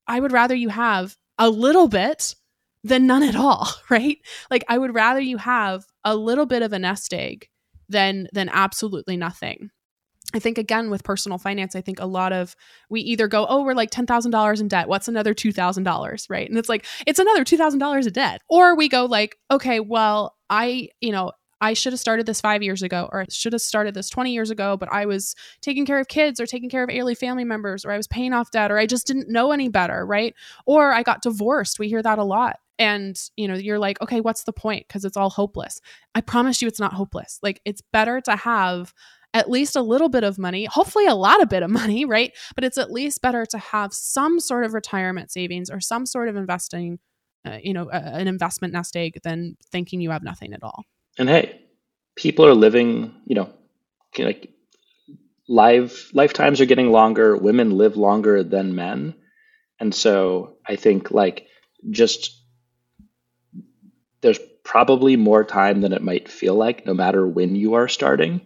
I 0.07 0.18
would 0.18 0.32
rather 0.32 0.55
you 0.55 0.70
have 0.70 1.16
a 1.38 1.49
little 1.51 1.86
bit 1.86 2.34
than 2.82 3.07
none 3.07 3.22
at 3.22 3.36
all, 3.36 3.68
right? 3.91 4.18
Like 4.51 4.64
I 4.68 4.78
would 4.78 4.95
rather 4.95 5.20
you 5.20 5.36
have 5.36 5.84
a 6.05 6.16
little 6.16 6.47
bit 6.47 6.62
of 6.62 6.72
a 6.72 6.78
nest 6.78 7.12
egg 7.12 7.49
than 7.88 8.28
than 8.32 8.49
absolutely 8.49 9.16
nothing. 9.16 9.70
I 10.32 10.38
think 10.38 10.59
again 10.59 10.91
with 10.91 11.03
personal 11.03 11.38
finance, 11.38 11.74
I 11.74 11.80
think 11.80 12.01
a 12.01 12.07
lot 12.07 12.32
of 12.32 12.55
we 12.88 13.01
either 13.01 13.26
go, 13.26 13.47
oh, 13.49 13.64
we're 13.64 13.74
like 13.74 13.91
ten 13.91 14.07
thousand 14.07 14.30
dollars 14.30 14.61
in 14.61 14.68
debt. 14.68 14.88
What's 14.88 15.09
another 15.09 15.34
two 15.34 15.53
thousand 15.53 15.84
dollars, 15.84 16.26
right? 16.30 16.49
And 16.49 16.59
it's 16.59 16.68
like 16.68 16.86
it's 17.07 17.18
another 17.18 17.45
two 17.45 17.57
thousand 17.57 17.80
dollars 17.80 18.07
of 18.07 18.12
debt. 18.12 18.41
Or 18.49 18.76
we 18.76 18.88
go 18.88 19.07
like, 19.07 19.36
okay, 19.51 19.80
well, 19.80 20.36
I 20.49 20.88
you 21.01 21.12
know 21.12 21.32
I 21.61 21.75
should 21.75 21.93
have 21.93 22.01
started 22.01 22.27
this 22.27 22.41
five 22.41 22.63
years 22.63 22.83
ago, 22.83 23.09
or 23.13 23.23
I 23.23 23.27
should 23.29 23.53
have 23.53 23.63
started 23.63 23.95
this 23.95 24.09
20 24.09 24.33
years 24.33 24.51
ago, 24.51 24.77
but 24.77 24.91
I 24.91 25.07
was 25.07 25.35
taking 25.61 25.85
care 25.85 26.01
of 26.01 26.09
kids 26.09 26.41
or 26.41 26.47
taking 26.47 26.71
care 26.71 26.83
of 26.83 26.91
ailing 26.91 27.17
family 27.17 27.45
members, 27.45 27.85
or 27.85 27.93
I 27.93 27.97
was 27.97 28.07
paying 28.07 28.33
off 28.33 28.51
debt, 28.51 28.71
or 28.71 28.79
I 28.79 28.87
just 28.87 29.07
didn't 29.07 29.29
know 29.29 29.53
any 29.53 29.69
better, 29.69 30.07
right? 30.07 30.35
Or 30.67 30.93
I 30.93 31.03
got 31.03 31.23
divorced. 31.23 31.79
We 31.79 31.89
hear 31.89 32.03
that 32.03 32.19
a 32.19 32.25
lot. 32.25 32.57
And, 32.79 33.21
you 33.37 33.47
know, 33.47 33.55
you're 33.55 33.79
like, 33.79 34.01
okay, 34.01 34.21
what's 34.23 34.45
the 34.45 34.55
point? 34.55 34.89
Because 34.89 35.05
it's 35.05 35.17
all 35.17 35.29
hopeless. 35.29 35.81
I 36.15 36.23
promise 36.23 36.63
you 36.63 36.69
it's 36.69 36.81
not 36.81 36.95
hopeless. 36.95 37.39
Like, 37.43 37.61
it's 37.67 37.83
better 37.93 38.23
to 38.23 38.37
have 38.37 38.95
at 39.35 39.51
least 39.51 39.77
a 39.77 39.83
little 39.83 40.09
bit 40.09 40.25
of 40.25 40.39
money, 40.39 40.65
hopefully 40.65 41.07
a 41.07 41.15
lot 41.15 41.43
of 41.43 41.49
bit 41.49 41.63
of 41.63 41.71
money, 41.71 42.05
right? 42.07 42.33
But 42.55 42.65
it's 42.65 42.79
at 42.79 42.91
least 42.91 43.23
better 43.23 43.45
to 43.47 43.59
have 43.59 43.93
some 43.93 44.41
sort 44.41 44.65
of 44.65 44.73
retirement 44.73 45.31
savings 45.31 45.71
or 45.71 45.81
some 45.81 46.07
sort 46.07 46.29
of 46.29 46.37
investing, 46.37 46.99
uh, 47.45 47.59
you 47.63 47.73
know, 47.73 47.89
an 47.91 48.27
investment 48.27 48.73
nest 48.73 48.97
egg 48.97 49.21
than 49.23 49.57
thinking 49.71 50.01
you 50.01 50.11
have 50.11 50.23
nothing 50.23 50.53
at 50.53 50.63
all. 50.63 50.85
And 51.19 51.29
hey, 51.29 51.61
people 52.15 52.47
are 52.47 52.55
living, 52.55 53.15
you 53.27 53.35
know, 53.35 53.51
like 54.19 54.51
live 55.49 56.11
lifetimes 56.13 56.61
are 56.61 56.67
getting 56.67 56.91
longer. 56.91 57.37
Women 57.37 57.77
live 57.77 57.97
longer 57.97 58.43
than 58.43 58.75
men. 58.75 59.15
And 59.79 59.95
so 59.95 60.57
I 60.67 60.77
think 60.77 61.11
like 61.11 61.47
just 61.91 62.37
there's 64.21 64.39
probably 64.63 65.17
more 65.17 65.45
time 65.45 65.81
than 65.81 65.93
it 65.93 66.03
might 66.03 66.29
feel 66.29 66.55
like, 66.55 66.87
no 66.87 66.95
matter 66.95 67.27
when 67.27 67.57
you 67.57 67.75
are 67.75 67.89
starting. 67.89 68.43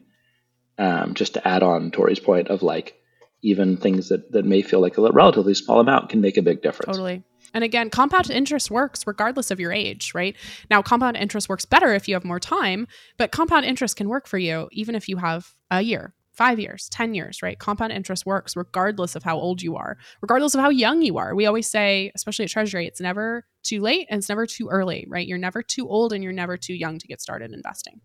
Um, 0.77 1.15
just 1.15 1.35
to 1.35 1.47
add 1.47 1.63
on 1.63 1.93
Tori's 1.93 2.19
point 2.19 2.49
of 2.49 2.63
like 2.65 3.01
even 3.43 3.77
things 3.77 4.09
that, 4.09 4.33
that 4.33 4.45
may 4.45 4.63
feel 4.63 4.81
like 4.81 4.99
a 4.99 5.13
relatively 5.13 5.55
small 5.55 5.79
amount 5.79 6.09
can 6.09 6.21
make 6.21 6.37
a 6.37 6.43
big 6.43 6.63
difference. 6.63 6.97
Totally. 6.97 7.23
And 7.55 7.65
again, 7.65 7.89
compound 7.89 8.31
interest 8.31 8.71
works 8.71 9.07
regardless 9.07 9.51
of 9.51 9.61
your 9.61 9.73
age, 9.73 10.13
right? 10.15 10.37
Now, 10.71 10.83
compound 10.83 11.17
interest 11.17 11.49
works 11.49 11.65
better 11.65 11.95
if 11.95 12.09
you 12.09 12.15
have 12.15 12.25
more 12.25 12.41
time, 12.41 12.87
but 13.17 13.31
compound 13.31 13.65
interest 13.65 13.97
can 13.97 14.09
work 14.09 14.27
for 14.27 14.39
you 14.39 14.69
even 14.73 14.95
if 14.95 15.09
you 15.09 15.17
have 15.19 15.55
a 15.71 15.81
year, 15.81 16.13
five 16.33 16.59
years, 16.59 16.89
10 16.91 17.15
years, 17.15 17.43
right? 17.43 17.59
Compound 17.59 17.93
interest 17.93 18.27
works 18.27 18.57
regardless 18.57 19.15
of 19.15 19.23
how 19.23 19.39
old 19.39 19.63
you 19.63 19.77
are, 19.77 19.97
regardless 20.21 20.55
of 20.55 20.61
how 20.61 20.69
young 20.69 21.01
you 21.01 21.17
are. 21.17 21.35
We 21.35 21.47
always 21.47 21.71
say, 21.71 22.11
especially 22.15 22.45
at 22.45 22.51
Treasury, 22.51 22.87
it's 22.87 23.01
never 23.01 23.47
too 23.63 23.81
late 23.81 24.07
and 24.11 24.19
it's 24.19 24.29
never 24.29 24.47
too 24.47 24.69
early, 24.69 25.07
right? 25.09 25.27
You're 25.27 25.39
never 25.39 25.63
too 25.63 25.89
old 25.89 26.13
and 26.13 26.23
you're 26.23 26.33
never 26.33 26.57
too 26.57 26.75
young 26.75 26.99
to 26.99 27.07
get 27.07 27.21
started 27.21 27.53
investing. 27.53 28.01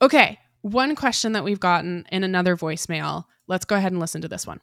Okay, 0.00 0.38
one 0.62 0.94
question 0.94 1.32
that 1.32 1.44
we've 1.44 1.60
gotten 1.60 2.04
in 2.12 2.22
another 2.22 2.56
voicemail. 2.56 3.24
Let's 3.46 3.64
go 3.64 3.76
ahead 3.76 3.92
and 3.92 4.00
listen 4.00 4.22
to 4.22 4.28
this 4.28 4.46
one. 4.46 4.60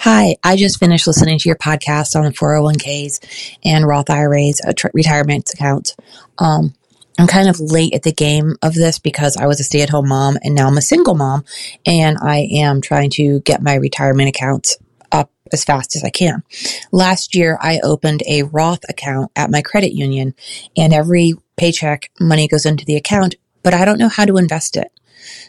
Hi, 0.00 0.36
I 0.42 0.56
just 0.56 0.80
finished 0.80 1.06
listening 1.06 1.38
to 1.38 1.48
your 1.48 1.56
podcast 1.56 2.16
on 2.16 2.24
the 2.24 2.30
401ks 2.32 3.56
and 3.64 3.86
Roth 3.86 4.10
IRAs, 4.10 4.60
a 4.66 4.74
tr- 4.74 4.88
retirement 4.92 5.50
account. 5.54 5.94
Um, 6.38 6.74
I'm 7.18 7.26
kind 7.28 7.48
of 7.48 7.60
late 7.60 7.94
at 7.94 8.02
the 8.02 8.12
game 8.12 8.56
of 8.62 8.74
this 8.74 8.98
because 8.98 9.36
I 9.36 9.46
was 9.46 9.60
a 9.60 9.64
stay 9.64 9.82
at 9.82 9.90
home 9.90 10.08
mom 10.08 10.38
and 10.42 10.54
now 10.54 10.66
I'm 10.66 10.78
a 10.78 10.82
single 10.82 11.14
mom 11.14 11.44
and 11.86 12.18
I 12.20 12.48
am 12.52 12.80
trying 12.80 13.10
to 13.10 13.40
get 13.40 13.62
my 13.62 13.74
retirement 13.74 14.28
accounts 14.28 14.76
up 15.12 15.30
as 15.52 15.62
fast 15.62 15.94
as 15.94 16.02
I 16.02 16.10
can. 16.10 16.42
Last 16.90 17.34
year, 17.34 17.58
I 17.60 17.78
opened 17.84 18.22
a 18.26 18.42
Roth 18.44 18.82
account 18.88 19.30
at 19.36 19.50
my 19.50 19.62
credit 19.62 19.92
union 19.92 20.34
and 20.76 20.92
every 20.92 21.34
paycheck 21.56 22.10
money 22.18 22.48
goes 22.48 22.66
into 22.66 22.84
the 22.84 22.96
account, 22.96 23.36
but 23.62 23.74
I 23.74 23.84
don't 23.84 23.98
know 23.98 24.08
how 24.08 24.24
to 24.24 24.38
invest 24.38 24.76
it. 24.76 24.90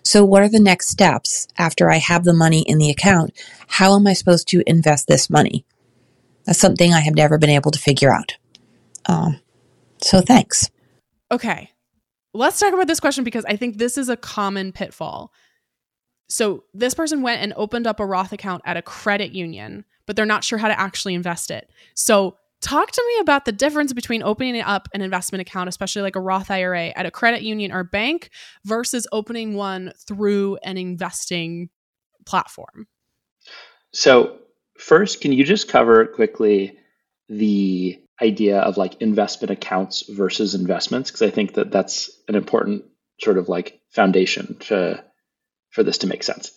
So, 0.03 0.23
what 0.23 0.43
are 0.43 0.49
the 0.49 0.59
next 0.59 0.89
steps 0.89 1.47
after 1.57 1.91
I 1.91 1.97
have 1.97 2.23
the 2.23 2.33
money 2.33 2.61
in 2.61 2.77
the 2.77 2.89
account? 2.89 3.31
How 3.67 3.95
am 3.95 4.07
I 4.07 4.13
supposed 4.13 4.47
to 4.49 4.63
invest 4.67 5.07
this 5.07 5.29
money? 5.29 5.65
That's 6.45 6.59
something 6.59 6.93
I 6.93 6.99
have 7.01 7.15
never 7.15 7.37
been 7.37 7.49
able 7.49 7.71
to 7.71 7.79
figure 7.79 8.13
out. 8.13 8.37
Um, 9.05 9.39
so, 10.01 10.21
thanks. 10.21 10.69
Okay. 11.31 11.69
Let's 12.33 12.59
talk 12.59 12.73
about 12.73 12.87
this 12.87 12.99
question 12.99 13.23
because 13.23 13.45
I 13.45 13.55
think 13.55 13.77
this 13.77 13.97
is 13.97 14.09
a 14.09 14.17
common 14.17 14.71
pitfall. 14.71 15.31
So, 16.29 16.63
this 16.73 16.93
person 16.93 17.21
went 17.21 17.41
and 17.41 17.53
opened 17.55 17.87
up 17.87 17.99
a 17.99 18.05
Roth 18.05 18.33
account 18.33 18.63
at 18.65 18.77
a 18.77 18.81
credit 18.81 19.33
union, 19.33 19.85
but 20.05 20.15
they're 20.15 20.25
not 20.25 20.43
sure 20.43 20.57
how 20.57 20.67
to 20.67 20.79
actually 20.79 21.13
invest 21.13 21.51
it. 21.51 21.69
So, 21.95 22.37
talk 22.63 22.91
to 22.91 23.03
me 23.07 23.21
about 23.21 23.45
the 23.45 23.51
difference 23.51 23.93
between 23.93 24.23
opening 24.23 24.59
up 24.61 24.87
an 24.93 25.01
investment 25.01 25.41
account, 25.41 25.69
especially 25.69 26.01
like 26.01 26.15
a 26.15 26.21
Roth 26.21 26.49
IRA 26.49 26.87
at 26.95 27.05
a 27.05 27.11
credit 27.11 27.43
union 27.43 27.71
or 27.71 27.83
bank, 27.83 28.29
versus 28.65 29.05
opening 29.11 29.53
one 29.53 29.91
through 30.07 30.57
an 30.63 30.77
investing 30.77 31.69
platform. 32.25 32.87
So, 33.91 34.39
first, 34.79 35.21
can 35.21 35.33
you 35.33 35.43
just 35.43 35.67
cover 35.67 36.05
quickly 36.05 36.77
the 37.29 37.99
idea 38.21 38.59
of 38.59 38.77
like 38.77 39.01
investment 39.01 39.51
accounts 39.51 40.03
versus 40.09 40.55
investments? 40.55 41.11
Because 41.11 41.21
I 41.21 41.29
think 41.29 41.53
that 41.55 41.71
that's 41.71 42.09
an 42.27 42.35
important 42.35 42.85
sort 43.19 43.37
of 43.37 43.49
like 43.49 43.81
foundation 43.91 44.57
to 44.61 45.03
for 45.69 45.83
this 45.83 45.99
to 45.99 46.07
make 46.07 46.23
sense. 46.23 46.51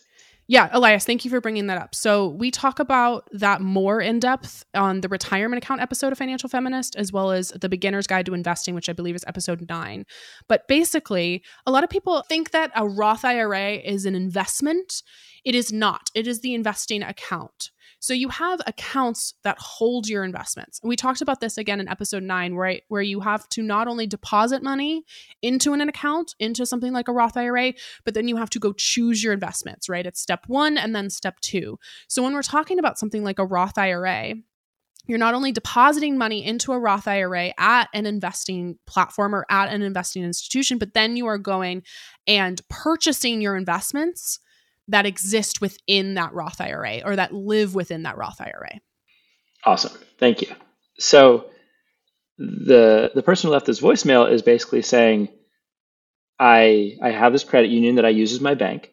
Yeah, 0.49 0.68
Elias, 0.72 1.05
thank 1.05 1.24
you 1.24 1.30
for 1.30 1.40
bringing 1.40 1.66
that 1.66 1.78
up. 1.78 1.94
So, 1.94 2.28
we 2.28 2.53
talk 2.53 2.78
about 2.78 3.28
that 3.32 3.61
more 3.61 4.01
in 4.01 4.20
depth 4.20 4.64
on 4.74 5.01
the 5.01 5.09
retirement 5.09 5.62
account 5.62 5.80
episode 5.80 6.12
of 6.12 6.18
Financial 6.18 6.49
Feminist, 6.49 6.94
as 6.94 7.12
well 7.12 7.32
as 7.32 7.49
the 7.49 7.68
beginner's 7.68 8.07
guide 8.07 8.26
to 8.26 8.34
investing, 8.34 8.74
which 8.74 8.88
I 8.88 8.92
believe 8.92 9.16
is 9.16 9.24
episode 9.26 9.66
nine. 9.68 10.07
But 10.49 10.68
basically, 10.68 11.42
a 11.66 11.72
lot 11.72 11.82
of 11.82 11.90
people 11.90 12.22
think 12.22 12.53
that 12.53 12.70
a 12.76 12.86
Roth 12.86 13.24
IRA 13.24 13.72
is 13.72 14.07
an 14.07 14.14
investment. 14.14 15.03
It 15.44 15.57
is 15.57 15.72
not, 15.72 16.11
it 16.14 16.28
is 16.28 16.40
the 16.40 16.55
investing 16.55 17.03
account. 17.03 17.70
So 18.07 18.15
you 18.15 18.29
have 18.29 18.61
accounts 18.69 19.35
that 19.43 19.59
hold 19.59 20.07
your 20.07 20.23
investments. 20.23 20.79
And 20.81 20.89
we 20.89 20.95
talked 20.95 21.23
about 21.23 21.41
this 21.41 21.59
again 21.59 21.81
in 21.81 21.89
episode 21.89 22.23
nine, 22.23 22.55
where, 22.55 22.69
I, 22.69 22.81
where 22.87 23.03
you 23.03 23.19
have 23.19 23.49
to 23.49 23.65
not 23.65 23.89
only 23.89 24.07
deposit 24.07 24.63
money 24.63 25.03
into 25.43 25.73
an 25.73 25.81
account, 25.81 26.37
into 26.39 26.67
something 26.67 26.93
like 26.93 27.09
a 27.09 27.13
Roth 27.13 27.37
IRA, 27.37 27.73
but 28.05 28.15
then 28.15 28.29
you 28.29 28.37
have 28.37 28.49
to 28.51 28.61
go 28.61 28.73
choose 28.75 29.25
your 29.25 29.33
investments, 29.33 29.89
right? 29.89 30.07
It's 30.07 30.21
step 30.21 30.45
one 30.47 30.79
and 30.79 30.95
then 30.95 31.11
step 31.11 31.41
two. 31.41 31.81
So 32.07 32.23
when 32.23 32.33
we're 32.33 32.43
talking 32.43 32.79
about 32.79 32.97
something 32.97 33.25
like 33.25 33.41
a 33.41 33.45
Roth 33.45 33.77
IRA, 33.77 34.35
you're 35.09 35.19
not 35.19 35.35
only 35.35 35.51
depositing 35.51 36.17
money 36.17 36.47
into 36.47 36.75
a 36.75 36.79
Roth 36.79 37.09
IRA 37.09 37.55
at 37.59 37.89
an 37.93 38.07
investing 38.07 38.79
platform 38.87 39.35
or 39.35 39.47
at 39.51 39.73
an 39.73 39.83
investing 39.83 40.23
institution, 40.23 40.79
but 40.79 40.95
then 40.95 41.17
you 41.17 41.27
are 41.27 41.39
going 41.39 41.83
and 42.29 42.61
purchasing 42.69 43.41
your 43.41 43.57
investments 43.57 44.39
that 44.89 45.07
exist 45.07 45.61
within 45.61 46.14
that 46.14 46.32
Roth 46.32 46.61
IRA 46.61 47.01
or 47.05 47.16
that 47.16 47.32
live 47.32 47.74
within 47.74 48.05
that 48.05 48.16
Roth 48.16 48.41
IRA. 48.41 48.80
Awesome. 49.64 49.93
Thank 50.18 50.43
you. 50.43 50.49
So 50.99 51.51
the 52.39 53.11
the 53.14 53.22
person 53.22 53.49
who 53.49 53.53
left 53.53 53.66
this 53.66 53.80
voicemail 53.80 54.30
is 54.30 54.43
basically 54.43 54.82
saying 54.82 55.28
I 56.39 56.97
I 57.03 57.11
have 57.11 57.32
this 57.32 57.45
credit 57.45 57.70
union 57.70 57.97
that 57.97 58.05
I 58.05 58.11
use 58.11 58.32
as 58.32 58.41
my 58.41 58.55
bank 58.55 58.93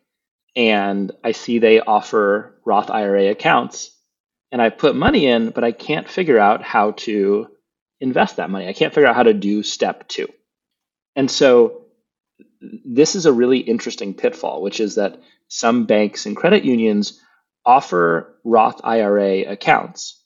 and 0.55 1.11
I 1.23 1.33
see 1.33 1.59
they 1.59 1.79
offer 1.79 2.59
Roth 2.65 2.89
IRA 2.89 3.29
accounts 3.29 3.91
and 4.51 4.61
I 4.61 4.69
put 4.69 4.95
money 4.95 5.27
in 5.27 5.49
but 5.49 5.63
I 5.63 5.71
can't 5.71 6.09
figure 6.09 6.39
out 6.39 6.63
how 6.63 6.91
to 6.91 7.47
invest 7.99 8.37
that 8.37 8.49
money. 8.49 8.67
I 8.67 8.73
can't 8.73 8.93
figure 8.93 9.07
out 9.07 9.15
how 9.15 9.23
to 9.23 9.33
do 9.33 9.63
step 9.63 10.07
2. 10.07 10.27
And 11.15 11.29
so 11.29 11.85
this 12.85 13.15
is 13.15 13.25
a 13.25 13.33
really 13.33 13.59
interesting 13.59 14.13
pitfall 14.13 14.61
which 14.61 14.79
is 14.79 14.95
that 14.95 15.19
some 15.53 15.85
banks 15.85 16.25
and 16.25 16.35
credit 16.35 16.63
unions 16.63 17.21
offer 17.63 18.39
Roth 18.43 18.81
IRA 18.83 19.41
accounts, 19.41 20.19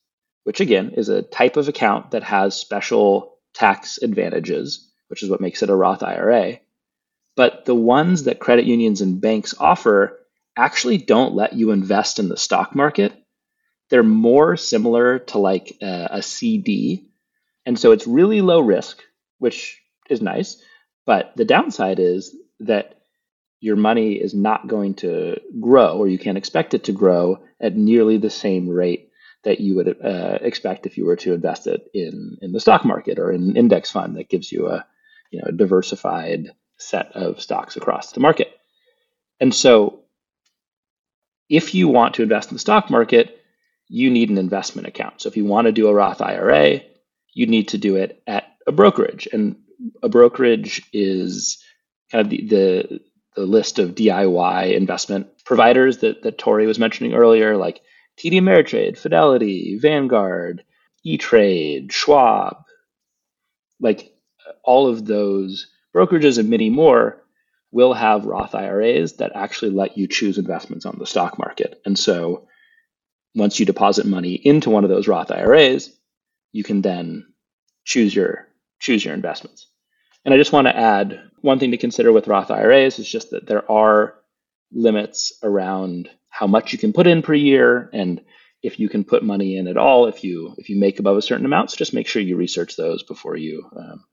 which 0.46 0.62
again 0.62 0.92
is 0.96 1.10
a 1.10 1.22
type 1.22 1.58
of 1.58 1.68
account 1.68 2.12
that 2.12 2.24
has 2.24 2.56
special 2.56 3.38
tax 3.54 3.98
advantages, 4.02 4.90
which 5.10 5.24
is 5.24 5.30
what 5.30 5.42
makes 5.42 5.62
it 5.62 5.70
a 5.70 5.76
Roth 5.76 6.02
IRA. 6.02 6.60
But 7.36 7.66
the 7.66 7.76
ones 7.76 8.24
that 8.24 8.40
credit 8.40 8.64
unions 8.64 9.02
and 9.02 9.20
banks 9.20 9.54
offer 9.60 10.18
actually 10.56 10.98
don't 10.98 11.36
let 11.36 11.52
you 11.52 11.72
invest 11.72 12.20
in 12.20 12.30
the 12.30 12.38
stock 12.38 12.74
market. 12.74 13.12
They're 13.90 14.04
more 14.04 14.56
similar 14.56 15.20
to 15.20 15.40
like 15.40 15.76
a, 15.82 16.08
a 16.12 16.22
CD. 16.22 17.10
And 17.66 17.78
so 17.78 17.92
it's 17.92 18.08
really 18.08 18.40
low 18.40 18.62
risk, 18.62 19.04
which 19.40 19.78
is 20.10 20.22
nice. 20.22 20.64
But 21.06 21.34
the 21.36 21.44
downside 21.44 22.00
is 22.00 22.34
that 22.62 22.97
your 23.60 23.76
money 23.76 24.14
is 24.14 24.34
not 24.34 24.68
going 24.68 24.94
to 24.96 25.40
grow, 25.60 25.98
or 25.98 26.08
you 26.08 26.20
can't 26.20 26.38
expect 26.38 26.74
it 26.74 26.86
to 26.86 26.92
grow 26.92 27.40
at 27.60 27.76
nearly 27.76 28.18
the 28.18 28.30
same 28.30 28.70
rate 28.70 29.10
that 29.44 29.60
you 29.60 29.76
would 29.76 29.88
uh, 30.04 30.38
expect 30.42 30.86
if 30.86 30.98
you 30.98 31.06
were 31.06 31.16
to 31.16 31.34
invest 31.34 31.68
it 31.68 31.90
in 31.94 32.38
in 32.42 32.52
the 32.52 32.60
stock 32.60 32.86
market 32.86 33.20
or 33.20 33.32
in 33.32 33.50
an 33.50 33.58
index 33.58 33.90
fund 33.90 34.16
that 34.18 34.30
gives 34.30 34.52
you 34.52 34.68
a 34.68 34.86
you 35.32 35.42
know 35.42 35.52
diversified 35.52 36.50
set 36.78 37.12
of 37.14 37.42
stocks 37.42 37.76
across 37.76 38.12
the 38.12 38.20
market. 38.20 38.52
And 39.40 39.54
so, 39.54 40.02
if 41.50 41.74
you 41.74 41.88
want 41.88 42.16
to 42.16 42.24
invest 42.24 42.50
in 42.50 42.56
the 42.56 42.60
stock 42.60 42.90
market, 42.90 43.40
you 43.88 44.10
need 44.10 44.30
an 44.30 44.38
investment 44.38 44.88
account. 44.88 45.22
So 45.22 45.30
if 45.30 45.38
you 45.38 45.46
want 45.46 45.66
to 45.66 45.72
do 45.72 45.88
a 45.88 45.94
Roth 45.94 46.22
IRA, 46.22 46.82
you 47.34 47.48
need 47.48 47.70
to 47.70 47.78
do 47.78 47.96
it 47.96 48.22
at 48.28 48.46
a 48.66 48.72
brokerage, 48.72 49.28
and 49.32 49.58
a 50.04 50.10
brokerage 50.10 50.84
is 50.92 51.64
kind 52.12 52.26
of 52.26 52.30
the, 52.30 52.48
the 52.48 53.00
the 53.38 53.46
list 53.46 53.78
of 53.78 53.94
DIY 53.94 54.74
investment 54.76 55.28
providers 55.46 56.00
that, 56.00 56.24
that 56.24 56.40
Tori 56.40 56.66
was 56.66 56.80
mentioning 56.80 57.14
earlier, 57.14 57.56
like 57.56 57.82
TD 58.18 58.34
Ameritrade, 58.34 58.98
Fidelity, 58.98 59.78
Vanguard, 59.80 60.64
E 61.04 61.18
Trade, 61.20 61.94
Schwab, 61.94 62.58
like 63.80 64.12
uh, 64.46 64.54
all 64.64 64.88
of 64.88 65.06
those 65.06 65.68
brokerages 65.96 66.40
and 66.40 66.50
many 66.50 66.72
more 66.72 67.24
will 67.72 67.94
have 67.94 68.26
Roth 68.26 68.56
IRAs 68.56 69.14
that 69.18 69.34
actually 69.36 69.70
let 69.70 70.00
you 70.00 70.08
choose 70.08 70.40
investments 70.40 70.88
on 70.88 70.98
the 70.98 71.06
stock 71.06 71.38
market. 71.38 71.80
And 71.86 71.98
so 71.98 72.48
once 73.36 73.60
you 73.60 73.68
deposit 73.68 74.08
money 74.08 74.34
into 74.34 74.72
one 74.72 74.84
of 74.84 74.90
those 74.90 75.08
Roth 75.08 75.32
IRAs, 75.32 75.96
you 76.54 76.64
can 76.64 76.82
then 76.82 77.28
choose 77.86 78.16
your 78.16 78.48
choose 78.80 79.06
your 79.06 79.14
investments. 79.14 79.68
And 80.28 80.34
I 80.34 80.38
just 80.38 80.52
want 80.52 80.68
to 80.68 80.76
add 80.76 81.22
one 81.40 81.58
thing 81.58 81.72
to 81.72 81.78
consider 81.78 82.12
with 82.12 82.28
Roth 82.28 82.52
IRAs 82.52 83.00
is 83.00 83.10
just 83.10 83.30
that 83.30 83.48
there 83.48 83.72
are 83.72 84.16
limits 84.74 85.32
around 85.42 86.10
how 86.28 86.48
much 86.48 86.74
you 86.74 86.78
can 86.78 86.92
put 86.92 87.08
in 87.08 87.22
per 87.22 87.34
year 87.34 87.90
and 87.94 88.20
if 88.62 88.78
you 88.78 88.90
can 88.90 89.06
put 89.06 89.24
money 89.24 89.56
in 89.56 89.70
at 89.70 89.78
all 89.78 90.06
if 90.06 90.26
you 90.26 90.54
if 90.58 90.68
you 90.68 90.78
make 90.78 91.00
above 91.00 91.16
a 91.16 91.22
certain 91.22 91.46
amount. 91.46 91.72
So 91.72 91.78
just 91.78 91.94
make 91.94 92.10
sure 92.10 92.22
you 92.22 92.36
research 92.36 92.76
those 92.76 93.04
before 93.04 93.38
you 93.38 93.70
um, 93.78 94.04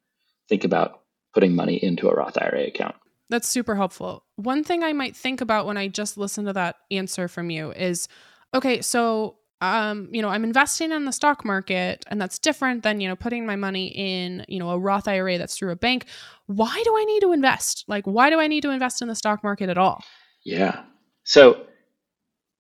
think 0.48 0.62
about 0.62 1.00
putting 1.32 1.56
money 1.56 1.82
into 1.82 2.08
a 2.08 2.14
roth 2.14 2.38
ira 2.40 2.62
account. 2.62 2.94
That's 3.28 3.48
super 3.48 3.74
helpful. 3.74 4.22
One 4.36 4.62
thing 4.62 4.84
i 4.84 4.92
might 4.92 5.16
think 5.16 5.40
about 5.40 5.66
when 5.66 5.76
i 5.76 5.88
just 5.88 6.16
listen 6.16 6.44
to 6.44 6.52
that 6.52 6.76
answer 6.92 7.26
from 7.26 7.50
you 7.50 7.72
is 7.72 8.06
okay 8.54 8.82
so 8.82 9.38
um, 9.64 10.08
you 10.12 10.22
know, 10.22 10.28
I'm 10.28 10.44
investing 10.44 10.92
in 10.92 11.04
the 11.06 11.12
stock 11.12 11.44
market 11.44 12.04
and 12.08 12.20
that's 12.20 12.38
different 12.38 12.82
than, 12.82 13.00
you 13.00 13.08
know, 13.08 13.16
putting 13.16 13.46
my 13.46 13.56
money 13.56 13.88
in, 13.88 14.44
you 14.48 14.58
know, 14.58 14.70
a 14.70 14.78
Roth 14.78 15.08
IRA 15.08 15.38
that's 15.38 15.56
through 15.56 15.72
a 15.72 15.76
bank. 15.76 16.06
Why 16.46 16.82
do 16.84 16.96
I 16.96 17.04
need 17.04 17.20
to 17.20 17.32
invest? 17.32 17.84
Like, 17.88 18.04
why 18.06 18.30
do 18.30 18.40
I 18.40 18.48
need 18.48 18.62
to 18.62 18.70
invest 18.70 19.02
in 19.02 19.08
the 19.08 19.14
stock 19.14 19.42
market 19.44 19.68
at 19.70 19.78
all? 19.78 20.04
Yeah. 20.44 20.84
So 21.24 21.66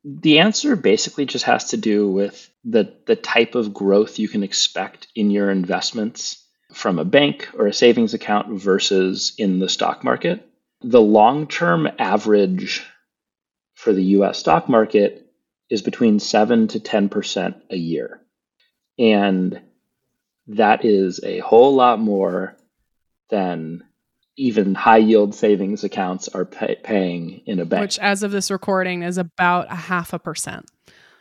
The 0.04 0.38
answer 0.40 0.76
basically 0.76 1.26
just 1.26 1.46
has 1.46 1.70
to 1.70 1.76
do 1.78 2.10
with 2.10 2.50
the, 2.64 2.94
the 3.06 3.16
type 3.16 3.54
of 3.54 3.72
growth 3.72 4.18
you 4.18 4.28
can 4.28 4.42
expect 4.42 5.08
in 5.14 5.30
your 5.30 5.50
investments 5.50 6.44
from 6.72 6.98
a 6.98 7.04
bank 7.04 7.48
or 7.54 7.66
a 7.66 7.72
savings 7.72 8.14
account 8.14 8.60
versus 8.60 9.34
in 9.38 9.58
the 9.60 9.68
stock 9.68 10.04
market. 10.04 10.46
The 10.82 11.00
long 11.00 11.46
term 11.46 11.88
average 11.98 12.84
for 13.74 13.92
the 13.92 14.04
US 14.18 14.38
stock 14.38 14.68
market 14.68 15.23
is 15.74 15.82
between 15.82 16.20
7 16.20 16.68
to 16.68 16.78
10% 16.78 17.60
a 17.68 17.76
year. 17.76 18.20
And 18.96 19.60
that 20.46 20.84
is 20.84 21.18
a 21.24 21.40
whole 21.40 21.74
lot 21.74 21.98
more 21.98 22.56
than 23.28 23.82
even 24.36 24.76
high 24.76 24.98
yield 24.98 25.34
savings 25.34 25.82
accounts 25.82 26.28
are 26.28 26.44
pay- 26.44 26.78
paying 26.84 27.42
in 27.46 27.58
a 27.58 27.64
bank. 27.64 27.80
Which, 27.80 27.98
as 27.98 28.22
of 28.22 28.30
this 28.30 28.52
recording, 28.52 29.02
is 29.02 29.18
about 29.18 29.66
a 29.68 29.74
half 29.74 30.12
a 30.12 30.20
percent. 30.20 30.70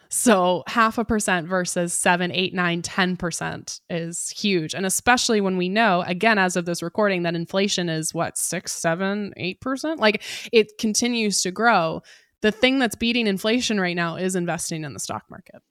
So 0.09 0.63
half 0.67 0.99
a 0.99 1.05
percent 1.05 1.47
versus 1.47 1.91
seven, 1.91 2.31
eight, 2.31 2.53
nine, 2.53 2.83
ten 2.83 3.17
percent 3.17 3.79
is 3.89 4.29
huge. 4.29 4.75
And 4.75 4.85
especially 4.85 5.41
when 5.41 5.57
we 5.57 5.67
know, 5.67 6.03
again, 6.05 6.37
as 6.37 6.55
of 6.55 6.65
this 6.65 6.83
recording, 6.83 7.23
that 7.23 7.33
inflation 7.33 7.89
is 7.89 8.13
what, 8.13 8.37
six, 8.37 8.73
seven, 8.73 9.33
eight 9.37 9.59
percent? 9.61 9.99
Like 9.99 10.21
it 10.51 10.77
continues 10.77 11.41
to 11.41 11.49
grow. 11.49 12.03
The 12.43 12.51
thing 12.51 12.77
that's 12.77 12.95
beating 12.95 13.25
inflation 13.25 13.79
right 13.79 13.95
now 13.95 14.17
is 14.17 14.35
investing 14.35 14.83
in 14.83 14.93
the 14.93 14.99
stock 14.99 15.23
market. 15.29 15.61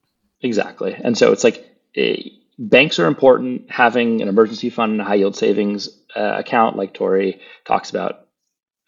Exactly. 0.41 0.95
And 0.95 1.15
so 1.15 1.31
it's 1.31 1.43
like 1.43 1.63
a, 1.95 2.31
banks 2.57 2.97
are 2.97 3.05
important. 3.05 3.69
Having 3.69 4.23
an 4.23 4.27
emergency 4.27 4.71
fund 4.71 4.93
and 4.93 5.01
a 5.01 5.03
high 5.03 5.13
yield 5.13 5.35
savings 5.35 5.87
uh, 6.15 6.33
account, 6.39 6.75
like 6.75 6.95
Tori 6.95 7.39
talks 7.65 7.91
about 7.91 8.21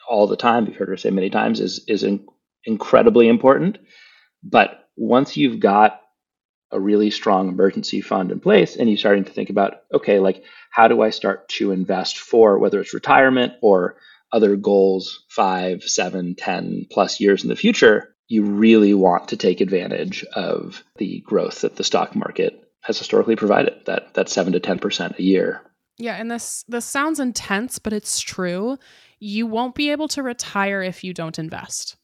all 0.10 0.26
the 0.26 0.36
time, 0.36 0.66
you've 0.66 0.78
heard 0.78 0.90
her 0.90 0.98
say 0.98 1.12
many 1.12 1.30
times, 1.30 1.60
is 1.60 1.86
is 1.88 2.02
in, 2.02 2.26
incredibly 2.64 3.28
important. 3.28 3.78
But 4.44 4.90
once 4.98 5.38
you've 5.38 5.60
got 5.60 6.02
a 6.72 6.80
really 6.80 7.12
strong 7.12 7.50
emergency 7.50 8.02
fund 8.02 8.32
in 8.32 8.40
place 8.40 8.76
and 8.76 8.90
you're 8.90 8.98
starting 8.98 9.26
to 9.26 9.32
think 9.32 9.52
about, 9.52 9.84
okay, 9.94 10.18
like 10.18 10.44
how 10.72 10.88
do 10.88 11.04
I 11.04 11.12
start 11.12 11.48
to 11.50 11.72
invest 11.72 12.18
for 12.18 12.58
whether 12.58 12.82
it's 12.82 12.96
retirement 12.96 13.54
or 13.62 13.98
other 14.36 14.58
goals 14.58 15.24
five, 15.30 15.82
seven, 15.84 16.36
ten 16.36 16.86
plus 16.92 17.22
years 17.22 17.44
in 17.44 17.50
the 17.50 17.56
future, 17.56 18.14
you 18.28 18.44
really 18.44 18.94
want 18.94 19.30
to 19.30 19.38
take 19.38 19.62
advantage 19.62 20.26
of 20.34 20.84
the 20.98 21.22
growth 21.22 21.62
that 21.62 21.78
the 21.78 21.84
stock 21.86 22.16
market 22.16 22.62
has 22.82 23.00
historically 23.00 23.38
provided 23.38 23.74
that 23.86 24.14
that 24.16 24.28
seven 24.28 24.52
to 24.54 24.60
ten 24.60 24.78
percent 24.78 25.18
a 25.18 25.24
year. 25.24 25.62
Yeah, 25.98 26.16
and 26.16 26.30
this 26.30 26.66
this 26.68 26.86
sounds 26.86 27.22
intense, 27.22 27.80
but 27.80 27.94
it's 27.94 28.20
true. 28.20 28.78
You 29.20 29.48
won't 29.48 29.74
be 29.74 29.92
able 29.92 30.10
to 30.10 30.22
retire 30.22 30.82
if 30.82 31.04
you 31.04 31.14
don't 31.14 31.40
invest. 31.40 31.96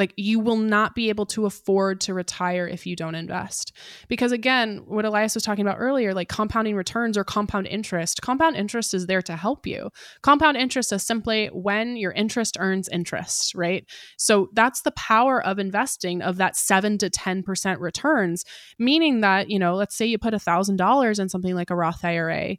Like 0.00 0.14
you 0.16 0.40
will 0.40 0.56
not 0.56 0.96
be 0.96 1.10
able 1.10 1.26
to 1.26 1.46
afford 1.46 2.00
to 2.00 2.14
retire 2.14 2.66
if 2.66 2.86
you 2.86 2.96
don't 2.96 3.14
invest. 3.14 3.72
Because 4.08 4.32
again, 4.32 4.82
what 4.86 5.04
Elias 5.04 5.34
was 5.34 5.44
talking 5.44 5.64
about 5.64 5.76
earlier, 5.78 6.14
like 6.14 6.28
compounding 6.28 6.74
returns 6.74 7.16
or 7.16 7.22
compound 7.22 7.68
interest, 7.68 8.22
compound 8.22 8.56
interest 8.56 8.94
is 8.94 9.06
there 9.06 9.22
to 9.22 9.36
help 9.36 9.66
you. 9.66 9.90
Compound 10.22 10.56
interest 10.56 10.92
is 10.92 11.02
simply 11.02 11.48
when 11.48 11.96
your 11.96 12.12
interest 12.12 12.56
earns 12.58 12.88
interest, 12.88 13.54
right? 13.54 13.84
So 14.16 14.48
that's 14.54 14.80
the 14.80 14.92
power 14.92 15.44
of 15.44 15.58
investing 15.58 16.22
of 16.22 16.38
that 16.38 16.56
7 16.56 16.96
to 16.98 17.10
10% 17.10 17.78
returns, 17.78 18.44
meaning 18.78 19.20
that, 19.20 19.50
you 19.50 19.58
know, 19.58 19.74
let's 19.74 19.94
say 19.94 20.06
you 20.06 20.18
put 20.18 20.32
$1000 20.32 21.20
in 21.20 21.28
something 21.28 21.54
like 21.54 21.70
a 21.70 21.76
Roth 21.76 22.02
IRA, 22.04 22.56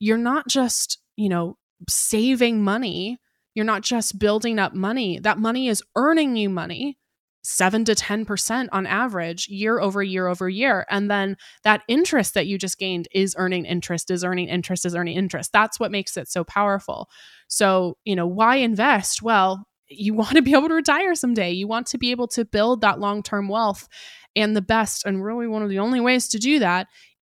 you're 0.00 0.18
not 0.18 0.48
just, 0.48 0.98
you 1.16 1.28
know, 1.28 1.56
saving 1.88 2.62
money 2.62 3.18
you're 3.60 3.66
not 3.66 3.82
just 3.82 4.18
building 4.18 4.58
up 4.58 4.72
money, 4.72 5.18
that 5.18 5.36
money 5.36 5.68
is 5.68 5.82
earning 5.94 6.34
you 6.34 6.48
money. 6.48 6.96
7 7.42 7.86
to 7.86 7.94
10% 7.94 8.68
on 8.70 8.86
average 8.86 9.48
year 9.48 9.80
over 9.80 10.02
year 10.02 10.26
over 10.28 10.48
year. 10.48 10.84
And 10.90 11.10
then 11.10 11.36
that 11.62 11.82
interest 11.88 12.34
that 12.34 12.46
you 12.46 12.58
just 12.58 12.78
gained 12.78 13.08
is 13.12 13.34
earning 13.38 13.64
interest 13.64 14.10
is 14.10 14.24
earning 14.24 14.48
interest 14.48 14.84
is 14.84 14.94
earning 14.94 15.16
interest. 15.16 15.50
That's 15.50 15.80
what 15.80 15.90
makes 15.90 16.18
it 16.18 16.28
so 16.28 16.44
powerful. 16.44 17.08
So 17.48 17.96
you 18.04 18.14
know 18.14 18.26
why 18.26 18.56
invest? 18.56 19.22
Well 19.22 19.66
you 19.88 20.14
want 20.20 20.36
to 20.36 20.42
be 20.42 20.52
able 20.52 20.68
to 20.68 20.74
retire 20.74 21.14
someday. 21.14 21.50
You 21.52 21.66
want 21.66 21.86
to 21.88 21.98
be 21.98 22.10
able 22.10 22.28
to 22.28 22.44
build 22.44 22.80
that 22.82 23.00
long-term 23.00 23.48
wealth 23.48 23.88
and 24.36 24.54
the 24.54 24.62
best 24.62 25.04
and 25.04 25.24
really 25.24 25.46
one 25.46 25.62
of 25.62 25.68
the 25.68 25.78
only 25.78 26.00
ways 26.00 26.28
to 26.28 26.38
do 26.38 26.58
that 26.60 26.86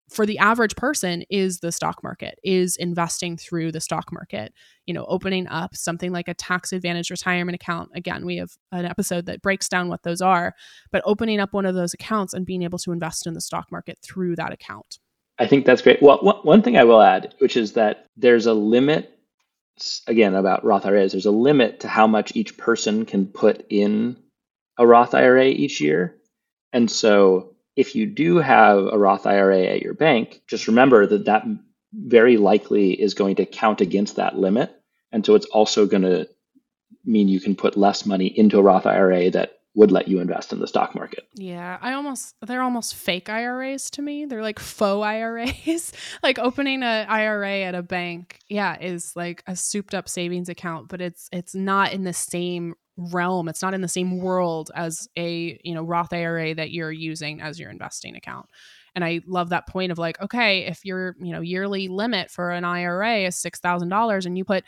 for 0.10 0.26
the 0.26 0.38
average 0.38 0.76
person 0.76 1.24
is 1.30 1.60
the 1.60 1.72
stock 1.72 2.04
market 2.04 2.40
is 2.44 2.76
investing 2.76 3.38
through 3.38 3.72
the 3.72 3.82
stock 3.82 4.12
market 4.12 4.54
you 4.86 4.94
know 4.94 5.06
opening 5.06 5.48
up 5.48 5.76
something 5.76 6.12
like 6.12 6.28
a 6.28 6.34
tax 6.34 6.74
advantage 6.74 7.10
retirement 7.10 7.56
account. 7.56 7.90
Again 7.96 8.26
we 8.26 8.38
have 8.38 8.52
an 8.72 8.86
episode 8.86 9.26
that 9.28 9.42
breaks 9.42 9.70
down 9.70 9.90
what 9.90 10.04
those 10.04 10.22
are 10.22 10.54
but 10.92 11.02
opening 11.06 11.40
up 11.40 11.54
one 11.54 11.66
of 11.66 11.76
those 11.76 11.94
accounts 11.94 12.34
and 12.34 12.46
being 12.46 12.64
able 12.64 12.80
to 12.80 12.92
invest 12.92 13.28
in 13.28 13.34
the 13.34 13.42
stock 13.42 13.72
market 13.72 13.98
through 14.02 14.36
that 14.36 14.52
account. 14.52 15.00
I 15.38 15.48
think 15.48 15.66
that's 15.66 15.82
great. 15.82 16.02
Well 16.02 16.42
one 16.44 16.62
thing 16.62 16.78
i 16.78 16.84
will 16.84 17.02
add 17.02 17.36
which 17.40 17.58
is 17.58 17.74
that 17.74 18.06
there's 18.18 18.46
a 18.46 18.54
limit 18.54 19.16
again 20.08 20.36
about 20.36 20.66
roth 20.66 20.86
iras 20.86 21.14
there's 21.14 21.26
a 21.26 21.32
limit 21.32 21.82
to 21.82 21.88
how 21.88 22.06
much 22.06 22.36
each 22.36 22.58
person 22.58 23.06
can 23.06 23.26
put 23.26 23.66
in 23.70 24.18
a 24.80 24.88
roth 24.88 25.14
ira 25.14 25.46
each 25.46 25.82
year. 25.82 26.16
And 26.74 26.90
so 26.90 27.56
if 27.80 27.96
you 27.96 28.06
do 28.06 28.40
have 28.40 28.78
a 28.92 28.98
Roth 28.98 29.26
IRA 29.26 29.62
at 29.62 29.82
your 29.82 29.94
bank, 29.94 30.42
just 30.48 30.68
remember 30.68 31.08
that 31.08 31.24
that 31.26 31.46
very 31.94 32.36
likely 32.36 32.92
is 32.92 33.14
going 33.14 33.38
to 33.38 33.46
count 33.46 33.80
against 33.80 34.18
that 34.18 34.38
limit. 34.38 34.70
And 35.14 35.26
so 35.26 35.34
it's 35.34 35.46
also 35.46 35.86
going 35.86 36.02
to 36.02 36.28
mean 37.06 37.30
you 37.30 37.40
can 37.40 37.56
put 37.56 37.78
less 37.78 38.06
money 38.06 38.28
into 38.28 38.60
a 38.60 38.62
Roth 38.62 38.86
IRA 38.86 39.32
that 39.32 39.60
would 39.76 39.94
let 39.94 40.10
you 40.10 40.20
invest 40.20 40.52
in 40.52 40.60
the 40.60 40.68
stock 40.68 40.94
market. 40.94 41.26
Yeah, 41.36 41.78
I 41.80 41.94
almost 41.94 42.36
they're 42.46 42.62
almost 42.62 42.96
fake 42.96 43.30
IRAs 43.30 43.90
to 43.92 44.02
me. 44.02 44.26
They're 44.26 44.44
like 44.44 44.60
faux 44.60 45.06
IRAs. 45.06 45.94
like 46.24 46.38
opening 46.38 46.84
a 46.84 47.06
IRA 47.08 47.62
at 47.62 47.76
a 47.76 47.82
bank, 47.82 48.40
yeah, 48.50 48.78
is 48.78 49.16
like 49.16 49.42
a 49.48 49.56
souped 49.56 49.94
up 49.96 50.10
savings 50.10 50.50
account, 50.50 50.90
but 50.90 51.00
it's 51.00 51.30
it's 51.32 51.56
not 51.56 51.94
in 51.94 52.04
the 52.04 52.12
same 52.12 52.76
realm. 53.00 53.48
It's 53.50 53.62
not 53.62 53.74
in 53.74 53.82
the 53.82 53.88
same 53.88 54.20
world 54.20 54.72
as 54.76 55.08
a, 55.18 55.60
you 55.64 55.74
know, 55.74 55.84
Roth 55.84 56.14
IRA 56.14 56.54
that 56.56 56.72
you're 56.72 56.92
using 56.92 57.42
as 57.42 57.60
your 57.60 57.70
investing 57.70 58.16
account. 58.16 58.48
And 58.96 59.06
I 59.06 59.22
love 59.28 59.50
that 59.50 59.68
point 59.68 59.92
of 59.92 59.98
like, 59.98 60.20
okay, 60.22 60.66
if 60.66 60.84
your, 60.84 61.16
you 61.20 61.32
know, 61.32 61.42
yearly 61.42 61.88
limit 61.88 62.30
for 62.30 62.52
an 62.52 62.66
IRA 62.66 63.20
is 63.20 63.36
$6,000 63.36 64.26
and 64.26 64.38
you 64.38 64.44
put 64.44 64.64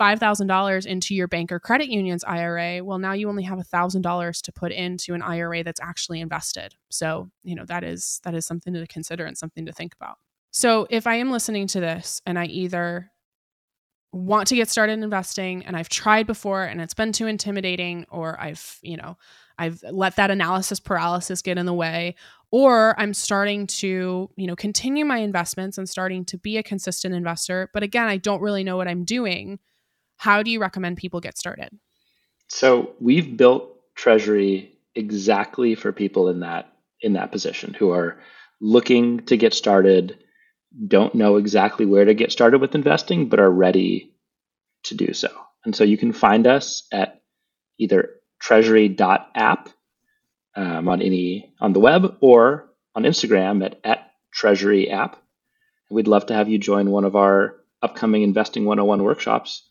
$5,000 0.00 0.86
into 0.86 1.14
your 1.14 1.28
bank 1.28 1.52
or 1.52 1.60
credit 1.60 1.88
union's 1.88 2.24
IRA, 2.24 2.82
well, 2.82 2.98
now 2.98 3.12
you 3.12 3.28
only 3.28 3.44
have 3.44 3.58
$1,000 3.58 4.42
to 4.42 4.52
put 4.52 4.72
into 4.72 5.14
an 5.14 5.22
IRA 5.22 5.62
that's 5.62 5.80
actually 5.80 6.20
invested. 6.20 6.74
So, 6.90 7.30
you 7.44 7.54
know, 7.54 7.64
that 7.66 7.84
is 7.84 8.20
that 8.24 8.34
is 8.34 8.46
something 8.46 8.72
to 8.74 8.86
consider 8.86 9.24
and 9.24 9.36
something 9.36 9.66
to 9.66 9.72
think 9.72 9.94
about. 9.94 10.16
So, 10.50 10.86
if 10.90 11.06
I 11.06 11.16
am 11.16 11.30
listening 11.30 11.66
to 11.68 11.80
this 11.80 12.22
and 12.24 12.38
I 12.38 12.46
either 12.46 13.10
want 14.16 14.48
to 14.48 14.56
get 14.56 14.68
started 14.68 14.98
investing 15.00 15.64
and 15.64 15.76
I've 15.76 15.88
tried 15.88 16.26
before 16.26 16.64
and 16.64 16.80
it's 16.80 16.94
been 16.94 17.12
too 17.12 17.26
intimidating 17.26 18.06
or 18.10 18.40
I've, 18.40 18.78
you 18.82 18.96
know, 18.96 19.16
I've 19.58 19.82
let 19.90 20.16
that 20.16 20.30
analysis 20.30 20.80
paralysis 20.80 21.42
get 21.42 21.58
in 21.58 21.66
the 21.66 21.72
way 21.72 22.14
or 22.50 22.98
I'm 22.98 23.14
starting 23.14 23.66
to, 23.66 24.30
you 24.36 24.46
know, 24.46 24.56
continue 24.56 25.04
my 25.04 25.18
investments 25.18 25.78
and 25.78 25.88
starting 25.88 26.24
to 26.26 26.38
be 26.38 26.58
a 26.58 26.62
consistent 26.62 27.14
investor, 27.14 27.70
but 27.72 27.82
again, 27.82 28.06
I 28.06 28.16
don't 28.16 28.42
really 28.42 28.64
know 28.64 28.76
what 28.76 28.88
I'm 28.88 29.04
doing. 29.04 29.58
How 30.16 30.42
do 30.42 30.50
you 30.50 30.60
recommend 30.60 30.96
people 30.96 31.20
get 31.20 31.36
started? 31.36 31.70
So, 32.48 32.92
we've 33.00 33.36
built 33.36 33.76
Treasury 33.96 34.78
exactly 34.94 35.74
for 35.74 35.92
people 35.92 36.28
in 36.28 36.40
that 36.40 36.72
in 37.02 37.12
that 37.14 37.32
position 37.32 37.74
who 37.74 37.90
are 37.90 38.18
looking 38.60 39.20
to 39.26 39.36
get 39.36 39.52
started 39.52 40.18
don't 40.86 41.14
know 41.14 41.36
exactly 41.36 41.86
where 41.86 42.04
to 42.04 42.14
get 42.14 42.32
started 42.32 42.60
with 42.60 42.74
investing, 42.74 43.28
but 43.28 43.40
are 43.40 43.50
ready 43.50 44.12
to 44.84 44.94
do 44.94 45.12
so. 45.12 45.28
And 45.64 45.74
so 45.74 45.84
you 45.84 45.96
can 45.96 46.12
find 46.12 46.46
us 46.46 46.86
at 46.92 47.22
either 47.78 48.10
treasury.app 48.40 49.68
um, 50.54 50.88
on 50.88 51.02
any 51.02 51.52
on 51.60 51.72
the 51.72 51.80
web 51.80 52.16
or 52.20 52.68
on 52.94 53.02
Instagram 53.02 53.64
at, 53.64 53.80
at 53.84 54.10
treasury 54.32 54.90
app. 54.90 55.22
We'd 55.90 56.08
love 56.08 56.26
to 56.26 56.34
have 56.34 56.48
you 56.48 56.58
join 56.58 56.90
one 56.90 57.04
of 57.04 57.16
our 57.16 57.56
upcoming 57.82 58.22
Investing 58.22 58.64
101 58.64 59.02
workshops 59.02 59.68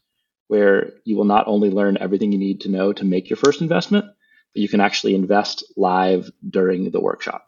where 0.47 0.91
you 1.03 1.17
will 1.17 1.25
not 1.25 1.47
only 1.47 1.71
learn 1.71 1.97
everything 1.99 2.31
you 2.31 2.37
need 2.37 2.61
to 2.61 2.69
know 2.69 2.93
to 2.93 3.03
make 3.03 3.29
your 3.29 3.37
first 3.37 3.61
investment, 3.61 4.05
but 4.05 4.61
you 4.61 4.69
can 4.69 4.79
actually 4.79 5.15
invest 5.15 5.63
live 5.75 6.29
during 6.47 6.91
the 6.91 7.01
workshop 7.01 7.44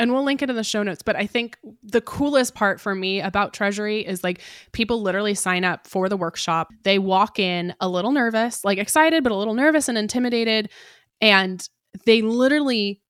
and 0.00 0.12
we'll 0.12 0.24
link 0.24 0.40
it 0.40 0.48
in 0.48 0.56
the 0.56 0.64
show 0.64 0.82
notes. 0.82 1.02
But 1.02 1.16
I 1.16 1.26
think 1.26 1.58
the 1.82 2.00
coolest 2.00 2.54
part 2.54 2.80
for 2.80 2.94
me 2.94 3.20
about 3.20 3.52
Treasury 3.52 4.00
is 4.00 4.24
like 4.24 4.40
people 4.72 5.02
literally 5.02 5.34
sign 5.34 5.62
up 5.62 5.86
for 5.86 6.08
the 6.08 6.16
workshop. 6.16 6.68
They 6.84 6.98
walk 6.98 7.38
in 7.38 7.74
a 7.80 7.88
little 7.88 8.12
nervous, 8.12 8.64
like 8.64 8.78
excited, 8.78 9.22
but 9.22 9.30
a 9.30 9.36
little 9.36 9.54
nervous 9.54 9.88
and 9.88 9.98
intimidated. 9.98 10.70
And 11.20 11.68
they 12.06 12.22
literally, 12.22 13.02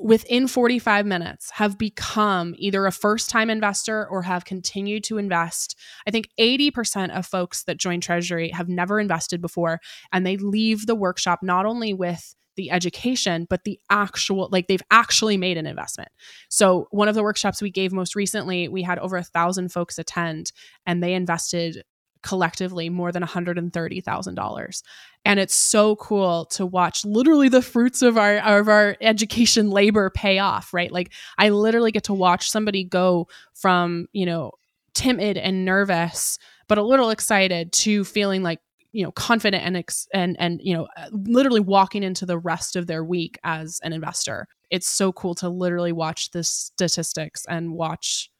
within 0.00 0.48
45 0.48 1.04
minutes, 1.04 1.50
have 1.50 1.76
become 1.76 2.54
either 2.56 2.86
a 2.86 2.92
first 2.92 3.28
time 3.28 3.50
investor 3.50 4.08
or 4.08 4.22
have 4.22 4.46
continued 4.46 5.04
to 5.04 5.18
invest. 5.18 5.76
I 6.06 6.10
think 6.10 6.30
80% 6.40 7.10
of 7.10 7.26
folks 7.26 7.64
that 7.64 7.76
join 7.76 8.00
Treasury 8.00 8.48
have 8.50 8.70
never 8.70 8.98
invested 8.98 9.42
before. 9.42 9.80
And 10.12 10.24
they 10.24 10.38
leave 10.38 10.86
the 10.86 10.94
workshop 10.94 11.40
not 11.42 11.66
only 11.66 11.92
with 11.92 12.34
the 12.58 12.70
education, 12.72 13.46
but 13.48 13.64
the 13.64 13.78
actual, 13.88 14.48
like 14.50 14.66
they've 14.66 14.82
actually 14.90 15.38
made 15.38 15.56
an 15.56 15.66
investment. 15.66 16.10
So, 16.50 16.88
one 16.90 17.08
of 17.08 17.14
the 17.14 17.22
workshops 17.22 17.62
we 17.62 17.70
gave 17.70 17.92
most 17.92 18.14
recently, 18.14 18.68
we 18.68 18.82
had 18.82 18.98
over 18.98 19.16
a 19.16 19.22
thousand 19.22 19.72
folks 19.72 19.98
attend 19.98 20.52
and 20.84 21.02
they 21.02 21.14
invested 21.14 21.84
collectively 22.24 22.90
more 22.90 23.12
than 23.12 23.22
$130,000. 23.22 24.82
And 25.24 25.38
it's 25.38 25.54
so 25.54 25.94
cool 25.96 26.46
to 26.46 26.66
watch 26.66 27.04
literally 27.04 27.48
the 27.48 27.62
fruits 27.62 28.02
of 28.02 28.18
our 28.18 28.38
of 28.38 28.68
our 28.68 28.96
education 29.00 29.70
labor 29.70 30.10
pay 30.10 30.40
off, 30.40 30.74
right? 30.74 30.90
Like 30.90 31.12
I 31.38 31.50
literally 31.50 31.92
get 31.92 32.04
to 32.04 32.14
watch 32.14 32.50
somebody 32.50 32.82
go 32.82 33.28
from, 33.54 34.08
you 34.12 34.26
know, 34.26 34.50
timid 34.94 35.36
and 35.36 35.64
nervous 35.64 36.38
but 36.68 36.78
a 36.78 36.82
little 36.82 37.10
excited 37.10 37.72
to 37.72 38.04
feeling 38.04 38.42
like 38.42 38.60
you 38.92 39.04
know 39.04 39.12
confident 39.12 39.64
and 39.64 39.76
ex- 39.76 40.08
and 40.14 40.36
and 40.38 40.60
you 40.62 40.74
know 40.74 40.88
uh, 40.96 41.08
literally 41.12 41.60
walking 41.60 42.02
into 42.02 42.26
the 42.26 42.38
rest 42.38 42.76
of 42.76 42.86
their 42.86 43.04
week 43.04 43.38
as 43.44 43.80
an 43.82 43.92
investor. 43.92 44.46
It's 44.70 44.88
so 44.88 45.12
cool 45.12 45.34
to 45.36 45.48
literally 45.48 45.92
watch 45.92 46.30
the 46.30 46.44
statistics 46.44 47.44
and 47.48 47.72
watch 47.72 48.30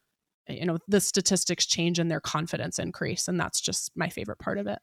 you 0.48 0.64
know 0.64 0.78
the 0.88 1.00
statistics 1.00 1.66
change 1.66 1.98
and 1.98 2.10
their 2.10 2.20
confidence 2.20 2.78
increase 2.78 3.28
and 3.28 3.38
that's 3.38 3.60
just 3.60 3.90
my 3.94 4.08
favorite 4.08 4.38
part 4.38 4.58
of 4.58 4.66
it 4.66 4.78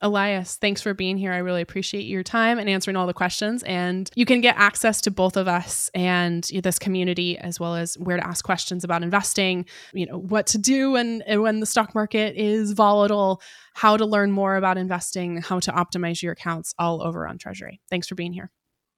Elias, 0.00 0.56
thanks 0.56 0.80
for 0.80 0.94
being 0.94 1.16
here. 1.16 1.32
I 1.32 1.38
really 1.38 1.60
appreciate 1.60 2.02
your 2.02 2.22
time 2.22 2.58
and 2.58 2.68
answering 2.68 2.96
all 2.96 3.08
the 3.08 3.12
questions. 3.12 3.64
And 3.64 4.08
you 4.14 4.24
can 4.24 4.40
get 4.40 4.54
access 4.56 5.00
to 5.02 5.10
both 5.10 5.36
of 5.36 5.48
us 5.48 5.90
and 5.92 6.44
this 6.44 6.78
community, 6.78 7.36
as 7.36 7.58
well 7.58 7.74
as 7.74 7.98
where 7.98 8.16
to 8.16 8.24
ask 8.24 8.44
questions 8.44 8.84
about 8.84 9.02
investing, 9.02 9.66
you 9.92 10.06
know, 10.06 10.18
what 10.18 10.46
to 10.48 10.58
do 10.58 10.94
and, 10.94 11.24
and 11.26 11.42
when 11.42 11.58
the 11.58 11.66
stock 11.66 11.96
market 11.96 12.36
is 12.36 12.72
volatile, 12.72 13.42
how 13.74 13.96
to 13.96 14.06
learn 14.06 14.30
more 14.30 14.54
about 14.54 14.78
investing, 14.78 15.38
how 15.42 15.58
to 15.58 15.72
optimize 15.72 16.22
your 16.22 16.32
accounts 16.32 16.74
all 16.78 17.02
over 17.02 17.26
on 17.26 17.36
Treasury. 17.36 17.80
Thanks 17.90 18.06
for 18.06 18.14
being 18.14 18.32
here. 18.32 18.52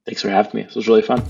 Thanks 0.04 0.20
for 0.20 0.28
having 0.28 0.52
me. 0.54 0.62
This 0.64 0.74
was 0.74 0.86
really 0.86 1.02
fun. 1.02 1.24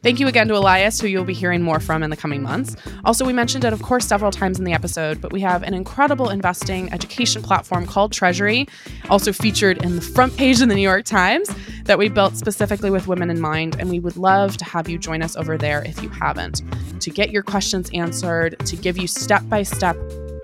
Thank 0.00 0.20
you 0.20 0.28
again 0.28 0.46
to 0.46 0.56
Elias, 0.56 1.00
who 1.00 1.08
you'll 1.08 1.24
be 1.24 1.34
hearing 1.34 1.60
more 1.60 1.80
from 1.80 2.04
in 2.04 2.10
the 2.10 2.16
coming 2.16 2.40
months. 2.40 2.76
Also, 3.04 3.26
we 3.26 3.32
mentioned 3.32 3.64
it, 3.64 3.72
of 3.72 3.82
course, 3.82 4.06
several 4.06 4.30
times 4.30 4.58
in 4.58 4.64
the 4.64 4.72
episode, 4.72 5.20
but 5.20 5.32
we 5.32 5.40
have 5.40 5.64
an 5.64 5.74
incredible 5.74 6.30
investing 6.30 6.92
education 6.92 7.42
platform 7.42 7.84
called 7.84 8.12
Treasury, 8.12 8.68
also 9.10 9.32
featured 9.32 9.82
in 9.82 9.96
the 9.96 10.00
front 10.00 10.36
page 10.36 10.60
of 10.60 10.68
the 10.68 10.76
New 10.76 10.82
York 10.82 11.04
Times, 11.04 11.50
that 11.84 11.98
we 11.98 12.08
built 12.08 12.36
specifically 12.36 12.90
with 12.90 13.08
women 13.08 13.28
in 13.28 13.40
mind. 13.40 13.74
And 13.80 13.90
we 13.90 13.98
would 13.98 14.16
love 14.16 14.56
to 14.58 14.64
have 14.64 14.88
you 14.88 14.98
join 14.98 15.20
us 15.20 15.34
over 15.34 15.58
there 15.58 15.82
if 15.84 16.00
you 16.00 16.10
haven't, 16.10 16.62
to 17.00 17.10
get 17.10 17.30
your 17.30 17.42
questions 17.42 17.90
answered, 17.92 18.56
to 18.66 18.76
give 18.76 18.98
you 18.98 19.08
step 19.08 19.42
by 19.48 19.64
step 19.64 19.96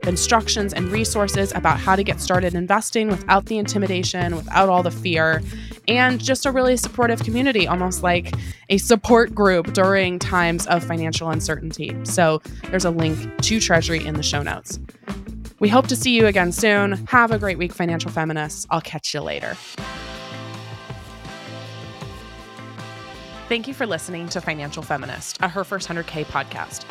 instructions 0.07 0.73
and 0.73 0.89
resources 0.89 1.53
about 1.55 1.79
how 1.79 1.97
to 1.97 2.03
get 2.03 2.21
started 2.21 2.55
investing 2.55 3.09
without 3.09 3.47
the 3.47 3.59
intimidation, 3.59 4.37
without 4.37 4.69
all 4.69 4.83
the 4.83 4.91
fear, 4.91 5.43
and 5.89 6.23
just 6.23 6.47
a 6.47 6.53
really 6.53 6.77
supportive 6.77 7.23
community, 7.23 7.67
almost 7.67 8.03
like 8.03 8.35
a 8.69 8.79
support 8.79 9.35
group 9.35 9.73
during 9.73 10.19
times 10.19 10.67
of 10.67 10.83
financial 10.85 11.31
uncertainty. 11.31 11.97
So 12.05 12.41
there's 12.71 12.85
a 12.85 12.91
link 12.91 13.19
to 13.43 13.61
Treasury 13.61 14.05
in 14.05 14.15
the 14.15 14.23
show 14.23 14.43
notes. 14.43 14.79
We 15.61 15.69
hope 15.69 15.87
to 15.89 15.97
see 15.97 16.15
you 16.17 16.27
again 16.27 16.53
soon. 16.53 17.07
Have 17.07 17.31
a 17.31 17.39
great 17.39 17.59
week, 17.59 17.73
financial 17.73 18.11
feminists. 18.11 18.67
I'll 18.71 18.81
catch 18.81 19.15
you 19.15 19.21
later. 19.21 19.57
Thank 23.49 23.69
you 23.69 23.75
for 23.75 23.87
listening 23.87 24.29
to 24.31 24.41
Financial 24.41 24.83
Feminist, 24.83 25.39
a 25.43 25.49
Her 25.49 25.65
First 25.65 25.89
100K 25.89 26.25
podcast. 26.25 26.85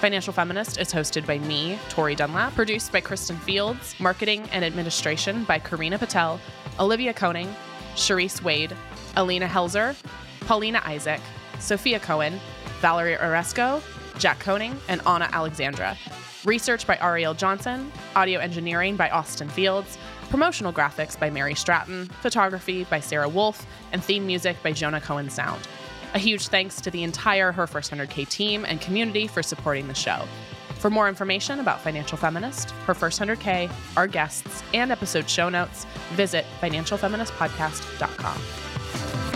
Financial 0.00 0.32
Feminist 0.32 0.78
is 0.78 0.90
hosted 0.90 1.26
by 1.26 1.38
me, 1.40 1.78
Tori 1.90 2.14
Dunlap, 2.14 2.54
produced 2.54 2.90
by 2.90 3.02
Kristen 3.02 3.36
Fields, 3.36 3.94
marketing 4.00 4.48
and 4.50 4.64
administration 4.64 5.44
by 5.44 5.58
Karina 5.58 5.98
Patel, 5.98 6.40
Olivia 6.78 7.12
Koning, 7.12 7.54
Charisse 7.96 8.42
Wade, 8.42 8.74
Alina 9.16 9.46
Helzer, 9.46 9.94
Paulina 10.46 10.80
Isaac, 10.86 11.20
Sophia 11.58 12.00
Cohen, 12.00 12.40
Valerie 12.80 13.16
Oresco, 13.16 13.82
Jack 14.18 14.40
Koning, 14.40 14.74
and 14.88 15.02
Anna 15.06 15.28
Alexandra. 15.32 15.94
Research 16.46 16.86
by 16.86 16.96
Ariel 17.02 17.34
Johnson, 17.34 17.92
audio 18.16 18.40
engineering 18.40 18.96
by 18.96 19.10
Austin 19.10 19.50
Fields, 19.50 19.98
promotional 20.30 20.72
graphics 20.72 21.20
by 21.20 21.28
Mary 21.28 21.54
Stratton, 21.54 22.06
photography 22.22 22.84
by 22.84 23.00
Sarah 23.00 23.28
Wolf, 23.28 23.66
and 23.92 24.02
theme 24.02 24.26
music 24.26 24.56
by 24.62 24.72
Jonah 24.72 25.02
Cohen 25.02 25.28
Sound. 25.28 25.60
A 26.14 26.18
huge 26.18 26.48
thanks 26.48 26.80
to 26.80 26.90
the 26.90 27.02
entire 27.02 27.52
Her 27.52 27.66
First 27.66 27.92
100K 27.92 28.28
team 28.28 28.64
and 28.64 28.80
community 28.80 29.26
for 29.26 29.42
supporting 29.42 29.88
the 29.88 29.94
show. 29.94 30.24
For 30.74 30.90
more 30.90 31.08
information 31.08 31.60
about 31.60 31.80
Financial 31.82 32.18
Feminist, 32.18 32.70
Her 32.86 32.94
First 32.94 33.20
100K, 33.20 33.70
our 33.96 34.06
guests, 34.06 34.62
and 34.74 34.90
episode 34.90 35.28
show 35.28 35.48
notes, 35.48 35.86
visit 36.12 36.44
financialfeministpodcast.com. 36.60 39.29